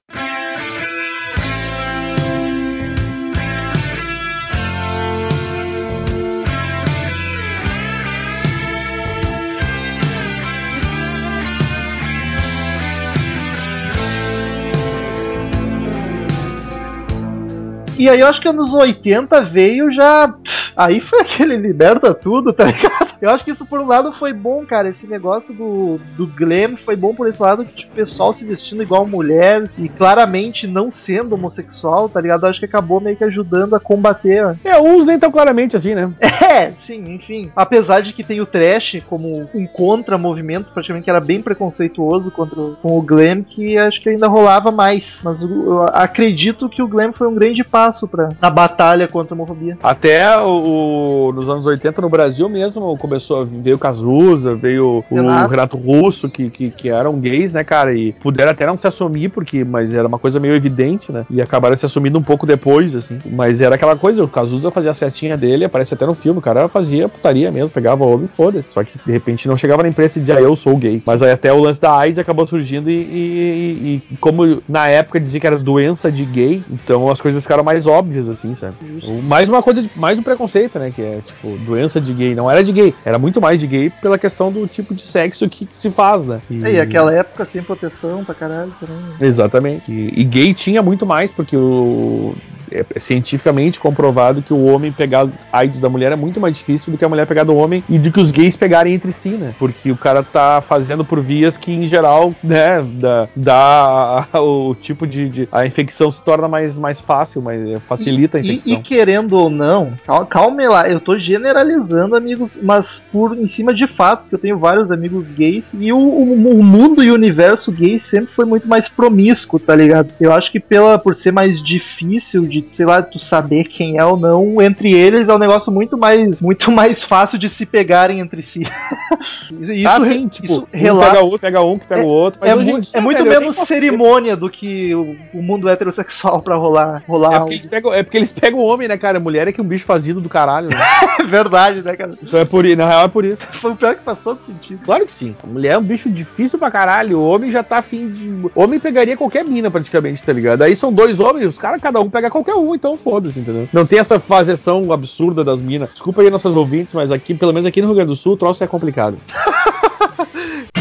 E 17.99 18.09
aí 18.09 18.21
eu 18.21 18.27
acho 18.27 18.41
que 18.41 18.49
anos 18.49 18.73
80 18.73 19.41
veio 19.43 19.91
já. 19.91 20.33
Aí 20.77 21.01
foi 21.01 21.21
aquele 21.23 21.57
liberta 21.57 22.15
tudo, 22.15 22.53
tá 22.53 22.65
ligado? 22.65 23.09
Eu 23.21 23.31
acho 23.31 23.45
que 23.45 23.51
isso 23.51 23.67
por 23.67 23.81
um 23.81 23.87
lado 23.87 24.13
foi 24.13 24.33
bom, 24.33 24.65
cara. 24.65 24.89
Esse 24.89 25.07
negócio 25.07 25.53
do, 25.53 25.99
do 26.17 26.27
glam 26.27 26.77
foi 26.77 26.95
bom 26.95 27.13
por 27.15 27.29
esse 27.29 27.43
lado, 27.43 27.65
que 27.65 27.73
tipo, 27.75 27.93
o 27.93 27.97
pessoal 27.97 28.33
se 28.33 28.45
vestindo 28.45 28.83
igual 28.83 29.07
mulher 29.07 29.69
e 29.77 29.89
claramente 29.89 30.67
não 30.69 30.93
sendo 30.93 31.35
homossexual, 31.35 32.09
tá 32.09 32.21
ligado? 32.21 32.45
Eu 32.45 32.51
acho 32.51 32.61
que 32.61 32.67
acabou 32.67 33.01
meio 33.01 33.17
que 33.17 33.25
ajudando 33.25 33.75
a 33.75 33.81
combater. 33.81 34.57
É, 34.65 34.79
uns 34.81 35.05
nem 35.05 35.19
tão 35.19 35.31
claramente 35.33 35.77
assim, 35.77 35.95
né? 35.95 36.11
É, 36.49 36.71
sim, 36.79 37.15
enfim. 37.15 37.53
Apesar 37.55 38.01
de 38.01 38.13
que 38.13 38.25
tem 38.25 38.41
o 38.41 38.47
trash 38.47 39.03
como 39.07 39.49
um 39.55 39.67
contra-movimento, 39.67 40.71
praticamente 40.73 41.05
que 41.05 41.11
era 41.11 41.21
bem 41.21 41.43
preconceituoso 41.43 42.31
contra 42.31 42.59
o- 42.59 42.77
com 42.81 42.97
o 42.99 43.03
glam, 43.03 43.43
que 43.43 43.77
acho 43.77 44.01
que 44.01 44.09
ainda 44.09 44.27
rolava 44.29 44.71
mais. 44.71 45.19
Mas 45.23 45.43
o- 45.43 45.49
eu 45.49 45.83
acredito 45.93 46.69
que 46.69 46.81
o 46.83 46.89
glam 46.89 47.13
foi 47.13 47.27
um 47.29 47.35
grande 47.35 47.63
passo 47.63 47.88
para 48.09 48.31
na 48.41 48.51
batalha 48.51 49.07
contra 49.09 49.35
a 49.35 49.37
homofobia. 49.37 49.79
Até 49.83 50.37
o, 50.39 51.33
nos 51.35 51.49
anos 51.49 51.67
80 51.67 52.01
no 52.03 52.09
Brasil 52.09 52.49
mesmo 52.49 52.97
começou 52.99 53.43
a 53.43 53.45
veio 53.45 53.77
o 53.77 53.79
Cazuza, 53.79 54.55
veio 54.55 55.05
o 55.11 55.15
Renato. 55.49 55.77
Russo, 55.79 56.29
que, 56.29 56.51
que, 56.51 56.71
que 56.71 56.89
eram 56.89 57.19
gays, 57.19 57.55
né, 57.55 57.65
cara? 57.65 57.95
E 57.95 58.13
puderam 58.13 58.51
até 58.51 58.67
não 58.67 58.79
se 58.79 58.87
assumir, 58.87 59.29
porque, 59.31 59.65
mas 59.65 59.93
era 59.93 60.07
uma 60.09 60.19
coisa 60.19 60.39
meio 60.41 60.55
evidente, 60.55 61.13
né? 61.13 61.25
E 61.31 61.41
acabaram 61.41 61.77
se 61.77 61.87
assumindo 61.87 62.19
um 62.19 62.23
pouco 62.23 62.47
depois, 62.47 62.95
assim. 62.95 63.19
Mas 63.27 63.61
era 63.61 63.75
aquela 63.75 63.97
coisa, 63.97 64.23
o 64.25 64.29
Cazuza 64.29 64.71
fazia 64.71 64.91
a 64.91 64.95
festinha 64.95 65.37
dele, 65.37 65.65
aparece 65.65 65.95
até 65.95 66.05
no 66.07 66.15
filme, 66.15 66.39
o 66.39 66.43
cara 66.43 66.69
fazia 66.69 67.09
putaria 67.09 67.51
mesmo, 67.51 67.71
pegava 67.71 68.05
o 68.05 68.13
homem 68.13 68.25
e 68.27 68.29
foda-se. 68.29 68.73
Só 68.73 68.83
que 68.83 68.99
de 69.05 69.13
repente 69.13 69.47
não 69.49 69.57
chegava 69.57 69.83
na 69.83 69.89
imprensa 69.89 70.19
e 70.19 70.21
dizia, 70.21 70.37
"Ah, 70.37 70.41
eu 70.43 70.55
sou 70.57 70.77
gay. 70.77 71.03
Mas 71.07 71.23
aí 71.23 71.31
até 71.31 71.53
o 71.53 71.61
lance 71.61 71.81
da 71.81 71.97
AIDS 71.97 72.19
acabou 72.19 72.47
surgindo 72.47 72.91
e, 72.91 72.95
e- 72.95 74.03
e 74.11 74.17
como 74.17 74.63
na 74.69 74.89
época 74.89 75.21
dizia 75.21 75.41
que 75.41 75.47
era 75.47 75.59
doença 75.59 76.11
de 76.11 76.25
gay, 76.25 76.63
então 76.71 77.09
as 77.11 77.21
coisas 77.21 77.43
ficaram 77.43 77.63
mais 77.65 77.78
óbvias, 77.87 78.29
assim, 78.29 78.55
sabe? 78.55 78.77
O- 79.07 79.23
Mais 79.23 79.49
uma 79.49 79.63
coisa, 79.63 79.83
de- 79.83 79.91
mais 79.95 80.19
um 80.19 80.23
preconceito, 80.23 80.79
né? 80.79 80.91
Que 80.91 81.03
é, 81.03 81.21
tipo, 81.21 81.57
doença 81.59 82.01
de 82.01 82.13
gay. 82.13 82.35
Não 82.35 82.51
era 82.51 82.63
de 82.65 82.73
gay, 82.73 82.95
era 83.05 83.19
muito 83.19 83.41
mais 83.41 83.61
de 83.61 83.67
gay 83.67 83.91
pela 83.91 84.19
questão 84.19 84.51
do 84.53 84.67
tipo 84.67 84.95
de 84.95 85.03
sexo 85.03 85.49
que, 85.49 85.67
que 85.67 85.77
se 85.77 85.91
faz, 85.91 86.25
né? 86.25 86.41
E, 86.51 86.65
É, 86.65 86.73
E 86.75 86.81
aquela 86.81 87.13
época 87.15 87.45
sem 87.47 87.63
proteção 87.63 88.25
pra 88.25 88.35
caralho 88.35 88.73
também. 88.81 88.99
Exatamente. 89.21 89.91
E, 89.93 90.21
e 90.21 90.25
gay 90.25 90.53
tinha 90.55 90.83
muito 90.83 91.05
mais, 91.07 91.31
porque 91.31 91.57
o. 91.57 92.35
É 92.71 92.85
é 92.95 93.01
cientificamente 93.01 93.81
comprovado 93.81 94.43
que 94.43 94.53
o 94.53 94.65
homem 94.67 94.93
pegar 94.93 95.27
AIDS 95.51 95.81
da 95.81 95.89
mulher 95.89 96.13
é 96.13 96.17
muito 96.17 96.39
mais 96.39 96.55
difícil 96.55 96.93
do 96.93 96.99
que 96.99 97.05
a 97.05 97.09
mulher 97.09 97.27
pegar 97.27 97.45
do 97.45 97.55
homem 97.57 97.83
e 97.89 97.97
de 97.99 98.11
que 98.11 98.21
os 98.21 98.31
gays 98.31 98.57
pegarem 98.57 98.93
entre 98.93 99.11
si, 99.11 99.31
né? 99.31 99.55
Porque 99.59 99.91
o 99.91 99.97
cara 99.97 100.23
tá 100.23 100.61
fazendo 100.61 101.03
por 101.03 101.19
vias 101.19 101.57
que, 101.57 101.73
em 101.73 101.87
geral, 101.87 102.35
né, 102.45 102.83
dá, 103.01 103.27
dá 103.35 104.29
o 104.39 104.75
tipo 104.75 105.07
de, 105.07 105.29
de- 105.31 105.49
A 105.51 105.67
infecção 105.67 106.11
se 106.11 106.23
torna 106.23 106.47
mais, 106.47 106.77
mais 106.79 107.01
fácil, 107.01 107.41
mais, 107.41 107.59
facilita 107.81 108.39
a 108.39 108.41
E, 108.41 108.45
infecção. 108.45 108.73
e 108.75 108.77
querendo 108.79 109.33
ou 109.35 109.49
não, 109.51 109.93
cal- 110.07 110.27
calme 110.27 110.67
lá, 110.69 110.89
eu 110.89 111.01
tô 111.01 111.19
generalizando, 111.19 112.17
amigos, 112.17 112.59
mas 112.63 113.03
por 113.13 113.37
em 113.37 113.47
cima 113.49 113.73
de 113.75 113.87
fatos, 113.87 114.29
que 114.29 114.35
eu 114.35 114.39
tenho 114.39 114.59
vários 114.59 114.91
amigos 114.91 115.27
gays, 115.27 115.67
e 115.79 115.93
o, 115.93 115.99
o- 115.99 116.59
o 116.61 116.65
mundo 116.65 117.03
e 117.03 117.11
o 117.11 117.15
universo 117.15 117.71
gay 117.73 117.99
sempre 117.99 118.31
foi 118.33 118.45
muito 118.45 118.69
mais 118.69 118.89
promíscuo, 118.89 119.59
tá 119.59 119.75
ligado? 119.75 120.13
Eu 120.21 120.33
acho 120.33 120.51
que 120.53 120.61
pela, 120.61 120.99
por 120.99 121.15
ser 121.15 121.33
mais 121.33 121.63
difícil 121.63 122.47
de, 122.47 122.65
sei 122.73 122.87
lá, 122.87 123.03
tu 123.03 123.19
saber 123.19 123.65
quem 123.65 123.99
é 123.99 124.05
ou 124.05 124.17
não, 124.17 124.61
entre 124.63 124.93
eles 124.93 125.29
é 125.29 125.35
um 125.35 125.39
negócio 125.39 125.73
muito 125.73 125.97
mais, 125.97 126.41
muito 126.41 126.71
mais 126.71 127.03
fácil 127.03 127.39
de 127.39 127.49
se 127.51 127.65
pegarem 127.67 128.21
entre 128.21 128.43
si. 128.43 128.61
isso, 129.51 129.89
ah, 129.89 130.01
sim, 130.01 130.29
tipo, 130.29 130.47
isso 130.47 130.61
um 130.73 130.77
relata- 130.79 131.11
pega 131.13 131.23
outro, 131.25 131.39
pega 131.39 131.63
um, 131.63 131.79
que 131.79 131.87
pega 131.87 132.03
o 132.03 132.07
outro. 132.09 132.41
Mas 132.41 132.51
é, 132.51 132.55
hoje 132.57 132.69
em 132.71 132.73
mu- 132.73 132.81
dia, 132.81 132.91
é 132.95 133.01
muito 133.01 133.25
menos 133.25 133.57
cerimônia 133.67 134.37
do 134.37 134.49
que 134.51 134.95
o, 134.95 135.17
o 135.35 135.43
mundo 135.43 135.69
heterossexual 135.69 136.41
pra 136.43 136.57
rolar, 136.57 137.03
rolar 137.07 137.35
É. 137.35 137.39
porque, 137.49 137.55
eles 137.55 137.67
pegam, 137.67 137.95
é 137.95 138.03
porque 138.03 138.17
eles 138.17 138.33
pegam 138.33 138.61
o 138.61 138.65
homem, 138.65 138.89
né, 138.89 138.97
cara? 138.97 139.21
Mulher 139.21 139.49
é 139.49 139.53
que 139.53 139.61
um 139.61 139.65
bicho 139.65 139.85
fazido 139.85 140.21
do 140.21 140.29
caralho, 140.29 140.69
né? 140.69 140.77
É 141.19 141.25
verdade, 141.25 141.83
né, 141.83 141.97
cara? 141.97 142.13
Então 142.23 142.39
é 142.39 142.45
por 142.45 142.65
isso, 142.65 142.77
na 142.77 142.87
real 142.87 143.05
é 143.05 143.09
por 143.09 143.25
isso. 143.25 143.43
Foi 143.61 143.73
o 143.73 143.77
pior 143.77 143.97
que 143.97 144.05
faz 144.05 144.19
todo 144.21 144.39
sentido. 144.47 144.81
Claro 144.85 145.05
que 145.05 145.13
sim. 145.13 145.35
A 145.43 145.47
mulher 145.47 145.73
é 145.73 145.79
um 145.79 145.83
bicho 145.83 146.09
difícil 146.09 146.59
pra 146.59 146.71
caralho. 146.71 147.19
O 147.19 147.29
homem 147.29 147.51
já 147.51 147.63
tá 147.63 147.79
afim 147.79 148.09
de. 148.11 148.29
O 148.29 148.51
homem 148.55 148.79
pegaria 148.79 149.17
qualquer 149.17 149.45
mina, 149.45 149.71
praticamente, 149.71 150.23
tá 150.23 150.33
ligado? 150.33 150.63
Aí 150.63 150.77
são 150.77 150.93
dois 150.93 151.19
homens, 151.19 151.47
os 151.47 151.59
caras, 151.59 151.81
cada 151.81 152.01
um 152.01 152.09
pega 152.09 152.31
qualquer 152.31 152.55
um, 152.55 152.75
então 152.75 152.97
foda-se, 152.97 153.41
entendeu? 153.41 153.69
Não 153.73 153.85
tem 153.85 153.99
essa 153.99 154.21
fazeção 154.21 154.93
absurda 154.93 155.43
das 155.43 155.61
minas. 155.61 155.91
Desculpa 155.91 156.23
aí 156.23 156.31
nossos 156.31 156.55
ouvintes, 156.55 156.95
mas 156.95 157.11
aqui, 157.11 157.35
pelo 157.35 157.53
menos 157.53 157.67
aqui 157.67 157.81
no 157.81 157.89
Rio 157.89 157.97
Grande 157.97 158.11
do 158.11 158.17
Sul, 158.17 158.35
o 158.35 158.37
troço 158.37 158.63
é 158.63 158.67
complicado. 158.67 159.19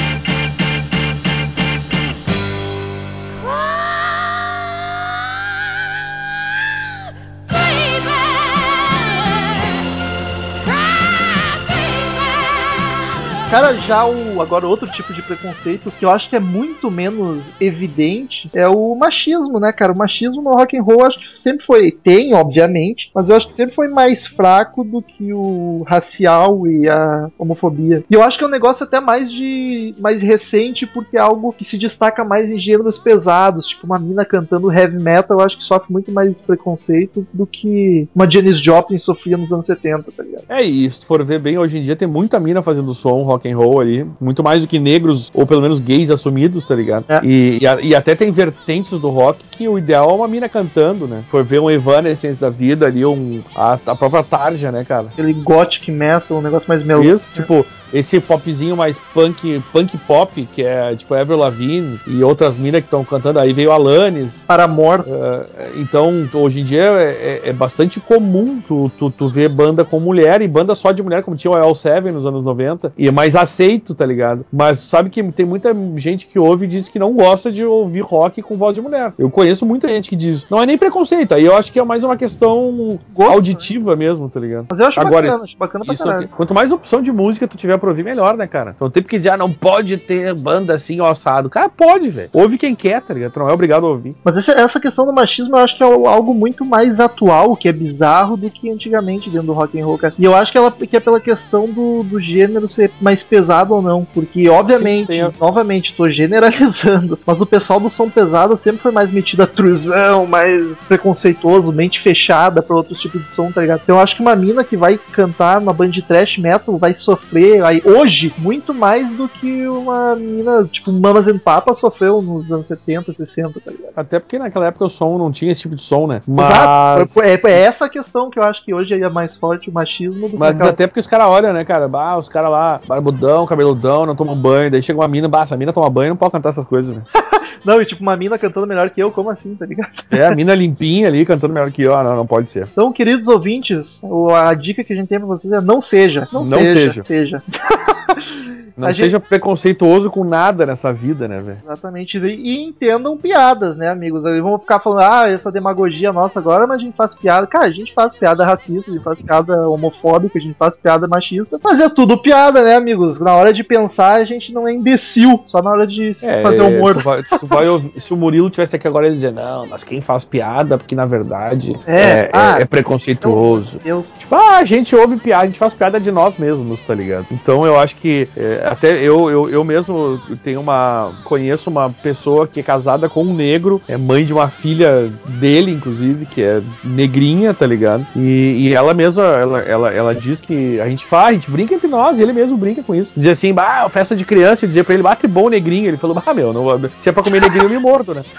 Cara, 13.50 13.74
já 13.76 14.06
o 14.06 14.42
agora 14.42 14.68
outro 14.68 14.92
tipo 14.92 15.14
de 15.14 15.22
preconceito 15.22 15.90
que 15.90 16.04
eu 16.04 16.10
acho 16.10 16.30
que 16.30 16.36
é 16.36 16.40
muito 16.40 16.92
menos 16.92 17.42
evidente 17.62 18.50
é 18.54 18.68
o 18.68 18.94
machismo, 18.94 19.58
né, 19.58 19.72
cara? 19.72 19.94
O 19.94 19.98
machismo 19.98 20.42
no 20.42 20.52
rock 20.52 20.78
and 20.78 20.84
roll 20.84 21.06
acho 21.06 21.18
que 21.18 21.42
sempre 21.42 21.66
foi 21.66 21.90
tem, 21.90 22.34
obviamente, 22.34 23.10
mas 23.16 23.30
eu 23.30 23.38
acho 23.38 23.48
que 23.48 23.56
sempre 23.56 23.74
foi 23.74 23.88
mais 23.88 24.28
fraco 24.28 24.84
do 24.84 25.02
que 25.02 25.32
o 25.32 25.82
racial 25.88 26.68
e 26.68 26.90
a 26.90 27.30
homofobia. 27.40 28.04
E 28.10 28.14
eu 28.14 28.22
acho 28.22 28.38
que 28.38 28.44
é 28.44 28.48
um 28.48 28.52
negócio 28.52 28.84
até 28.84 29.00
mais 29.00 29.32
de 29.32 29.96
mais 29.98 30.22
recente 30.22 30.86
porque 30.86 31.16
é 31.16 31.22
algo 31.22 31.54
que 31.54 31.64
se 31.64 31.78
destaca 31.78 32.26
mais 32.26 32.50
em 32.50 32.60
gêneros 32.60 33.00
pesados, 33.00 33.68
tipo 33.68 33.86
uma 33.86 33.98
mina 33.98 34.26
cantando 34.26 34.72
heavy 34.72 35.00
metal, 35.00 35.40
eu 35.40 35.46
acho 35.46 35.58
que 35.58 35.64
sofre 35.64 35.92
muito 35.94 36.12
mais 36.12 36.42
preconceito 36.42 37.26
do 37.32 37.48
que 37.48 38.10
uma 38.14 38.30
Janis 38.30 38.60
Joplin 38.60 39.00
sofria 39.00 39.38
nos 39.38 39.54
anos 39.54 39.66
70, 39.66 40.12
tá 40.12 40.22
ligado? 40.22 40.44
É 40.50 40.62
isso, 40.62 41.00
se 41.00 41.06
for 41.06 41.24
ver 41.24 41.40
bem, 41.40 41.58
hoje 41.58 41.78
em 41.78 41.82
dia 41.82 41.96
tem 41.96 42.10
muita 42.10 42.42
mina 42.42 42.62
fazendo 42.62 42.94
som, 42.94 43.24
rock 43.24 43.37
rock 43.38 43.50
and 43.50 43.58
roll 43.58 43.80
ali, 43.80 44.06
muito 44.20 44.44
mais 44.44 44.62
do 44.62 44.68
que 44.68 44.80
negros, 44.80 45.32
ou 45.34 45.46
pelo 45.46 45.62
menos 45.62 45.80
gays 45.80 46.10
assumidos, 46.12 46.68
tá 46.68 46.76
ligado? 46.76 47.06
É. 47.08 47.20
E, 47.24 47.60
e, 47.62 47.68
a- 47.68 47.80
e 47.82 47.96
até 47.96 48.16
tem 48.16 48.32
vertentes 48.32 48.98
do 49.00 49.10
rock 49.10 49.40
que 49.52 49.68
o 49.68 49.78
ideal 49.78 50.10
é 50.10 50.14
uma 50.14 50.28
mina 50.28 50.50
cantando, 50.50 51.08
né? 51.08 51.24
Foi 51.28 51.44
ver 51.44 51.60
um 51.60 51.70
Evanescence 51.70 52.40
da 52.40 52.50
vida 52.50 52.86
ali, 52.86 53.06
um, 53.06 53.42
a, 53.56 53.74
a 53.86 53.96
própria 53.96 54.24
Tarja, 54.24 54.72
né, 54.72 54.84
cara? 54.84 55.08
Aquele 55.08 55.34
gothic 55.34 55.92
metal, 55.92 56.38
um 56.38 56.42
negócio 56.42 56.68
mais 56.68 56.84
melódico. 56.86 57.16
Isso, 57.16 57.32
tipo, 57.34 57.66
esse 57.94 58.20
popzinho 58.20 58.76
mais 58.76 58.98
punk, 59.14 59.64
punk 59.72 59.98
pop, 60.00 60.48
que 60.54 60.62
é 60.62 60.94
tipo 60.96 61.14
Avril 61.14 61.38
Lavigne 61.38 62.00
e 62.06 62.22
outras 62.24 62.58
minas 62.58 62.82
que 62.82 62.88
estão 62.88 63.04
cantando, 63.06 63.40
aí 63.40 63.54
veio 63.54 63.72
Alanis, 63.72 64.44
Paramore. 64.46 65.04
É, 65.08 65.70
então, 65.78 66.28
hoje 66.34 66.60
em 66.60 66.64
dia 66.64 66.82
é, 66.84 67.42
é- 67.46 67.50
é 67.50 67.54
bastante 67.54 68.00
comum 68.00 68.62
tu, 68.68 68.92
tu, 68.98 69.10
tu 69.10 69.30
ver 69.30 69.50
banda 69.50 69.86
com 69.86 70.00
mulher 70.00 70.42
e 70.42 70.48
banda 70.48 70.76
só 70.76 70.92
de 70.92 71.02
mulher, 71.02 71.24
como 71.24 71.38
tinha 71.38 71.52
o 71.52 71.56
L7 71.56 72.12
nos 72.12 72.26
anos 72.26 72.44
90, 72.44 72.92
e 72.98 73.08
é 73.08 73.12
mais 73.12 73.27
aceito, 73.36 73.94
tá 73.94 74.06
ligado? 74.06 74.46
Mas 74.52 74.80
sabe 74.80 75.10
que 75.10 75.24
tem 75.32 75.46
muita 75.46 75.76
gente 75.96 76.28
que 76.28 76.40
ouve 76.40 76.66
e 76.66 76.70
diz 76.70 76.88
que 76.88 77.00
não 77.00 77.14
gosta 77.14 77.52
de 77.52 77.64
ouvir 77.64 78.02
rock 78.02 78.42
com 78.42 78.56
voz 78.56 78.76
de 78.76 78.82
mulher. 78.82 79.14
Eu 79.18 79.30
conheço 79.30 79.66
muita 79.66 79.88
gente 79.88 80.10
que 80.10 80.16
diz. 80.16 80.46
Não 80.50 80.62
é 80.62 80.66
nem 80.66 80.78
preconceito, 80.78 81.34
aí 81.34 81.46
eu 81.46 81.56
acho 81.56 81.72
que 81.72 81.80
é 81.80 81.84
mais 81.84 82.04
uma 82.04 82.18
questão 82.18 83.00
Gosto, 83.14 83.32
auditiva 83.32 83.96
mesmo, 83.96 84.30
tá 84.30 84.40
ligado? 84.40 84.68
Mas 84.70 84.80
eu 84.80 84.86
acho 84.86 85.00
Agora, 85.00 85.28
bacana, 85.28 85.44
acho 85.44 85.58
bacana 85.58 85.86
pra 85.86 85.94
Isso 85.94 86.04
caralho. 86.04 86.30
quanto 86.30 86.54
mais 86.54 86.72
opção 86.72 87.02
de 87.02 87.12
música 87.12 87.48
tu 87.48 87.58
tiver 87.58 87.78
pra 87.78 87.90
ouvir, 87.90 88.04
melhor, 88.04 88.36
né, 88.38 88.48
cara? 88.48 88.74
Então 88.76 88.90
tem 88.90 89.04
que 89.04 89.18
dizer, 89.18 89.30
ah, 89.30 89.38
não 89.38 89.52
pode 89.52 89.98
ter 89.98 90.34
banda 90.34 90.74
assim, 90.74 91.00
ó, 91.00 91.10
assado. 91.10 91.50
Cara, 91.50 91.70
pode, 91.70 92.10
velho. 92.10 92.30
Ouve 92.34 92.58
quem 92.58 92.76
quer, 92.76 93.02
tá 93.02 93.14
ligado? 93.14 93.32
Tu 93.32 93.40
não 93.40 93.50
é 93.50 93.54
obrigado 93.54 93.86
a 93.86 93.90
ouvir. 93.90 94.16
Mas 94.24 94.38
essa, 94.38 94.52
essa 94.54 94.80
questão 94.80 95.06
do 95.06 95.14
machismo 95.14 95.56
eu 95.56 95.64
acho 95.64 95.78
que 95.78 95.84
é 95.84 95.86
algo 95.86 96.34
muito 96.34 96.64
mais 96.66 97.00
atual, 97.00 97.56
que 97.56 97.68
é 97.68 97.74
bizarro, 97.74 98.38
do 98.38 98.50
que 98.50 98.70
antigamente 98.70 99.30
dentro 99.30 99.48
do 99.48 99.54
rock 99.54 99.80
and 99.80 99.86
roll, 99.86 99.98
cara. 99.98 100.14
E 100.18 100.24
eu 100.24 100.36
acho 100.36 100.52
que, 100.52 100.58
ela, 100.58 100.72
que 100.72 100.98
é 100.98 101.00
pela 101.00 101.20
questão 101.20 101.68
do, 101.68 102.04
do 102.04 102.20
gênero 102.20 102.68
ser 102.68 102.92
mais 103.02 103.17
pesado 103.24 103.74
ou 103.76 103.82
não. 103.82 104.06
Porque, 104.14 104.48
obviamente, 104.50 105.20
a- 105.20 105.32
novamente, 105.40 105.94
tô 105.96 106.08
generalizando, 106.10 107.18
mas 107.26 107.42
o 107.42 107.46
pessoal 107.46 107.80
do 107.80 107.90
som 107.90 108.10
pesado 108.10 108.58
sempre 108.58 108.82
foi 108.82 108.92
mais 108.92 109.12
metido 109.12 109.44
a 109.44 109.48
truzão, 109.48 110.26
mais 110.26 110.76
preconceituoso, 110.88 111.72
mente 111.72 112.00
fechada 112.00 112.62
pra 112.62 112.76
outros 112.76 113.00
tipos 113.00 113.24
de 113.24 113.32
som, 113.32 113.52
tá 113.52 113.62
ligado? 113.62 113.82
Então 113.84 113.96
eu 113.98 114.02
acho 114.02 114.16
que 114.16 114.22
uma 114.22 114.36
mina 114.36 114.64
que 114.64 114.76
vai 114.78 115.00
cantar 115.12 115.60
numa 115.60 115.74
banda 115.74 115.92
de 115.92 116.02
trash 116.02 116.38
metal 116.38 116.78
vai 116.78 116.94
sofrer 116.94 117.64
aí, 117.64 117.82
hoje 117.86 118.34
muito 118.38 118.74
mais 118.74 119.10
do 119.12 119.28
que 119.28 119.68
uma 119.68 120.16
mina, 120.16 120.64
tipo, 120.72 120.92
Mamas 120.92 121.28
and 121.28 121.40
Papas 121.40 121.80
sofreu 121.80 122.22
nos 122.22 122.52
anos 122.52 122.68
70, 122.68 123.14
60, 123.14 123.60
tá 123.60 123.72
ligado? 123.72 123.92
Até 123.96 124.20
porque 124.20 124.38
naquela 124.40 124.68
época 124.68 124.86
o 124.86 124.90
som 124.90 125.18
não 125.18 125.32
tinha 125.32 125.52
esse 125.52 125.62
tipo 125.62 125.76
de 125.76 125.82
som, 125.82 126.08
né? 126.08 126.22
Mas. 126.28 127.16
Exato. 127.16 127.48
É, 127.48 127.52
é 127.52 127.62
essa 127.64 127.88
questão 127.90 128.30
que 128.30 128.40
eu 128.40 128.44
acho 128.44 128.64
que 128.64 128.74
hoje 128.74 128.94
é 128.94 129.10
mais 129.10 129.38
forte 129.38 129.70
o 129.70 129.74
machismo 129.74 130.30
do 130.30 130.38
Mas 130.38 130.50
que 130.52 130.56
aquela- 130.58 130.70
até 130.72 130.88
porque 130.88 131.00
os 131.00 131.08
caras 131.08 131.28
olham, 131.28 131.54
né, 131.54 131.64
cara? 131.64 131.88
Bah, 131.88 132.18
os 132.18 132.30
caras 132.30 132.50
lá, 132.52 132.80
barbudão, 133.08 133.46
cabeludão, 133.46 134.06
não 134.06 134.16
tomam 134.16 134.36
banho. 134.36 134.72
Daí 134.72 134.82
chega 134.82 135.00
uma 135.00 135.08
mina, 135.08 135.28
bah, 135.28 135.44
essa 135.44 135.58
mina 135.58 135.74
toma 135.74 135.90
banho 135.90 136.10
não 136.10 136.18
pode 136.18 136.32
cantar 136.32 136.50
essas 136.50 136.66
coisas, 136.66 136.96
né? 136.96 137.04
Não, 137.66 137.82
e 137.82 137.86
tipo, 137.86 138.02
uma 138.02 138.16
mina 138.16 138.38
cantando 138.38 138.68
melhor 138.68 138.90
que 138.92 139.02
eu, 139.02 139.12
como 139.12 139.30
assim, 139.32 139.56
tá 139.56 139.66
ligado? 139.66 139.90
É, 140.12 140.26
a 140.26 140.36
mina 140.36 140.54
limpinha 140.54 141.08
ali, 141.08 141.26
cantando 141.26 141.54
melhor 141.54 141.72
que 141.72 141.82
eu. 141.82 141.94
Ah, 141.96 142.04
não, 142.04 142.16
não 142.16 142.26
pode 142.26 142.52
ser. 142.52 142.68
Então, 142.72 142.94
queridos 142.94 143.28
ouvintes, 143.28 144.00
a 144.32 144.54
dica 144.54 144.84
que 144.84 144.94
a 144.94 144.96
gente 144.96 145.10
tem 145.10 145.18
pra 145.18 145.28
vocês 145.28 145.52
é 145.52 145.60
não 145.60 145.82
seja. 145.82 146.28
Não, 146.32 146.42
Não 146.42 146.60
seja. 146.60 147.04
seja. 147.04 147.04
seja. 147.04 147.44
Não 148.78 148.88
A 148.88 148.94
seja 148.94 149.20
preconceituoso 149.20 150.12
com 150.12 150.24
nada 150.24 150.64
nessa 150.64 150.94
vida, 150.94 151.28
né, 151.28 151.42
velho? 151.42 151.58
Exatamente. 151.66 152.20
E, 152.20 152.36
e 152.36 152.64
entendam 152.64 153.18
piadas, 153.18 153.76
né, 153.76 153.90
amigos? 153.90 154.24
Eles 154.24 154.40
vão 154.40 154.60
ficar 154.60 154.80
falando, 154.80 155.02
ah, 155.02 155.28
essa 155.28 155.52
demagogia 155.52 156.14
nossa 156.14 156.38
agora, 156.40 156.68
mas 156.68 156.80
a 156.80 156.84
gente 156.84 156.96
faz 156.96 157.16
piada. 157.16 157.48
Cara, 157.48 157.66
a 157.66 157.72
gente 157.72 157.92
faz 157.92 158.16
piada 158.16 158.46
racista, 158.46 158.92
a 158.92 158.94
gente 158.94 159.04
faz 159.04 159.20
piada 159.20 159.68
homofóbica, 159.68 160.38
a 160.38 160.42
gente 160.42 160.54
faz 160.54 160.78
piada 160.78 161.08
machista. 161.08 161.60
Mas 161.64 161.80
é 161.80 161.90
tudo 161.90 162.20
piada, 162.20 162.64
né, 162.64 162.76
amigos? 162.76 162.97
Na 163.20 163.34
hora 163.36 163.54
de 163.54 163.64
pensar, 163.64 164.16
a 164.22 164.26
gente 164.26 164.52
não 164.54 164.68
é 164.68 164.74
imbecil. 164.74 165.42
Só 165.48 165.62
na 165.62 165.72
hora 165.72 165.88
de 165.88 166.14
fazer 166.42 166.62
humor. 166.62 166.96
Tu 166.96 167.02
vai, 167.02 167.24
tu 167.24 167.46
vai 167.48 167.68
ouvir- 167.70 167.92
se 168.00 168.14
o 168.14 168.18
Murilo 168.18 168.50
tivesse 168.50 168.76
aqui 168.76 168.88
agora, 168.88 169.06
ele 169.06 169.16
dizer, 169.16 169.32
não, 169.34 169.66
mas 169.68 169.84
quem 169.84 170.02
faz 170.02 170.24
piada, 170.24 170.78
porque 170.78 170.96
na 170.96 171.06
verdade 171.06 171.76
É, 171.86 171.96
é, 171.96 172.02
é- 172.20 172.30
ah, 172.34 172.58
é 172.60 172.66
preconceituoso. 172.66 173.80
Deus. 173.84 174.08
Tipo, 174.18 174.36
ah, 174.36 174.58
a 174.58 174.66
gente 174.66 174.96
ouve 174.96 175.18
piada, 175.18 175.44
a 175.44 175.46
gente 175.46 175.60
faz 175.60 175.74
piada 175.74 176.00
de 176.00 176.12
nós 176.12 176.38
mesmos, 176.38 176.82
tá 176.84 176.94
ligado? 176.94 177.26
Então 177.32 177.66
eu 177.66 177.78
acho 177.80 177.96
que 177.96 178.28
é, 178.36 178.62
até 178.66 178.94
eu, 179.02 179.30
eu, 179.30 179.50
eu 179.50 179.64
mesmo 179.64 180.20
tenho 180.44 180.60
uma. 180.62 181.12
conheço 181.24 181.70
uma 181.70 181.90
pessoa 181.90 182.48
que 182.48 182.60
é 182.60 182.64
casada 182.64 183.08
com 183.10 183.24
um 183.24 183.34
negro, 183.34 183.82
é 183.88 183.98
mãe 183.98 184.24
de 184.26 184.34
uma 184.34 184.50
filha 184.50 185.10
dele, 185.40 185.72
inclusive, 185.72 186.26
que 186.26 186.42
é 186.42 186.62
negrinha, 186.84 187.54
tá 187.54 187.66
ligado? 187.66 188.06
E, 188.16 188.68
e 188.68 188.74
ela 188.74 188.94
mesma, 188.94 189.24
ela, 189.24 189.60
ela, 189.60 189.94
ela 189.94 190.16
diz 190.16 190.42
que 190.42 190.80
a 190.80 190.88
gente 190.90 191.06
faz, 191.06 191.28
a 191.30 191.34
gente 191.34 191.52
brinca 191.52 191.74
entre 191.74 191.88
nós, 191.88 192.20
e 192.20 192.24
ele 192.24 192.34
mesmo 192.34 192.58
brinca 192.58 192.82
com 192.88 192.96
isso. 192.96 193.14
Diz 193.16 193.28
assim, 193.28 193.54
bah, 193.54 193.88
festa 193.90 194.16
de 194.16 194.26
criança, 194.26 194.66
eu 194.66 194.68
dizia 194.68 194.84
pra 194.84 194.94
ele, 194.94 195.04
bah, 195.04 195.16
que 195.16 195.28
bom 195.28 195.50
negrinho. 195.50 195.88
Ele 195.90 195.98
falou, 195.98 196.16
bah, 196.16 196.34
meu, 196.34 196.52
não, 196.52 196.66
se 196.98 197.10
é 197.10 197.12
pra 197.12 197.22
comer 197.22 197.42
negrinho, 197.42 197.66
eu 197.66 197.70
me 197.70 197.78
mordo, 197.78 198.16
né? 198.16 198.24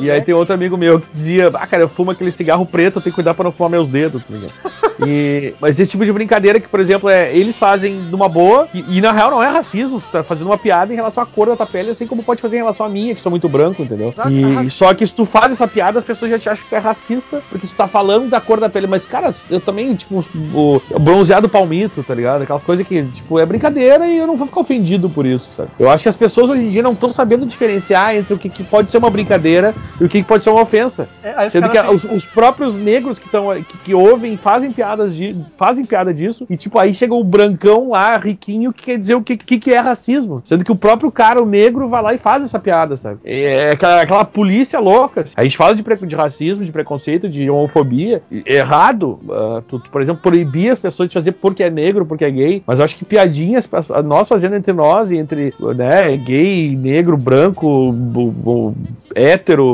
E 0.00 0.10
aí 0.10 0.20
tem 0.20 0.34
outro 0.34 0.54
amigo 0.54 0.76
meu 0.76 1.00
que 1.00 1.10
dizia, 1.10 1.48
ah, 1.54 1.66
cara, 1.66 1.82
eu 1.82 1.88
fumo 1.88 2.10
aquele 2.10 2.30
cigarro 2.30 2.64
preto, 2.66 2.98
eu 2.98 3.02
tenho 3.02 3.12
que 3.12 3.16
cuidar 3.16 3.34
pra 3.34 3.44
não 3.44 3.52
fumar 3.52 3.70
meus 3.70 3.88
dedos, 3.88 4.22
tá 4.24 4.34
ligado? 4.34 4.52
E, 5.06 5.54
mas 5.58 5.80
esse 5.80 5.92
tipo 5.92 6.04
de 6.04 6.12
brincadeira 6.12 6.60
que, 6.60 6.68
por 6.68 6.78
exemplo, 6.78 7.08
é, 7.08 7.34
eles 7.34 7.58
fazem 7.58 7.94
numa 7.94 8.28
boa, 8.28 8.68
e, 8.74 8.98
e 8.98 9.00
na 9.00 9.12
real 9.12 9.30
não 9.30 9.42
é 9.42 9.48
racismo, 9.48 9.98
tu 9.98 10.06
tá 10.12 10.22
fazendo 10.22 10.48
uma 10.48 10.58
piada 10.58 10.92
em 10.92 10.96
relação 10.96 11.22
à 11.22 11.26
cor 11.26 11.48
da 11.48 11.56
tua 11.56 11.66
pele, 11.66 11.88
assim 11.88 12.06
como 12.06 12.22
pode 12.22 12.42
fazer 12.42 12.56
em 12.56 12.60
relação 12.60 12.84
à 12.84 12.88
minha, 12.88 13.14
que 13.14 13.20
sou 13.20 13.30
muito 13.30 13.48
branco, 13.48 13.82
entendeu? 13.82 14.12
E, 14.28 14.66
e 14.66 14.70
só 14.70 14.92
que 14.92 15.06
se 15.06 15.14
tu 15.14 15.24
faz 15.24 15.52
essa 15.52 15.66
piada, 15.66 15.98
as 15.98 16.04
pessoas 16.04 16.30
já 16.30 16.38
te 16.38 16.48
acham 16.50 16.64
que 16.64 16.68
tu 16.68 16.76
é 16.76 16.78
racista, 16.78 17.42
porque 17.48 17.66
tu 17.66 17.74
tá 17.74 17.86
falando 17.86 18.28
da 18.28 18.42
cor 18.42 18.60
da 18.60 18.68
pele, 18.68 18.86
mas, 18.86 19.06
cara, 19.06 19.30
eu 19.50 19.58
também, 19.58 19.94
tipo, 19.94 20.22
o 20.52 20.80
bronzeado 21.00 21.48
palmito, 21.48 22.02
tá 22.02 22.14
ligado? 22.14 22.42
Aquelas 22.42 22.62
coisas 22.62 22.86
que, 22.86 23.02
tipo, 23.04 23.38
é 23.38 23.46
brincadeira 23.46 24.06
e 24.06 24.18
eu 24.18 24.26
não 24.26 24.36
vou 24.36 24.46
ficar 24.46 24.60
ofendido 24.60 25.08
por 25.08 25.24
isso, 25.24 25.50
sabe? 25.50 25.70
Eu 25.78 25.88
acho 25.88 26.02
que 26.02 26.08
as 26.08 26.16
pessoas 26.16 26.50
hoje 26.50 26.64
em 26.64 26.68
dia 26.68 26.82
não 26.82 26.92
estão 26.92 27.12
sabendo 27.12 27.46
diferenciar 27.46 28.14
entre 28.14 28.34
o 28.34 28.38
que, 28.38 28.48
que 28.48 28.62
pode 28.62 28.90
ser 28.90 28.98
uma 28.98 29.10
brincadeira 29.10 29.74
e 30.00 30.04
o 30.04 30.08
que, 30.08 30.22
pode 30.22 30.44
ser 30.44 30.50
uma 30.50 30.62
ofensa. 30.62 31.08
É, 31.22 31.48
Sendo 31.48 31.68
que 31.68 31.76
caras 31.76 32.04
os, 32.04 32.04
os 32.04 32.26
próprios 32.26 32.74
negros 32.74 33.18
que, 33.18 33.28
tão, 33.28 33.48
que, 33.62 33.78
que 33.78 33.94
ouvem 33.94 34.36
fazem 34.36 34.72
piadas 34.72 35.14
de, 35.14 35.36
fazem 35.56 35.84
piada 35.84 36.12
disso, 36.12 36.46
e 36.48 36.56
tipo, 36.56 36.78
aí 36.78 36.94
chega 36.94 37.14
o 37.14 37.22
brancão 37.24 37.90
lá, 37.90 38.16
riquinho, 38.16 38.72
que 38.72 38.84
quer 38.84 38.98
dizer 38.98 39.14
o 39.14 39.22
que, 39.22 39.36
que, 39.36 39.58
que 39.58 39.72
é 39.72 39.78
racismo. 39.78 40.42
Sendo 40.44 40.64
que 40.64 40.72
o 40.72 40.76
próprio 40.76 41.10
cara, 41.10 41.42
o 41.42 41.46
negro, 41.46 41.88
vai 41.88 42.02
lá 42.02 42.14
e 42.14 42.18
faz 42.18 42.42
essa 42.44 42.58
piada, 42.58 42.96
sabe? 42.96 43.20
É 43.24 43.72
aquela, 43.72 44.02
aquela 44.02 44.24
polícia 44.24 44.78
louca. 44.78 45.24
A 45.36 45.42
gente 45.42 45.56
fala 45.56 45.74
de, 45.74 45.82
de 45.82 46.16
racismo, 46.16 46.64
de 46.64 46.72
preconceito, 46.72 47.28
de 47.28 47.50
homofobia. 47.50 48.22
Errado. 48.46 49.18
ah, 49.30 49.62
tu, 49.66 49.78
tu, 49.78 49.90
por 49.90 50.00
exemplo, 50.00 50.22
proibir 50.22 50.70
as 50.70 50.78
pessoas 50.78 51.08
de 51.08 51.14
fazer 51.14 51.32
porque 51.32 51.62
é 51.62 51.70
negro, 51.70 52.06
porque 52.06 52.24
é 52.24 52.30
gay. 52.30 52.62
Mas 52.66 52.78
eu 52.78 52.84
acho 52.84 52.96
que 52.96 53.04
piadinhas, 53.04 53.68
nós 54.04 54.28
fazendo 54.28 54.56
entre 54.56 54.72
nós 54.72 55.10
e 55.10 55.16
entre 55.16 55.54
né, 55.76 56.16
gay, 56.16 56.76
negro, 56.76 57.16
branco, 57.16 57.92
bu- 57.92 58.30
bu- 58.30 58.74
hétero. 59.14 59.69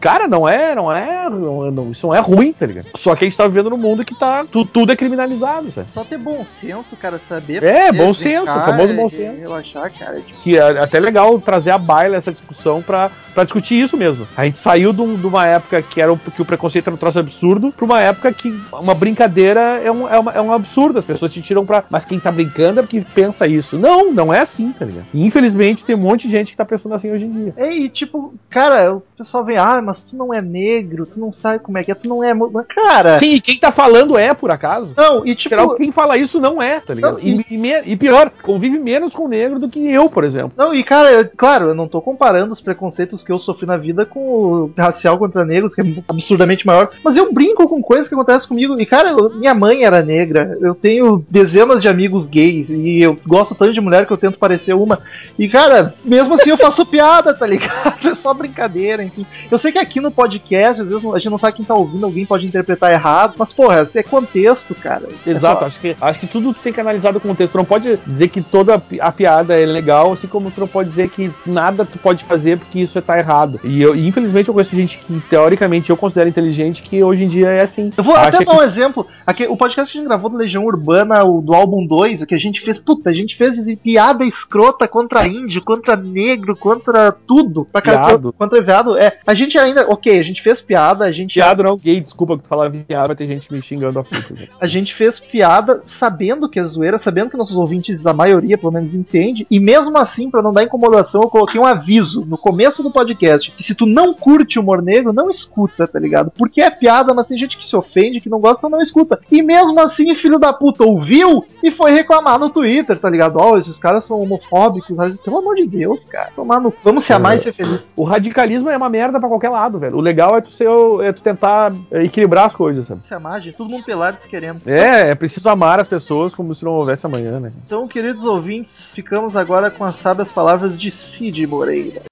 Cara, 0.00 0.26
não 0.28 0.48
é, 0.48 0.74
não 0.74 0.90
é, 0.92 1.28
não 1.30 1.70
não- 1.70 1.90
isso 1.92 2.06
não 2.06 2.14
é 2.14 2.20
ruim, 2.20 2.52
tá 2.52 2.66
ligado? 2.66 2.86
Só 2.96 3.14
que 3.14 3.24
a 3.24 3.28
gente 3.28 3.36
tá 3.36 3.46
vivendo 3.46 3.70
num 3.70 3.76
mundo 3.76 4.04
que 4.04 4.14
tá, 4.14 4.44
tu- 4.50 4.64
tudo 4.64 4.92
é 4.92 4.96
criminalizado, 4.96 5.70
sabe? 5.72 5.88
Só 5.92 6.04
ter 6.04 6.18
bom 6.18 6.44
senso, 6.44 6.96
cara, 6.96 7.20
saber. 7.28 7.62
É, 7.62 7.92
bom 7.92 8.12
senso, 8.12 8.52
o 8.52 8.60
famoso 8.64 8.94
bom 8.94 9.08
senso. 9.08 9.38
Relaxar, 9.38 9.92
cara. 9.98 10.20
Tipo, 10.20 10.40
que 10.40 10.56
é 10.56 10.62
até 10.80 10.98
legal 11.00 11.40
trazer 11.40 11.70
à 11.70 11.78
baila 11.78 12.16
essa 12.16 12.32
discussão 12.32 12.82
pra, 12.82 13.10
pra 13.34 13.44
discutir 13.44 13.80
isso 13.80 13.96
mesmo. 13.96 14.26
A 14.36 14.44
gente 14.44 14.58
saiu 14.58 14.92
de, 14.92 15.00
um- 15.00 15.16
de 15.16 15.26
uma 15.26 15.46
época 15.46 15.80
que, 15.82 16.00
era, 16.00 16.12
o- 16.12 16.18
que 16.18 16.42
o 16.42 16.44
preconceito 16.44 16.86
era 16.88 16.94
um 16.94 16.98
troço 16.98 17.18
absurdo 17.18 17.72
pra 17.72 17.84
uma 17.84 18.00
época 18.00 18.32
que 18.32 18.54
uma 18.72 18.94
brincadeira 18.94 19.60
é 19.82 19.90
um, 19.90 20.08
é, 20.08 20.18
uma- 20.18 20.32
é 20.32 20.40
um 20.40 20.52
absurdo. 20.52 20.98
As 20.98 21.04
pessoas 21.04 21.32
te 21.32 21.40
tiram 21.42 21.64
pra. 21.64 21.84
Mas 21.88 22.04
quem 22.04 22.18
tá 22.18 22.30
brincando 22.32 22.80
é 22.80 22.82
porque 22.82 23.04
pensa 23.14 23.46
isso. 23.46 23.78
Não, 23.78 24.12
não 24.12 24.32
é 24.32 24.40
assim, 24.40 24.72
tá 24.72 24.84
ligado? 24.84 25.06
E, 25.14 25.24
infelizmente 25.24 25.84
tem 25.84 25.94
um 25.94 25.98
monte 25.98 26.22
de 26.22 26.30
gente 26.30 26.50
que 26.50 26.56
tá 26.56 26.64
pensando 26.64 26.94
assim 26.94 27.10
hoje 27.10 27.24
em 27.26 27.30
dia. 27.30 27.54
É, 27.56 27.72
e 27.72 27.88
tipo, 27.88 28.34
cara, 28.50 28.94
o 28.96 29.02
pessoal 29.22 29.44
vem, 29.44 29.56
ah, 29.56 29.80
mas 29.82 30.00
tu 30.00 30.16
não 30.16 30.32
é 30.32 30.40
negro, 30.40 31.06
tu 31.06 31.18
não 31.18 31.32
sabe 31.32 31.58
como 31.60 31.78
é 31.78 31.84
que 31.84 31.90
é, 31.90 31.94
tu 31.94 32.08
não 32.08 32.22
é. 32.22 32.32
mo-" 32.34 32.50
Mas, 32.52 32.66
Cara, 32.66 33.18
Sim, 33.18 33.34
e 33.34 33.40
quem 33.40 33.58
tá 33.58 33.70
falando 33.70 34.16
é, 34.16 34.32
por 34.34 34.50
acaso. 34.50 34.92
não, 34.96 35.26
e 35.26 35.34
tipo. 35.34 35.50
Geral, 35.50 35.74
quem 35.74 35.90
fala 35.92 36.16
isso 36.16 36.40
não 36.40 36.60
é, 36.62 36.80
tá 36.80 36.94
ligado? 36.94 37.14
Não, 37.14 37.20
E, 37.20 37.44
e 37.50 37.58
me- 37.58 37.82
e 37.84 37.96
pior, 37.96 38.30
convive 38.42 38.78
menos 38.78 39.14
com 39.14 39.24
o 39.24 39.28
negro 39.28 39.58
do 39.58 39.68
que 39.68 39.90
eu, 39.92 40.08
por 40.08 40.24
exemplo. 40.24 40.52
Não, 40.56 40.74
e 40.74 40.82
cara, 40.84 41.10
eu- 41.12 41.30
claro, 41.36 41.68
eu 41.68 41.74
não 41.74 41.86
tô 41.88 42.00
comparando 42.00 42.52
os 42.52 42.60
preconceitos 42.60 43.22
que 43.24 43.30
eu 43.32 43.38
sofri 43.38 43.66
na 43.66 43.76
vida 43.76 44.04
com 44.06 44.20
o 44.20 44.72
racial 44.76 45.18
contra 45.18 45.44
negros, 45.44 45.74
que 45.74 45.80
é 45.80 45.84
absurdamente 46.08 46.66
maior, 46.66 46.90
mas 47.04 47.16
eu 47.16 47.32
brinco 47.32 47.68
com 47.68 47.82
coisas 47.82 48.08
que 48.08 48.14
acontecem 48.14 48.48
comigo. 48.48 48.80
E 48.80 48.86
cara, 48.86 49.10
eu- 49.10 49.30
minha 49.36 49.54
mãe 49.54 49.84
era 49.84 50.02
negra, 50.02 50.56
eu 50.60 50.74
tenho 50.74 51.24
dezenas 51.30 51.80
de 51.80 51.88
amigos 51.88 52.26
gays, 52.26 52.68
e 52.70 53.00
eu 53.02 53.16
gosto 53.26 53.54
tanto 53.54 53.72
de 53.72 53.80
mulher 53.80 54.06
que 54.06 54.12
eu 54.12 54.16
tento 54.18 54.38
parecer 54.38 54.74
uma. 54.74 54.98
E 55.38 55.48
cara, 55.48 55.94
mesmo 56.04 56.34
assim 56.34 56.50
eu 56.50 56.58
faço 56.58 56.84
piada, 56.86 57.34
tá 57.34 57.46
ligado? 57.46 57.92
É 58.12 58.14
só 58.14 58.34
brincadeira, 58.34 59.02
enfim. 59.16 59.26
Eu 59.50 59.58
sei 59.58 59.72
que 59.72 59.78
aqui 59.78 60.00
no 60.00 60.10
podcast, 60.10 60.80
às 60.80 60.88
vezes 60.88 61.04
a 61.04 61.18
gente 61.18 61.30
não 61.30 61.38
sabe 61.38 61.56
quem 61.56 61.64
tá 61.64 61.74
ouvindo, 61.74 62.04
alguém 62.04 62.24
pode 62.26 62.46
interpretar 62.46 62.92
errado, 62.92 63.34
mas 63.38 63.52
porra, 63.52 63.88
é 63.94 64.02
contexto, 64.02 64.74
cara. 64.74 65.08
É 65.26 65.30
Exato, 65.30 65.60
só- 65.60 65.66
acho 65.66 65.80
que, 65.80 65.96
acho 66.00 66.20
que 66.20 66.26
tudo 66.26 66.54
tem 66.54 66.72
que 66.72 66.80
analisar 66.80 67.12
do 67.12 67.20
contexto. 67.20 67.52
Tu 67.52 67.58
não 67.58 67.64
pode 67.64 67.98
dizer 68.06 68.28
que 68.28 68.40
toda 68.40 68.82
a 69.00 69.12
piada 69.12 69.58
é 69.60 69.66
legal, 69.66 70.12
assim 70.12 70.26
como 70.26 70.50
tu 70.50 70.60
não 70.60 70.68
pode 70.68 70.88
dizer 70.88 71.08
que 71.08 71.30
nada 71.46 71.84
tu 71.84 71.98
pode 71.98 72.24
fazer 72.24 72.58
porque 72.58 72.80
isso 72.80 73.00
tá 73.02 73.18
errado. 73.18 73.60
E, 73.64 73.82
eu, 73.82 73.94
infelizmente 73.94 74.48
eu 74.48 74.54
conheço 74.54 74.74
gente 74.76 74.98
que, 74.98 75.20
teoricamente, 75.28 75.90
eu 75.90 75.96
considero 75.96 76.28
inteligente 76.28 76.82
que 76.82 77.02
hoje 77.02 77.24
em 77.24 77.28
dia 77.28 77.48
é 77.48 77.62
assim. 77.62 77.92
Eu 77.96 78.04
vou 78.04 78.14
até 78.16 78.38
que- 78.38 78.44
dar 78.44 78.54
um 78.56 78.62
exemplo. 78.62 79.06
Aqui, 79.26 79.46
o 79.46 79.56
podcast 79.56 79.92
que 79.92 79.98
a 79.98 80.00
gente 80.00 80.08
gravou 80.08 80.30
do 80.30 80.36
Legião 80.36 80.64
Urbana, 80.64 81.24
o, 81.24 81.40
do 81.40 81.54
álbum 81.54 81.86
2, 81.86 82.24
que 82.24 82.34
a 82.34 82.38
gente 82.38 82.60
fez, 82.60 82.78
puta, 82.78 83.10
a 83.10 83.12
gente 83.12 83.36
fez 83.36 83.56
piada 83.82 84.24
escrota 84.24 84.86
contra 84.88 85.26
índio, 85.26 85.62
contra 85.62 85.96
negro, 85.96 86.56
contra 86.56 87.12
tudo. 87.12 87.66
Pra 87.70 87.80
Viado. 87.80 88.32
Contra 88.32 88.60
viado. 88.62 88.96
É, 89.02 89.18
a 89.26 89.34
gente 89.34 89.58
ainda, 89.58 89.86
ok, 89.88 90.18
a 90.18 90.22
gente 90.22 90.42
fez 90.42 90.60
piada, 90.60 91.04
a 91.04 91.12
gente. 91.12 91.34
Viado 91.34 91.62
não, 91.62 91.76
gay, 91.76 92.00
desculpa 92.00 92.36
que 92.36 92.44
tu 92.44 92.48
falar 92.48 92.68
viado, 92.68 93.08
vai 93.08 93.16
ter 93.16 93.26
gente 93.26 93.52
me 93.52 93.60
xingando 93.60 93.98
a 93.98 94.02
né? 94.02 94.48
A 94.60 94.66
gente 94.66 94.94
fez 94.94 95.18
piada 95.18 95.82
sabendo 95.84 96.48
que 96.48 96.58
é 96.58 96.64
zoeira, 96.64 96.98
sabendo 96.98 97.30
que 97.30 97.36
nossos 97.36 97.56
ouvintes, 97.56 98.06
a 98.06 98.12
maioria 98.12 98.56
pelo 98.56 98.72
menos, 98.72 98.94
entende. 98.94 99.46
E 99.50 99.58
mesmo 99.58 99.96
assim, 99.98 100.30
pra 100.30 100.42
não 100.42 100.52
dar 100.52 100.62
incomodação, 100.62 101.22
eu 101.22 101.28
coloquei 101.28 101.60
um 101.60 101.66
aviso 101.66 102.24
no 102.24 102.38
começo 102.38 102.82
do 102.82 102.90
podcast: 102.90 103.50
que 103.50 103.62
se 103.62 103.74
tu 103.74 103.86
não 103.86 104.14
curte 104.14 104.58
humor 104.58 104.80
negro, 104.80 105.12
não 105.12 105.30
escuta, 105.30 105.86
tá 105.86 105.98
ligado? 105.98 106.30
Porque 106.30 106.60
é 106.60 106.70
piada, 106.70 107.12
mas 107.12 107.26
tem 107.26 107.36
gente 107.36 107.58
que 107.58 107.66
se 107.66 107.76
ofende, 107.76 108.20
que 108.20 108.30
não 108.30 108.40
gosta, 108.40 108.58
então 108.58 108.70
não 108.70 108.80
escuta. 108.80 109.20
E 109.30 109.42
mesmo 109.42 109.80
assim, 109.80 110.14
filho 110.14 110.38
da 110.38 110.52
puta 110.52 110.84
ouviu 110.84 111.44
e 111.62 111.70
foi 111.70 111.90
reclamar 111.90 112.38
no 112.38 112.50
Twitter, 112.50 112.96
tá 112.98 113.10
ligado? 113.10 113.36
Ó, 113.36 113.58
esses 113.58 113.78
caras 113.78 114.04
são 114.04 114.20
homofóbicos, 114.20 114.96
mas 114.96 115.16
pelo 115.16 115.38
amor 115.38 115.56
de 115.56 115.66
Deus, 115.66 116.04
cara. 116.04 116.30
Tomar 116.34 116.60
no... 116.60 116.72
Vamos 116.84 117.04
se 117.04 117.12
amar 117.12 117.36
e 117.36 117.40
ser 117.40 117.52
feliz. 117.52 117.92
O 117.96 118.04
radicalismo 118.04 118.70
é 118.70 118.76
uma 118.76 118.88
merda 118.92 119.18
pra 119.18 119.28
qualquer 119.28 119.48
lado, 119.48 119.78
velho. 119.78 119.96
O 119.96 120.00
legal 120.00 120.36
é 120.36 120.42
tu, 120.42 120.52
ser, 120.52 120.68
é 121.02 121.12
tu 121.12 121.22
tentar 121.22 121.72
equilibrar 121.90 122.46
as 122.46 122.54
coisas, 122.54 122.84
sabe? 122.86 123.06
Se 123.06 123.14
amar, 123.14 123.40
gente. 123.40 123.56
Todo 123.56 123.70
mundo 123.70 123.84
pelado 123.84 124.20
se 124.20 124.28
querendo. 124.28 124.60
É, 124.66 125.10
é 125.10 125.14
preciso 125.14 125.48
amar 125.48 125.80
as 125.80 125.88
pessoas 125.88 126.34
como 126.34 126.54
se 126.54 126.64
não 126.64 126.72
houvesse 126.72 127.06
amanhã, 127.06 127.40
né? 127.40 127.50
Então, 127.64 127.88
queridos 127.88 128.24
ouvintes, 128.24 128.90
ficamos 128.94 129.34
agora 129.34 129.70
com 129.70 129.82
as 129.84 129.96
sábias 129.96 130.30
palavras 130.30 130.78
de 130.78 130.90
Cid 130.90 131.46
Moreira. 131.46 132.02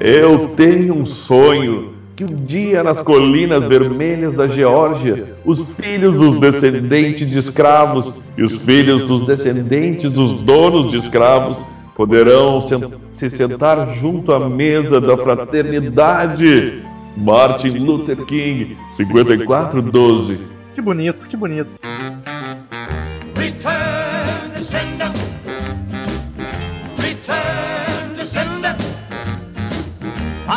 Eu 0.00 0.48
tenho 0.56 0.94
um 0.94 1.06
sonho 1.06 2.01
que 2.22 2.32
um 2.32 2.44
dia 2.44 2.82
nas 2.84 3.00
colinas 3.00 3.66
vermelhas 3.66 4.34
da 4.34 4.46
Geórgia, 4.46 5.34
os 5.44 5.72
filhos 5.72 6.16
dos 6.16 6.38
descendentes 6.38 7.28
de 7.28 7.38
escravos 7.38 8.14
e 8.36 8.42
os 8.42 8.58
filhos 8.58 9.04
dos 9.04 9.26
descendentes 9.26 10.10
dos 10.12 10.40
donos 10.42 10.90
de 10.90 10.98
escravos 10.98 11.60
poderão 11.96 12.60
se 13.12 13.28
sentar 13.28 13.94
junto 13.94 14.32
à 14.32 14.48
mesa 14.48 15.00
da 15.00 15.16
fraternidade. 15.16 16.82
Martin 17.16 17.78
Luther 17.78 18.16
King, 18.24 18.76
5412. 18.94 20.40
Que 20.74 20.80
bonito, 20.80 21.28
que 21.28 21.36
bonito. 21.36 21.68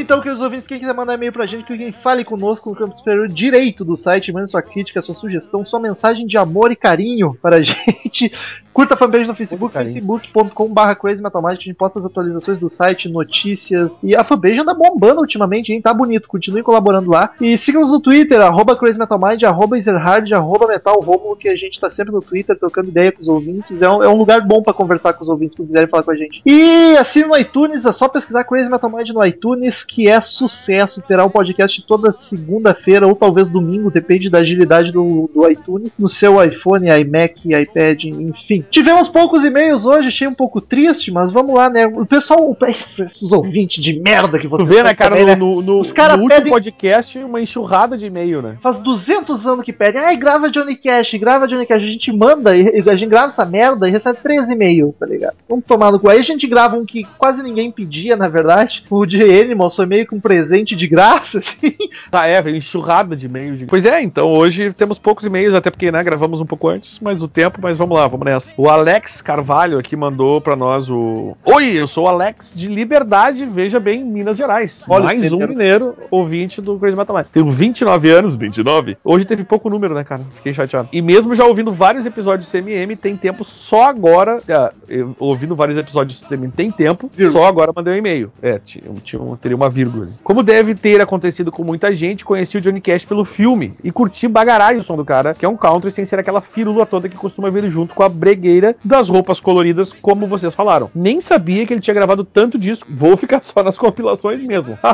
Então, 0.00 0.20
queridos 0.20 0.40
ouvintes, 0.40 0.66
quem 0.66 0.78
quiser 0.78 0.94
mandar 0.94 1.14
e-mail 1.14 1.32
pra 1.32 1.44
gente, 1.44 1.64
clique 1.64 1.82
em 1.82 1.92
Fale 1.92 2.24
Conosco 2.24 2.70
no 2.70 2.76
campo 2.76 2.96
superior 2.96 3.26
direito 3.26 3.84
do 3.84 3.96
site, 3.96 4.30
mande 4.30 4.48
sua 4.48 4.62
crítica, 4.62 5.02
sua 5.02 5.14
sugestão, 5.16 5.66
sua 5.66 5.80
mensagem 5.80 6.24
de 6.24 6.38
amor 6.38 6.70
e 6.70 6.76
carinho 6.76 7.36
para 7.42 7.56
a 7.56 7.62
gente. 7.62 8.32
Curta 8.78 8.94
a 8.94 8.96
fanpage 8.96 9.26
no 9.26 9.34
Facebook, 9.34 9.72
facebook.com.br 9.72 10.94
crazymetalmind, 11.00 11.58
a 11.58 11.60
gente 11.60 11.74
posta 11.74 11.98
as 11.98 12.04
atualizações 12.04 12.60
do 12.60 12.70
site, 12.70 13.08
notícias, 13.08 13.98
e 14.04 14.14
a 14.14 14.22
fanpage 14.22 14.60
anda 14.60 14.72
bombando 14.72 15.20
ultimamente, 15.20 15.72
hein? 15.72 15.82
Tá 15.82 15.92
bonito, 15.92 16.28
continue 16.28 16.62
colaborando 16.62 17.10
lá. 17.10 17.32
E 17.40 17.58
siga-nos 17.58 17.90
no 17.90 17.98
Twitter, 17.98 18.40
arroba 18.40 18.76
crazymetalmind, 18.76 19.42
arroba 19.42 19.76
ezerhard, 19.76 20.32
arroba 20.32 20.68
metalromulo, 20.68 21.34
que 21.34 21.48
a 21.48 21.56
gente 21.56 21.80
tá 21.80 21.90
sempre 21.90 22.12
no 22.12 22.22
Twitter, 22.22 22.56
trocando 22.56 22.88
ideia 22.88 23.10
com 23.10 23.20
os 23.20 23.26
ouvintes. 23.26 23.82
É 23.82 23.90
um, 23.90 24.00
é 24.00 24.08
um 24.08 24.16
lugar 24.16 24.42
bom 24.42 24.62
pra 24.62 24.72
conversar 24.72 25.12
com 25.14 25.24
os 25.24 25.28
ouvintes, 25.28 25.56
que 25.56 25.66
quiserem 25.66 25.88
falar 25.88 26.04
com 26.04 26.12
a 26.12 26.16
gente. 26.16 26.40
E 26.46 26.96
assine 26.98 27.26
no 27.26 27.36
iTunes, 27.36 27.84
é 27.84 27.90
só 27.90 28.06
pesquisar 28.06 28.44
Crazy 28.44 28.70
Metal 28.70 28.88
Mind 28.88 29.08
no 29.08 29.26
iTunes, 29.26 29.82
que 29.88 30.08
é 30.08 30.20
sucesso. 30.20 31.00
Terá 31.02 31.24
um 31.24 31.30
podcast 31.30 31.82
toda 31.82 32.12
segunda-feira 32.12 33.06
ou 33.06 33.14
talvez 33.16 33.48
domingo, 33.48 33.90
depende 33.90 34.28
da 34.30 34.38
agilidade 34.38 34.92
do, 34.92 35.30
do 35.34 35.50
iTunes, 35.50 35.92
no 35.98 36.08
seu 36.08 36.42
iPhone, 36.44 36.88
iMac, 36.88 37.40
iPad, 37.52 38.04
enfim. 38.04 38.64
Tivemos 38.70 39.08
poucos 39.08 39.44
e-mails 39.44 39.84
hoje, 39.84 40.08
achei 40.08 40.28
um 40.28 40.34
pouco 40.34 40.60
triste, 40.60 41.10
mas 41.10 41.32
vamos 41.32 41.54
lá, 41.54 41.70
né? 41.70 41.86
O 41.86 42.04
pessoal, 42.06 42.56
esses 42.68 43.32
ouvintes 43.32 43.82
de 43.82 43.98
merda 44.00 44.38
que 44.38 44.46
Tu 44.46 44.50
vocês 44.50 44.68
vê, 44.68 44.82
né, 44.82 44.94
cara, 44.94 45.16
também, 45.16 45.36
no, 45.36 45.62
no, 45.62 45.80
Os 45.80 45.90
cara 45.92 46.16
no 46.16 46.22
último 46.24 46.36
pedem- 46.38 46.52
podcast, 46.52 47.18
uma 47.18 47.40
enxurrada 47.40 47.96
de 47.96 48.06
e-mail, 48.06 48.42
né? 48.42 48.58
Faz 48.62 48.78
200 48.78 49.46
anos 49.46 49.64
que 49.64 49.72
pedem, 49.72 50.00
ai, 50.00 50.16
grava 50.16 50.50
Johnny 50.50 50.76
Cash, 50.76 51.14
grava 51.14 51.48
Johnny 51.48 51.66
Cash. 51.66 51.82
A 51.82 51.86
gente 51.86 52.12
manda, 52.12 52.50
a 52.50 52.54
gente 52.96 53.06
grava 53.08 53.28
essa 53.28 53.44
merda 53.44 53.88
e 53.88 53.90
recebe 53.90 54.18
13 54.22 54.52
e-mails, 54.52 54.96
tá 54.96 55.06
ligado? 55.06 55.34
Vamos 55.48 55.64
tomar 55.64 55.90
no 55.90 55.98
cu. 55.98 56.08
Aí 56.10 56.18
a 56.18 56.22
gente 56.22 56.46
grava 56.46 56.76
um 56.76 56.84
que 56.84 57.04
quase 57.16 57.42
ninguém 57.42 57.70
pedia, 57.70 58.16
na 58.16 58.28
verdade. 58.28 58.84
O 58.90 59.06
de 59.06 59.22
Animals 59.22 59.77
foi 59.78 59.86
meio 59.86 60.06
que 60.06 60.14
um 60.14 60.20
presente 60.20 60.74
de 60.76 60.86
graça, 60.86 61.38
assim. 61.40 61.74
Tá, 62.10 62.26
é, 62.26 62.40
veio 62.42 62.56
enxurrada 62.56 63.14
de 63.16 63.26
e-mails. 63.26 63.58
de- 63.60 63.66
Pois 63.66 63.84
é, 63.84 64.02
então 64.02 64.28
hoje 64.28 64.72
temos 64.72 64.98
poucos 64.98 65.24
e-mails, 65.24 65.54
até 65.54 65.70
porque, 65.70 65.90
né, 65.92 66.02
gravamos 66.02 66.40
um 66.40 66.46
pouco 66.46 66.68
antes, 66.68 66.98
mas 67.00 67.22
o 67.22 67.28
tempo, 67.28 67.58
mas 67.62 67.78
vamos 67.78 67.96
lá, 67.96 68.06
vamos 68.06 68.24
nessa. 68.24 68.52
O 68.56 68.68
Alex 68.68 69.22
Carvalho 69.22 69.78
aqui 69.78 69.94
mandou 69.96 70.40
pra 70.40 70.56
nós 70.56 70.90
o. 70.90 71.36
Oi, 71.44 71.66
eu 71.80 71.86
sou 71.86 72.04
o 72.04 72.08
Alex 72.08 72.52
de 72.54 72.68
Liberdade, 72.68 73.44
veja 73.46 73.78
bem, 73.80 74.04
Minas 74.04 74.36
Gerais. 74.36 74.84
Olha 74.88 75.04
Mais 75.06 75.32
um 75.32 75.38
mineiro. 75.46 75.94
ouvinte 76.10 76.60
do 76.60 76.78
Crazy 76.78 76.96
Metal 76.96 77.14
Mind. 77.16 77.26
Tenho 77.32 77.50
29 77.50 78.10
anos, 78.10 78.34
29. 78.36 78.96
Hoje 79.04 79.24
teve 79.24 79.44
pouco 79.44 79.68
número, 79.70 79.94
né, 79.94 80.04
cara? 80.04 80.22
Fiquei 80.32 80.52
chateado. 80.54 80.88
E 80.92 81.00
mesmo 81.02 81.34
já 81.34 81.44
ouvindo 81.44 81.72
vários 81.72 82.04
episódios 82.06 82.48
do 82.48 82.50
CMM, 82.50 82.96
tem 82.96 83.16
tempo 83.16 83.44
só 83.44 83.84
agora. 83.84 84.40
ah, 84.48 84.72
eu, 84.88 85.14
ouvindo 85.18 85.54
vários 85.54 85.76
episódios 85.78 86.20
do 86.20 86.28
CMM, 86.28 86.50
tem 86.50 86.70
tempo, 86.70 87.10
só 87.30 87.44
agora 87.46 87.72
mandei 87.74 87.94
um 87.94 87.96
e-mail. 87.96 88.32
É, 88.42 88.58
tinha, 88.58 88.84
tinha 89.04 89.20
um- 89.20 89.36
teria 89.36 89.56
uma 89.58 89.68
vírgula. 89.68 90.08
Como 90.22 90.42
deve 90.42 90.74
ter 90.74 91.00
acontecido 91.00 91.50
com 91.50 91.64
muita 91.64 91.94
gente, 91.94 92.24
conheci 92.24 92.56
o 92.56 92.60
Johnny 92.60 92.80
Cash 92.80 93.04
pelo 93.04 93.24
filme 93.24 93.74
e 93.82 93.90
curti 93.90 94.28
bagarai 94.28 94.76
o 94.76 94.82
som 94.82 94.96
do 94.96 95.04
cara, 95.04 95.34
que 95.34 95.44
é 95.44 95.48
um 95.48 95.56
country 95.56 95.90
sem 95.90 96.04
ser 96.04 96.18
aquela 96.18 96.40
firula 96.40 96.86
toda 96.86 97.08
que 97.08 97.16
costuma 97.16 97.50
ver 97.50 97.68
junto 97.70 97.94
com 97.94 98.02
a 98.02 98.08
bregueira 98.08 98.76
das 98.84 99.08
roupas 99.08 99.40
coloridas, 99.40 99.92
como 100.00 100.26
vocês 100.26 100.54
falaram. 100.54 100.90
Nem 100.94 101.20
sabia 101.20 101.66
que 101.66 101.74
ele 101.74 101.80
tinha 101.80 101.94
gravado 101.94 102.24
tanto 102.24 102.58
disco. 102.58 102.86
Vou 102.88 103.16
ficar 103.16 103.42
só 103.42 103.62
nas 103.62 103.76
compilações 103.76 104.40
mesmo. 104.42 104.78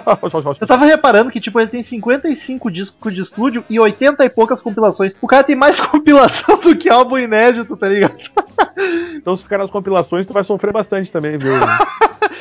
Eu 0.61 0.67
tava 0.67 0.87
reparando 0.87 1.31
que, 1.31 1.41
tipo, 1.41 1.61
ele 1.61 1.69
tem 1.69 1.83
55 1.83 2.71
discos 2.71 3.15
de 3.15 3.21
estúdio 3.21 3.65
e 3.69 3.79
80 3.79 4.25
e 4.25 4.31
poucas 4.31 4.61
compilações. 4.61 5.13
O 5.21 5.27
cara 5.27 5.45
tem 5.45 5.57
mais 5.57 5.79
compilação 5.81 6.59
do 6.59 6.77
que 6.77 6.89
álbum 6.89 7.19
inédito, 7.19 7.77
tá 7.77 7.89
ligado? 7.89 8.17
então, 9.15 9.37
se 9.37 9.43
ficar 9.43 9.59
nas 9.59 9.71
compilações, 9.71 10.27
tu 10.27 10.33
vai 10.33 10.43
sofrer 10.43 10.73
bastante 10.73 11.13
também, 11.13 11.37
viu? 11.37 11.53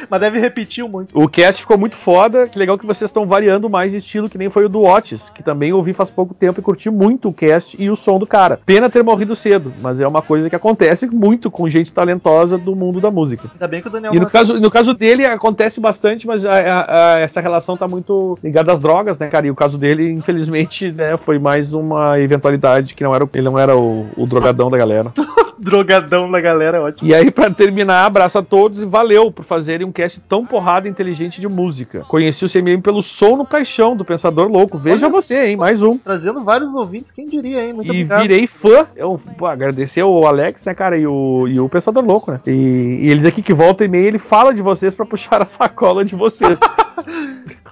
Mas 0.10 0.20
deve 0.20 0.40
repetir 0.40 0.88
muito. 0.88 1.18
O 1.18 1.28
cast 1.28 1.62
ficou 1.62 1.78
muito 1.78 1.96
foda. 2.14 2.48
Que 2.48 2.60
legal 2.60 2.78
que 2.78 2.86
vocês 2.86 3.10
estão 3.10 3.26
variando 3.26 3.70
mais 3.70 3.94
estilo, 3.94 4.30
que 4.30 4.38
nem 4.38 4.50
foi 4.50 4.66
o 4.66 4.70
do 4.70 4.84
Otis, 4.84 5.30
que 5.30 5.42
também 5.44 5.74
ouvi 5.74 5.94
faz 5.94 6.12
pouco 6.12 6.34
tempo 6.34 6.60
e 6.60 6.64
curti 6.64 6.90
muito 6.90 7.30
o 7.30 7.34
cast 7.34 7.76
e 7.82 7.90
o 7.90 7.96
som 7.96 8.20
do 8.20 8.28
cara. 8.28 8.60
Pena 8.66 8.90
ter 8.90 9.04
morrido 9.04 9.36
cedo, 9.36 9.74
mas 9.82 10.00
é 10.00 10.08
uma 10.08 10.22
coisa 10.22 10.50
que 10.50 10.56
acontece 10.56 11.08
muito 11.08 11.50
com 11.50 11.68
gente 11.68 11.92
talentosa 11.92 12.58
do 12.58 12.76
mundo 12.76 13.02
da 13.02 13.10
música. 13.12 13.50
Ainda 13.54 13.68
bem 13.68 13.82
que 13.82 13.88
o 13.88 13.92
Daniel 13.92 14.14
E 14.14 14.20
no 14.20 14.30
caso, 14.30 14.60
no 14.60 14.70
caso 14.72 14.94
dele 14.94 15.26
acontece 15.26 15.80
bastante, 15.80 16.28
mas 16.28 16.46
a- 16.46 16.52
a- 16.54 17.14
a- 17.16 17.20
essa 17.20 17.42
relação 17.42 17.76
tá 17.76 17.88
muito 17.88 18.38
ligada 18.44 18.72
às 18.72 18.80
drogas, 18.80 19.18
né, 19.20 19.28
cara? 19.28 19.48
E 19.48 19.52
o 19.52 19.56
caso 19.56 19.78
dele, 19.78 20.12
infelizmente, 20.12 20.92
né, 20.92 21.18
foi 21.18 21.40
mais 21.40 21.74
uma 21.74 22.20
eventualidade 22.20 22.94
que 22.94 23.04
não 23.04 23.14
era, 23.16 23.24
o- 23.26 23.30
ele 23.34 23.44
não 23.46 23.58
era 23.58 23.76
o, 23.76 24.06
o 24.16 24.26
drogadão 24.28 24.70
da 24.70 24.78
galera. 24.78 25.12
drogadão 25.60 26.30
da 26.30 26.40
galera, 26.42 26.78
é 26.78 26.82
ótimo. 26.82 27.10
E 27.10 27.14
aí, 27.14 27.30
pra 27.32 27.50
terminar, 27.50 28.06
abraço 28.06 28.38
a 28.38 28.44
todos 28.44 28.82
e 28.82 28.86
valeu 28.86 29.32
por 29.32 29.44
fazerem 29.46 29.86
um 29.86 29.92
cast 29.92 30.20
tão 30.22 30.46
porrada 30.46 30.88
e 30.88 30.92
inteligente 30.92 31.40
de 31.40 31.48
música. 31.48 32.02
Conheci 32.08 32.46
o 32.46 32.50
CMM 32.50 32.82
pelo 32.82 33.02
som 33.04 33.36
no 33.36 33.46
caixão 33.46 33.96
do 33.96 34.06
Pensador 34.06 34.48
Louco. 34.48 34.78
Veja 34.78 35.08
Olha 35.08 35.14
você, 35.16 35.48
hein? 35.48 35.58
Mais 35.58 35.82
um. 35.82 35.98
Trazendo 35.98 36.44
vários 36.44 36.74
ouvintes, 36.74 37.12
quem 37.12 37.28
diria, 37.28 37.66
hein? 37.66 37.74
Muito 37.74 37.88
E 37.88 37.92
obrigado. 37.92 38.22
virei 38.22 38.48
fã. 38.48 38.86
Eu 38.96 39.20
pô, 39.38 39.46
agradecer 39.46 40.04
o 40.04 40.26
Alex, 40.26 40.66
né, 40.66 40.74
cara, 40.74 40.98
e 40.98 41.06
o, 41.08 41.48
e 41.48 41.60
o 41.60 41.70
Pensador 41.70 42.04
Louco, 42.04 42.32
né? 42.32 42.40
E, 42.48 42.52
e 43.04 43.10
eles 43.10 43.26
aqui 43.26 43.42
que 43.42 43.54
voltam 43.54 43.86
e 43.86 43.90
meia, 43.90 44.08
ele 44.08 44.20
fala 44.20 44.54
de 44.54 44.62
vocês 44.62 44.96
pra 44.96 45.06
puxar 45.06 45.42
a 45.42 45.46
sacola 45.46 46.04
de 46.06 46.16
vocês. 46.16 46.60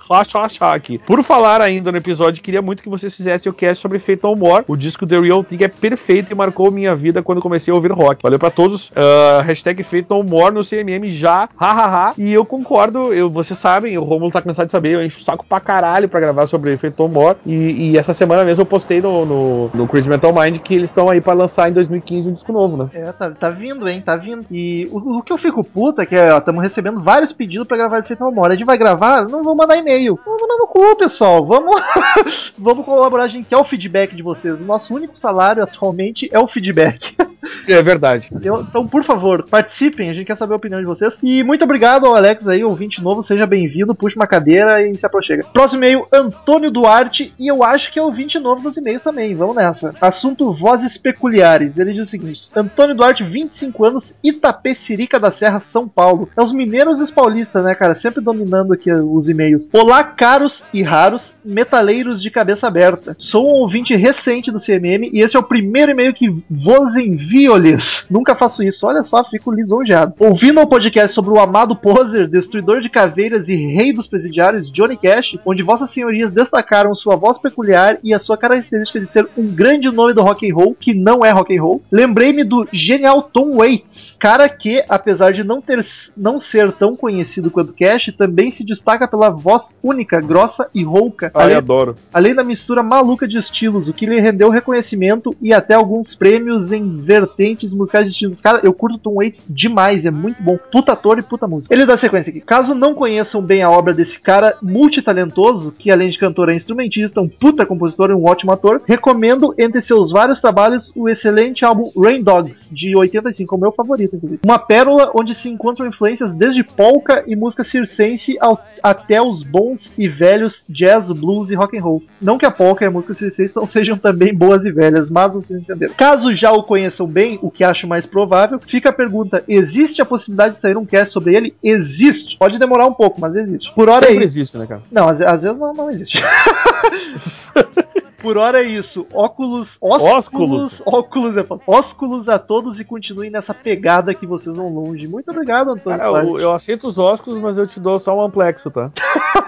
Racha, 0.09 0.39
racha 0.39 0.73
aqui. 0.73 0.97
Por 0.97 1.23
falar 1.23 1.61
ainda 1.61 1.91
no 1.91 1.97
episódio, 1.97 2.43
queria 2.43 2.61
muito 2.61 2.83
que 2.83 2.89
vocês 2.89 3.15
fizessem 3.15 3.49
o 3.49 3.53
cast 3.53 3.81
sobre 3.81 3.97
Fate 3.99 4.19
No 4.23 4.35
More. 4.35 4.65
O 4.67 4.75
disco 4.75 5.07
The 5.07 5.19
Real 5.19 5.43
Thing 5.43 5.63
é 5.63 5.67
perfeito 5.69 6.31
e 6.31 6.35
marcou 6.35 6.69
minha 6.69 6.93
vida 6.95 7.23
quando 7.23 7.41
comecei 7.41 7.70
a 7.71 7.75
ouvir 7.75 7.91
rock. 7.91 8.21
Valeu 8.23 8.39
pra 8.39 8.51
todos. 8.51 8.89
Uh, 8.89 9.41
hashtag 9.43 9.83
Fate 9.83 10.07
No 10.09 10.63
CMM 10.63 11.09
já. 11.11 11.49
Hahaha. 11.59 12.13
E 12.17 12.33
eu 12.33 12.45
concordo, 12.45 13.13
eu, 13.13 13.29
vocês 13.29 13.57
sabem, 13.57 13.97
o 13.97 14.03
Romulo 14.03 14.31
tá 14.31 14.41
cansado 14.41 14.65
de 14.65 14.71
saber, 14.71 14.95
eu 14.95 15.03
encho 15.03 15.19
o 15.19 15.23
saco 15.23 15.45
pra 15.45 15.59
caralho 15.59 16.09
pra 16.09 16.19
gravar 16.19 16.45
sobre 16.47 16.77
Fate 16.77 16.95
No 16.97 17.07
More. 17.07 17.37
E, 17.45 17.91
e 17.91 17.97
essa 17.97 18.13
semana 18.13 18.43
mesmo 18.43 18.61
eu 18.61 18.65
postei 18.65 19.01
no, 19.01 19.25
no, 19.25 19.71
no 19.73 19.89
Metal 20.07 20.33
Mind 20.33 20.57
que 20.59 20.75
eles 20.75 20.89
estão 20.89 21.09
aí 21.09 21.21
pra 21.21 21.33
lançar 21.33 21.69
em 21.69 21.73
2015 21.73 22.29
um 22.29 22.33
disco 22.33 22.51
novo, 22.51 22.77
né? 22.77 22.89
É, 22.93 23.11
tá, 23.11 23.31
tá 23.31 23.49
vindo, 23.49 23.87
hein? 23.87 24.01
Tá 24.01 24.15
vindo. 24.15 24.45
E 24.51 24.87
o, 24.91 25.17
o 25.17 25.23
que 25.23 25.31
eu 25.31 25.37
fico 25.37 25.63
puta 25.63 26.03
é 26.03 26.05
que 26.05 26.15
estamos 26.15 26.61
recebendo 26.61 26.99
vários 26.99 27.31
pedidos 27.31 27.67
pra 27.67 27.77
gravar 27.77 28.03
No 28.19 28.31
More. 28.31 28.53
A 28.53 28.55
gente 28.55 28.65
vai 28.65 28.77
gravar, 28.77 29.27
não 29.27 29.43
vou 29.43 29.55
mandar 29.55 29.77
e-mail. 29.77 30.19
Vamos 30.25 30.41
mandar 30.41 30.57
no 30.57 30.67
cu, 30.67 30.95
pessoal. 30.97 31.45
Vamos, 31.45 31.75
vamos 32.57 32.85
colaborar. 32.85 33.23
A 33.23 33.27
gente 33.27 33.47
quer 33.47 33.57
o 33.57 33.63
feedback 33.63 34.15
de 34.15 34.23
vocês. 34.23 34.61
O 34.61 34.65
nosso 34.65 34.93
único 34.93 35.17
salário 35.17 35.63
atualmente 35.63 36.29
é 36.31 36.39
o 36.39 36.47
feedback. 36.47 37.15
É 37.67 37.81
verdade. 37.81 38.29
Eu- 38.43 38.61
então, 38.61 38.87
por 38.87 39.03
favor, 39.03 39.43
participem. 39.49 40.09
A 40.09 40.13
gente 40.13 40.25
quer 40.25 40.37
saber 40.37 40.53
a 40.53 40.57
opinião 40.57 40.79
de 40.79 40.85
vocês. 40.85 41.17
E 41.23 41.43
muito 41.43 41.63
obrigado 41.63 42.05
ao 42.05 42.15
Alex 42.15 42.47
aí, 42.47 42.63
ouvinte 42.63 43.01
novo. 43.01 43.23
Seja 43.23 43.45
bem-vindo. 43.45 43.95
Puxa 43.95 44.15
uma 44.15 44.27
cadeira 44.27 44.81
e 44.87 44.97
se 44.97 45.05
aproxega. 45.05 45.43
Próximo 45.51 45.79
e-mail, 45.83 46.05
Antônio 46.11 46.69
Duarte. 46.71 47.33
E 47.39 47.47
eu 47.47 47.63
acho 47.63 47.91
que 47.91 47.99
é 47.99 48.01
ouvinte 48.01 48.39
novo 48.39 48.61
dos 48.61 48.77
e-mails 48.77 49.01
também. 49.03 49.33
Vamos 49.35 49.55
nessa. 49.55 49.95
Assunto 49.99 50.53
Vozes 50.53 50.97
Peculiares. 50.97 51.77
Ele 51.79 51.93
diz 51.93 52.07
o 52.07 52.11
seguinte: 52.11 52.49
Antônio 52.55 52.95
Duarte, 52.95 53.23
25 53.23 53.85
anos, 53.85 54.13
Itapecerica 54.23 55.19
da 55.19 55.31
Serra, 55.31 55.59
São 55.59 55.87
Paulo. 55.87 56.29
É 56.37 56.41
os 56.41 56.51
mineiros 56.51 56.99
e 56.99 57.03
os 57.03 57.11
paulistas, 57.11 57.63
né, 57.63 57.73
cara? 57.75 57.95
Sempre 57.95 58.21
dominando 58.21 58.73
aqui 58.73 58.91
os 58.91 59.29
e-mails. 59.29 59.69
Olá, 59.73 60.03
caros 60.03 60.63
e 60.73 60.81
raros 60.81 61.33
metaleiros 61.43 62.21
de 62.21 62.29
cabeça 62.29 62.67
aberta. 62.67 63.15
Sou 63.17 63.47
um 63.47 63.61
ouvinte 63.61 63.95
recente 63.95 64.51
do 64.51 64.59
CMM 64.59 65.09
e 65.11 65.21
esse 65.21 65.35
é 65.35 65.39
o 65.39 65.43
primeiro 65.43 65.91
e-mail 65.91 66.13
que 66.13 66.29
vos 66.49 66.95
envio-lhes. 67.31 68.05
Nunca 68.09 68.35
faço 68.35 68.61
isso. 68.61 68.85
Olha 68.85 69.03
só, 69.03 69.23
fico 69.23 69.51
lisonjeado. 69.51 70.13
Ouvindo 70.19 70.59
o 70.59 70.67
podcast 70.67 71.13
sobre 71.13 71.31
o 71.31 71.39
amado 71.39 71.75
poser, 71.75 72.27
destruidor 72.27 72.81
de 72.81 72.89
caveiras 72.89 73.47
e 73.47 73.55
rei 73.55 73.93
dos 73.93 74.07
presidiários, 74.07 74.71
Johnny 74.71 74.97
Cash, 74.97 75.37
onde 75.45 75.63
vossas 75.63 75.89
senhorias 75.89 76.31
destacaram 76.31 76.93
sua 76.93 77.15
voz 77.15 77.37
peculiar 77.37 77.97
e 78.03 78.13
a 78.13 78.19
sua 78.19 78.37
característica 78.37 78.99
de 78.99 79.09
ser 79.09 79.27
um 79.37 79.47
grande 79.47 79.89
nome 79.89 80.13
do 80.13 80.21
rock 80.21 80.49
and 80.49 80.53
roll, 80.53 80.75
que 80.77 80.93
não 80.93 81.23
é 81.23 81.31
rock 81.31 81.57
and 81.57 81.61
roll, 81.61 81.81
lembrei-me 81.91 82.43
do 82.43 82.67
genial 82.71 83.23
Tom 83.23 83.57
Waits, 83.57 84.17
cara 84.19 84.49
que, 84.49 84.83
apesar 84.89 85.31
de 85.31 85.43
não 85.43 85.61
ter 85.61 85.81
não 86.17 86.39
ser 86.39 86.71
tão 86.73 86.95
conhecido 86.95 87.49
quanto 87.49 87.73
Cash, 87.73 88.13
também 88.17 88.51
se 88.51 88.63
destaca 88.63 89.07
pela 89.07 89.29
voz 89.29 89.75
única, 89.81 90.19
grossa 90.19 90.69
e 90.73 90.83
rouca. 90.83 91.31
Ai, 91.33 91.45
além, 91.45 91.57
adoro. 91.57 91.95
além 92.13 92.35
da 92.35 92.43
mistura 92.43 92.83
maluca 92.83 93.27
de 93.27 93.37
estilos, 93.37 93.87
o 93.87 93.93
que 93.93 94.05
lhe 94.05 94.19
rendeu 94.19 94.49
reconhecimento 94.49 95.35
e 95.41 95.53
até 95.53 95.73
alguns 95.73 96.13
prêmios 96.15 96.71
em 96.71 96.97
vertentes 97.21 97.73
musicais 97.73 98.07
distintas. 98.07 98.41
Cara, 98.41 98.59
eu 98.63 98.73
curto 98.73 98.97
Tom 98.97 99.15
Waits 99.15 99.45
demais, 99.49 100.05
é 100.05 100.11
muito 100.11 100.41
bom. 100.41 100.57
Puta 100.71 100.93
ator 100.93 101.19
e 101.19 101.21
puta 101.21 101.47
música. 101.47 101.73
Ele 101.73 101.85
dá 101.85 101.97
sequência 101.97 102.29
aqui. 102.29 102.41
Caso 102.41 102.73
não 102.73 102.93
conheçam 102.93 103.41
bem 103.41 103.61
a 103.61 103.69
obra 103.69 103.93
desse 103.93 104.19
cara 104.19 104.55
multitalentoso, 104.61 105.71
que 105.71 105.91
além 105.91 106.09
de 106.09 106.17
cantor 106.19 106.49
é 106.49 106.55
instrumentista, 106.55 107.21
um 107.21 107.27
puta 107.29 107.65
compositor 107.65 108.09
e 108.09 108.13
um 108.13 108.25
ótimo 108.25 108.51
ator, 108.51 108.81
recomendo 108.85 109.53
entre 109.57 109.81
seus 109.81 110.11
vários 110.11 110.39
trabalhos 110.41 110.91
o 110.95 111.07
excelente 111.09 111.63
álbum 111.65 111.91
Rain 111.97 112.21
Dogs, 112.23 112.73
de 112.73 112.95
85, 112.95 113.55
é 113.55 113.57
o 113.57 113.61
meu 113.61 113.71
favorito, 113.71 114.15
inclusive. 114.15 114.41
Uma 114.45 114.59
pérola 114.59 115.11
onde 115.15 115.33
se 115.35 115.49
encontram 115.49 115.87
influências 115.87 116.33
desde 116.33 116.63
polka 116.63 117.23
e 117.27 117.35
música 117.35 117.63
circense 117.63 118.35
ao- 118.39 118.61
até 118.83 119.21
os 119.21 119.43
bons 119.43 119.91
e 119.97 120.07
velhos 120.07 120.63
jazz, 120.69 121.09
blues 121.11 121.49
e 121.49 121.55
rock 121.55 121.77
and 121.77 121.81
roll. 121.83 122.03
Não 122.21 122.37
que 122.37 122.45
a 122.45 122.51
polka 122.51 122.83
e 122.83 122.87
a 122.87 122.91
música 122.91 123.13
circense 123.13 123.55
não 123.55 123.67
sejam 123.67 123.97
também 123.97 124.33
boas 124.33 124.65
e 124.65 124.71
velhas, 124.71 125.09
mas 125.09 125.33
vocês 125.33 125.59
entenderam. 125.59 125.93
Caso 125.93 126.33
já 126.33 126.51
o 126.51 126.63
conheçam 126.63 127.07
bem, 127.11 127.37
o 127.41 127.51
que 127.51 127.63
acho 127.63 127.87
mais 127.87 128.05
provável, 128.05 128.59
fica 128.59 128.89
a 128.89 128.93
pergunta: 128.93 129.43
existe 129.47 130.01
a 130.01 130.05
possibilidade 130.05 130.55
de 130.55 130.61
sair 130.61 130.77
um 130.77 130.85
cast 130.85 131.13
sobre 131.13 131.35
ele? 131.35 131.55
Existe. 131.61 132.37
Pode 132.37 132.57
demorar 132.57 132.87
um 132.87 132.93
pouco, 132.93 133.19
mas 133.19 133.35
existe. 133.35 133.73
Por 133.73 133.89
hora 133.89 134.05
é 134.05 134.09
Sempre 134.09 134.25
isso. 134.25 134.37
existe, 134.37 134.57
né, 134.57 134.65
cara? 134.65 134.81
Não, 134.91 135.09
às, 135.09 135.21
às 135.21 135.43
vezes 135.43 135.57
não, 135.57 135.73
não 135.73 135.91
existe. 135.91 136.21
Por 138.21 138.37
hora 138.37 138.61
é 138.61 138.67
isso. 138.67 139.07
Óculos. 139.11 139.77
Ósculos. 139.81 140.81
Óculos 140.85 141.35
é. 141.35 141.45
Ósculos 141.65 142.29
a 142.29 142.37
todos 142.37 142.79
e 142.79 142.85
continuem 142.85 143.31
nessa 143.31 143.53
pegada 143.53 144.13
que 144.13 144.27
vocês 144.27 144.55
vão 144.55 144.69
longe. 144.69 145.07
Muito 145.07 145.31
obrigado, 145.31 145.71
Antônio. 145.71 145.97
Cara, 145.97 146.23
eu, 146.23 146.39
eu 146.39 146.53
aceito 146.53 146.87
os 146.87 146.99
ósculos, 146.99 147.41
mas 147.41 147.57
eu 147.57 147.65
te 147.65 147.79
dou 147.79 147.97
só 147.97 148.15
um 148.15 148.21
amplexo, 148.21 148.69
tá? 148.69 148.91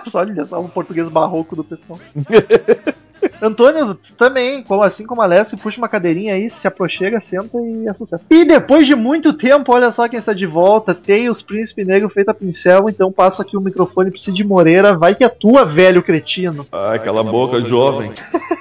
Só 0.10 0.20
olha 0.20 0.46
só 0.46 0.60
o 0.60 0.68
português 0.68 1.08
barroco 1.08 1.56
do 1.56 1.64
pessoal. 1.64 1.98
Antônio, 3.42 3.98
também, 4.18 4.64
assim 4.84 5.06
como 5.06 5.22
a 5.22 5.26
Alessio, 5.26 5.58
puxa 5.58 5.78
uma 5.78 5.90
cadeirinha 5.90 6.34
aí, 6.34 6.50
se 6.50 6.68
aproxega, 6.68 7.22
senta 7.22 7.58
e 7.58 7.88
é 7.88 7.94
sucesso. 7.94 8.26
E 8.32 8.46
depois 8.46 8.88
de 8.88 8.96
muito 8.96 9.34
tempo, 9.34 9.74
olha 9.74 9.92
só 9.92 10.08
quem 10.08 10.20
está 10.20 10.34
de 10.34 10.46
volta, 10.46 10.94
tem 10.94 11.30
os 11.30 11.42
Príncipe 11.42 11.84
Negro 11.84 12.10
feito 12.10 12.30
a 12.30 12.34
pincel, 12.34 12.90
então 12.90 13.12
passo 13.12 13.42
aqui 13.42 13.58
o 13.58 13.62
microfone 13.62 14.12
pro 14.12 14.20
Cid 14.20 14.44
Moreira, 14.44 14.96
vai 14.98 15.16
que 15.16 15.24
é 15.24 15.30
tua, 15.30 15.66
velho 15.66 16.02
cretino. 16.02 16.66
Ai, 16.72 17.00
cala 17.00 17.22
a 17.22 17.24
boca, 17.24 17.62
jovem. 17.66 18.12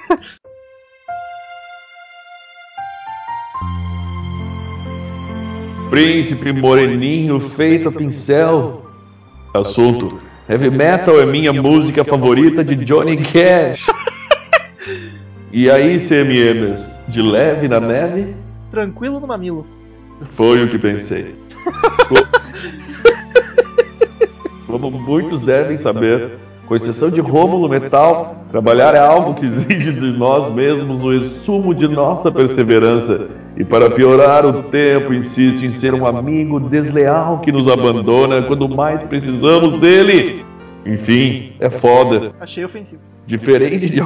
Príncipe 5.93 6.51
moreninho 6.51 7.39
feito 7.39 7.89
a 7.89 7.91
pincel. 7.91 8.83
Assunto: 9.53 10.19
Heavy 10.49 10.71
metal 10.71 11.21
é 11.21 11.25
minha 11.25 11.53
música 11.53 12.03
favorita 12.03 12.63
de 12.63 12.75
Johnny 12.83 13.17
Cash. 13.17 13.85
E 15.55 15.69
aí, 15.69 15.99
CMMs, 15.99 16.89
de 17.07 17.21
leve 17.21 17.67
na 17.67 17.79
neve? 17.79 18.35
Tranquilo 18.71 19.19
no 19.19 19.27
mamilo. 19.27 19.67
Foi 20.23 20.63
o 20.63 20.67
que 20.67 20.79
pensei. 20.79 21.35
Como 24.65 24.89
muitos 24.89 25.43
devem 25.43 25.77
saber, 25.77 26.39
com 26.65 26.75
exceção 26.75 27.11
de 27.11 27.21
Rômulo 27.21 27.69
Metal, 27.69 28.43
trabalhar 28.49 28.95
é 28.95 28.97
algo 28.97 29.35
que 29.35 29.45
exige 29.45 29.91
de 29.91 30.17
nós 30.17 30.49
mesmos 30.49 31.03
o 31.03 31.11
resumo 31.11 31.75
de 31.75 31.87
nossa 31.87 32.31
perseverança. 32.31 33.29
E 33.55 33.63
para 33.63 33.91
piorar, 33.91 34.47
o 34.47 34.63
tempo 34.63 35.13
insiste 35.13 35.67
em 35.67 35.69
ser 35.69 35.93
um 35.93 36.07
amigo 36.07 36.59
desleal 36.59 37.41
que 37.41 37.51
nos 37.51 37.67
abandona 37.67 38.41
quando 38.41 38.67
mais 38.67 39.03
precisamos 39.03 39.77
dele. 39.77 40.43
Enfim, 40.83 41.53
é 41.59 41.69
foda. 41.69 42.33
Achei 42.39 42.65
ofensivo. 42.65 43.12
Diferente 43.25 43.85
de, 43.87 44.01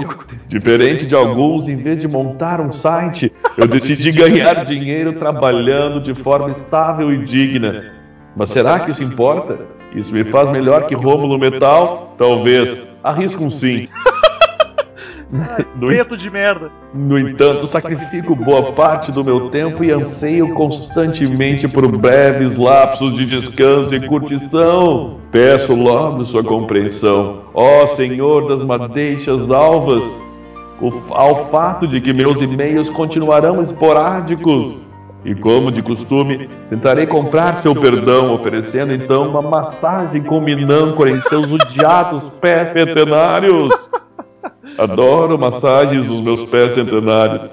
diferente 0.48 1.06
de 1.08 1.16
alguns, 1.16 1.68
em 1.68 1.76
vez 1.76 1.98
de 1.98 2.08
montar 2.08 2.62
um 2.62 2.72
site, 2.72 3.32
eu 3.58 3.68
decidi 3.68 4.12
ganhar 4.12 4.64
dinheiro 4.64 5.14
trabalhando 5.14 6.00
de 6.00 6.14
forma 6.14 6.52
estável 6.52 7.12
e 7.12 7.26
digna. 7.26 7.94
Mas 8.36 8.50
será 8.50 8.80
que 8.80 8.92
isso 8.92 9.04
importa? 9.04 9.60
Isso 9.96 10.14
me 10.14 10.24
faz 10.24 10.50
melhor 10.50 10.86
que 10.86 10.94
Rômulo 10.94 11.40
Metal? 11.40 12.14
Talvez. 12.18 12.88
Arrisco 13.04 13.44
um 13.44 13.50
sim. 13.50 13.88
No, 15.76 15.88
Preto 15.88 16.16
de 16.16 16.30
merda. 16.30 16.72
no 16.94 17.20
entanto, 17.20 17.68
sacrifico 17.68 18.34
boa 18.36 18.72
parte 18.72 19.12
do 19.12 19.24
meu 19.24 19.50
tempo 19.50 19.84
e 19.84 19.92
anseio 19.92 20.54
constantemente 20.54 21.68
por 21.68 21.88
breves 21.92 22.56
lapsos 22.56 23.14
de 23.16 23.26
descanso 23.26 23.94
e 23.94 24.08
curtição. 24.08 25.18
Peço 25.32 25.76
logo 25.76 26.26
sua 26.26 26.44
compreensão, 26.44 27.42
ó 27.54 27.86
Senhor 27.88 28.48
das 28.48 28.64
madeixas 28.64 29.52
alvas, 29.52 30.04
o- 30.82 30.94
ao 31.14 31.50
fato 31.50 31.86
de 31.88 32.00
que 32.00 32.14
meus 32.14 32.40
e-mails 32.42 32.90
continuarão 32.90 33.62
esporádicos. 33.62 34.78
E 35.26 35.36
como 35.36 35.72
de 35.72 35.82
costume, 35.82 36.48
tentarei 36.70 37.06
comprar 37.06 37.58
seu 37.58 37.76
perdão, 37.76 38.34
oferecendo 38.34 38.94
então 38.94 39.28
uma 39.30 39.42
massagem 39.42 40.24
com 40.24 40.40
minâncora 40.40 41.10
em 41.10 41.20
seus 41.22 41.52
odiados 41.52 42.30
pés 42.40 42.70
centenários. 42.70 43.90
Adoro 44.78 45.38
massagens 45.38 46.08
nos 46.08 46.22
meus 46.22 46.44
pés 46.44 46.74
centenários. 46.74 47.50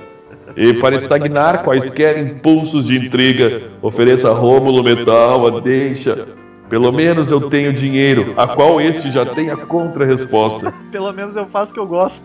E 0.57 0.75
para 0.75 0.95
estagnar 0.95 1.65
quaisquer 1.65 2.19
impulsos 2.19 2.87
de 2.87 2.97
intriga, 2.97 3.63
ofereça 3.83 4.31
a 4.31 4.35
Rômulo 4.35 4.85
Metal 4.85 5.47
a 5.47 5.61
deixa. 5.61 6.29
Pelo 6.69 6.93
menos 6.93 7.31
eu 7.31 7.49
tenho 7.51 7.73
dinheiro, 7.73 8.35
a 8.37 8.47
qual 8.47 8.81
este 8.81 9.11
já 9.11 9.27
tem 9.27 9.51
a 9.51 9.57
contra-resposta. 9.57 10.73
Pelo 10.93 11.13
menos 11.13 11.37
eu 11.37 11.47
faço 11.47 11.73
o 11.73 11.75
que 11.75 11.81
eu 11.81 11.87
gosto. 11.87 12.25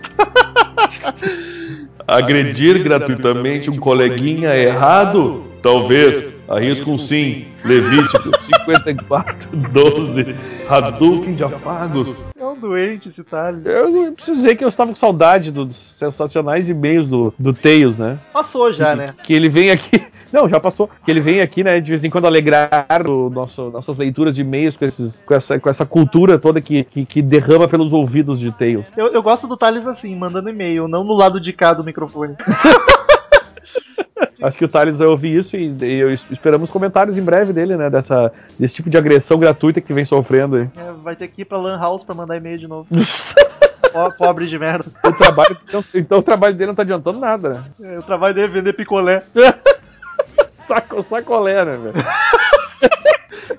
Agredir 2.08 2.82
gratuitamente 2.84 3.70
um 3.70 3.76
coleguinha 3.76 4.50
é 4.50 4.64
errado? 4.66 5.44
Talvez. 5.62 6.39
Arrisco 6.50 6.92
um 6.92 6.98
sim. 6.98 7.48
Levítico 7.64 8.32
54, 8.44 9.56
12. 9.56 10.36
Hadouken 10.68 11.36
de 11.36 11.44
afagos. 11.44 12.18
É 12.38 12.46
um 12.46 12.56
doente 12.56 13.10
esse 13.10 13.24
talho. 13.24 13.62
Eu 13.66 13.90
não 13.90 14.14
preciso 14.14 14.38
dizer 14.38 14.56
que 14.56 14.64
eu 14.64 14.70
estava 14.70 14.90
com 14.90 14.96
saudade 14.96 15.52
dos 15.52 15.76
sensacionais 15.76 16.68
e-mails 16.68 17.08
do, 17.08 17.34
do 17.38 17.54
Tails, 17.54 17.98
né? 17.98 18.20
Passou 18.34 18.74
já, 18.74 18.96
né? 18.96 19.14
Que 19.24 19.34
ele 19.34 19.50
vem 19.50 19.72
aqui, 19.72 20.02
Não, 20.32 20.48
já 20.48 20.60
passou. 20.60 20.90
Que 21.04 21.12
ele 21.12 21.20
vem 21.20 21.42
aqui, 21.42 21.64
né, 21.64 21.80
de 21.80 21.90
vez 21.90 22.04
em 22.04 22.10
quando 22.10 22.26
alegrar 22.26 23.08
o 23.08 23.30
nosso, 23.30 23.70
nossas 23.72 23.98
leituras 23.98 24.36
de 24.36 24.42
e-mails 24.42 24.78
com, 24.78 24.86
esses, 24.86 25.24
com, 25.24 25.34
essa, 25.34 25.60
com 25.60 25.70
essa 25.70 25.86
cultura 25.86 26.38
toda 26.38 26.62
que, 26.62 26.84
que, 26.84 27.06
que 27.06 27.22
derrama 27.22 27.68
pelos 27.68 27.94
ouvidos 27.94 28.40
de 28.40 28.52
Tails. 28.52 28.92
Eu, 28.96 29.08
eu 29.08 29.24
gosto 29.24 29.48
do 29.48 29.58
Thales 29.58 29.88
assim, 29.88 30.16
mandando 30.16 30.50
e-mail, 30.50 30.88
não 30.88 31.04
no 31.04 31.14
lado 31.14 31.40
de 31.40 31.52
cá 31.52 31.74
do 31.74 31.84
microfone. 31.84 32.36
Acho 34.42 34.58
que 34.58 34.66
o 34.66 34.70
Thales 34.70 34.98
vai 35.00 35.08
ouvir 35.08 35.38
isso 35.38 35.56
e, 35.56 35.70
e 35.82 36.14
esperamos 36.32 36.70
comentários 36.70 37.18
em 37.18 37.22
breve 37.22 37.52
dele, 37.52 37.76
né? 37.76 37.90
Dessa, 37.90 38.32
desse 38.58 38.76
tipo 38.76 38.90
de 38.90 38.98
agressão 38.98 39.38
gratuita 39.38 39.82
que 39.82 39.94
vem 39.94 40.06
sofrendo 40.06 40.56
aí. 40.56 40.70
É, 40.78 40.92
vai 41.04 41.16
ter 41.16 41.28
que 41.28 41.42
ir 41.42 41.46
pra 41.46 41.58
Lan 41.58 41.78
House 41.78 42.04
pra 42.04 42.16
mandar 42.16 42.38
e-mail 42.38 42.58
de 42.58 42.68
novo. 42.68 42.88
Pobre 44.18 44.48
de 44.48 44.58
merda. 44.60 44.86
O 45.04 45.12
trabalho, 45.14 45.58
então, 45.68 45.84
então 45.94 46.20
o 46.20 46.24
trabalho 46.24 46.54
dele 46.54 46.68
não 46.68 46.76
tá 46.76 46.84
adiantando 46.84 47.20
nada, 47.20 47.50
né? 47.50 47.64
É, 47.82 48.00
o 48.00 48.04
trabalho 48.04 48.36
dele 48.36 48.48
é 48.48 48.50
vender 48.50 48.74
picolé. 48.74 49.24
Saco, 50.64 51.02
sacolé, 51.02 51.66
né, 51.66 51.78
velho? 51.78 52.06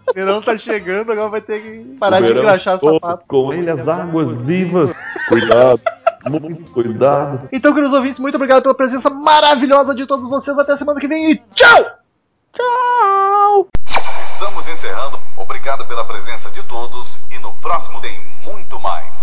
O 0.09 0.15
verão 0.15 0.41
tá 0.41 0.57
chegando, 0.57 1.11
agora 1.11 1.29
vai 1.29 1.41
ter 1.41 1.61
que 1.61 1.97
parar 1.99 2.21
de 2.21 2.31
engraxar 2.31 2.79
sapato. 2.79 3.25
Com 3.27 3.53
ele 3.53 3.69
as 3.69 3.89
águas 3.89 4.41
vivas. 4.43 5.03
Cuidado, 5.29 5.81
muito 6.29 6.71
cuidado. 6.73 7.49
Então, 7.53 7.73
queridos 7.73 7.95
ouvintes, 7.95 8.21
muito 8.21 8.35
obrigado 8.35 8.62
pela 8.62 8.75
presença 8.75 9.09
maravilhosa 9.09 9.95
de 9.95 10.07
todos 10.07 10.29
vocês. 10.29 10.59
Até 10.59 10.77
semana 10.77 11.01
que 11.01 11.09
vem 11.09 11.33
e 11.33 11.37
tchau! 11.55 11.87
Tchau! 12.53 13.68
Estamos 14.33 14.68
encerrando. 14.68 15.18
Obrigado 15.37 15.87
pela 15.87 16.05
presença 16.05 16.51
de 16.51 16.62
todos 16.64 17.23
e 17.31 17.39
no 17.39 17.53
próximo 17.55 18.01
tem 18.01 18.18
muito 18.45 18.79
mais. 18.81 19.21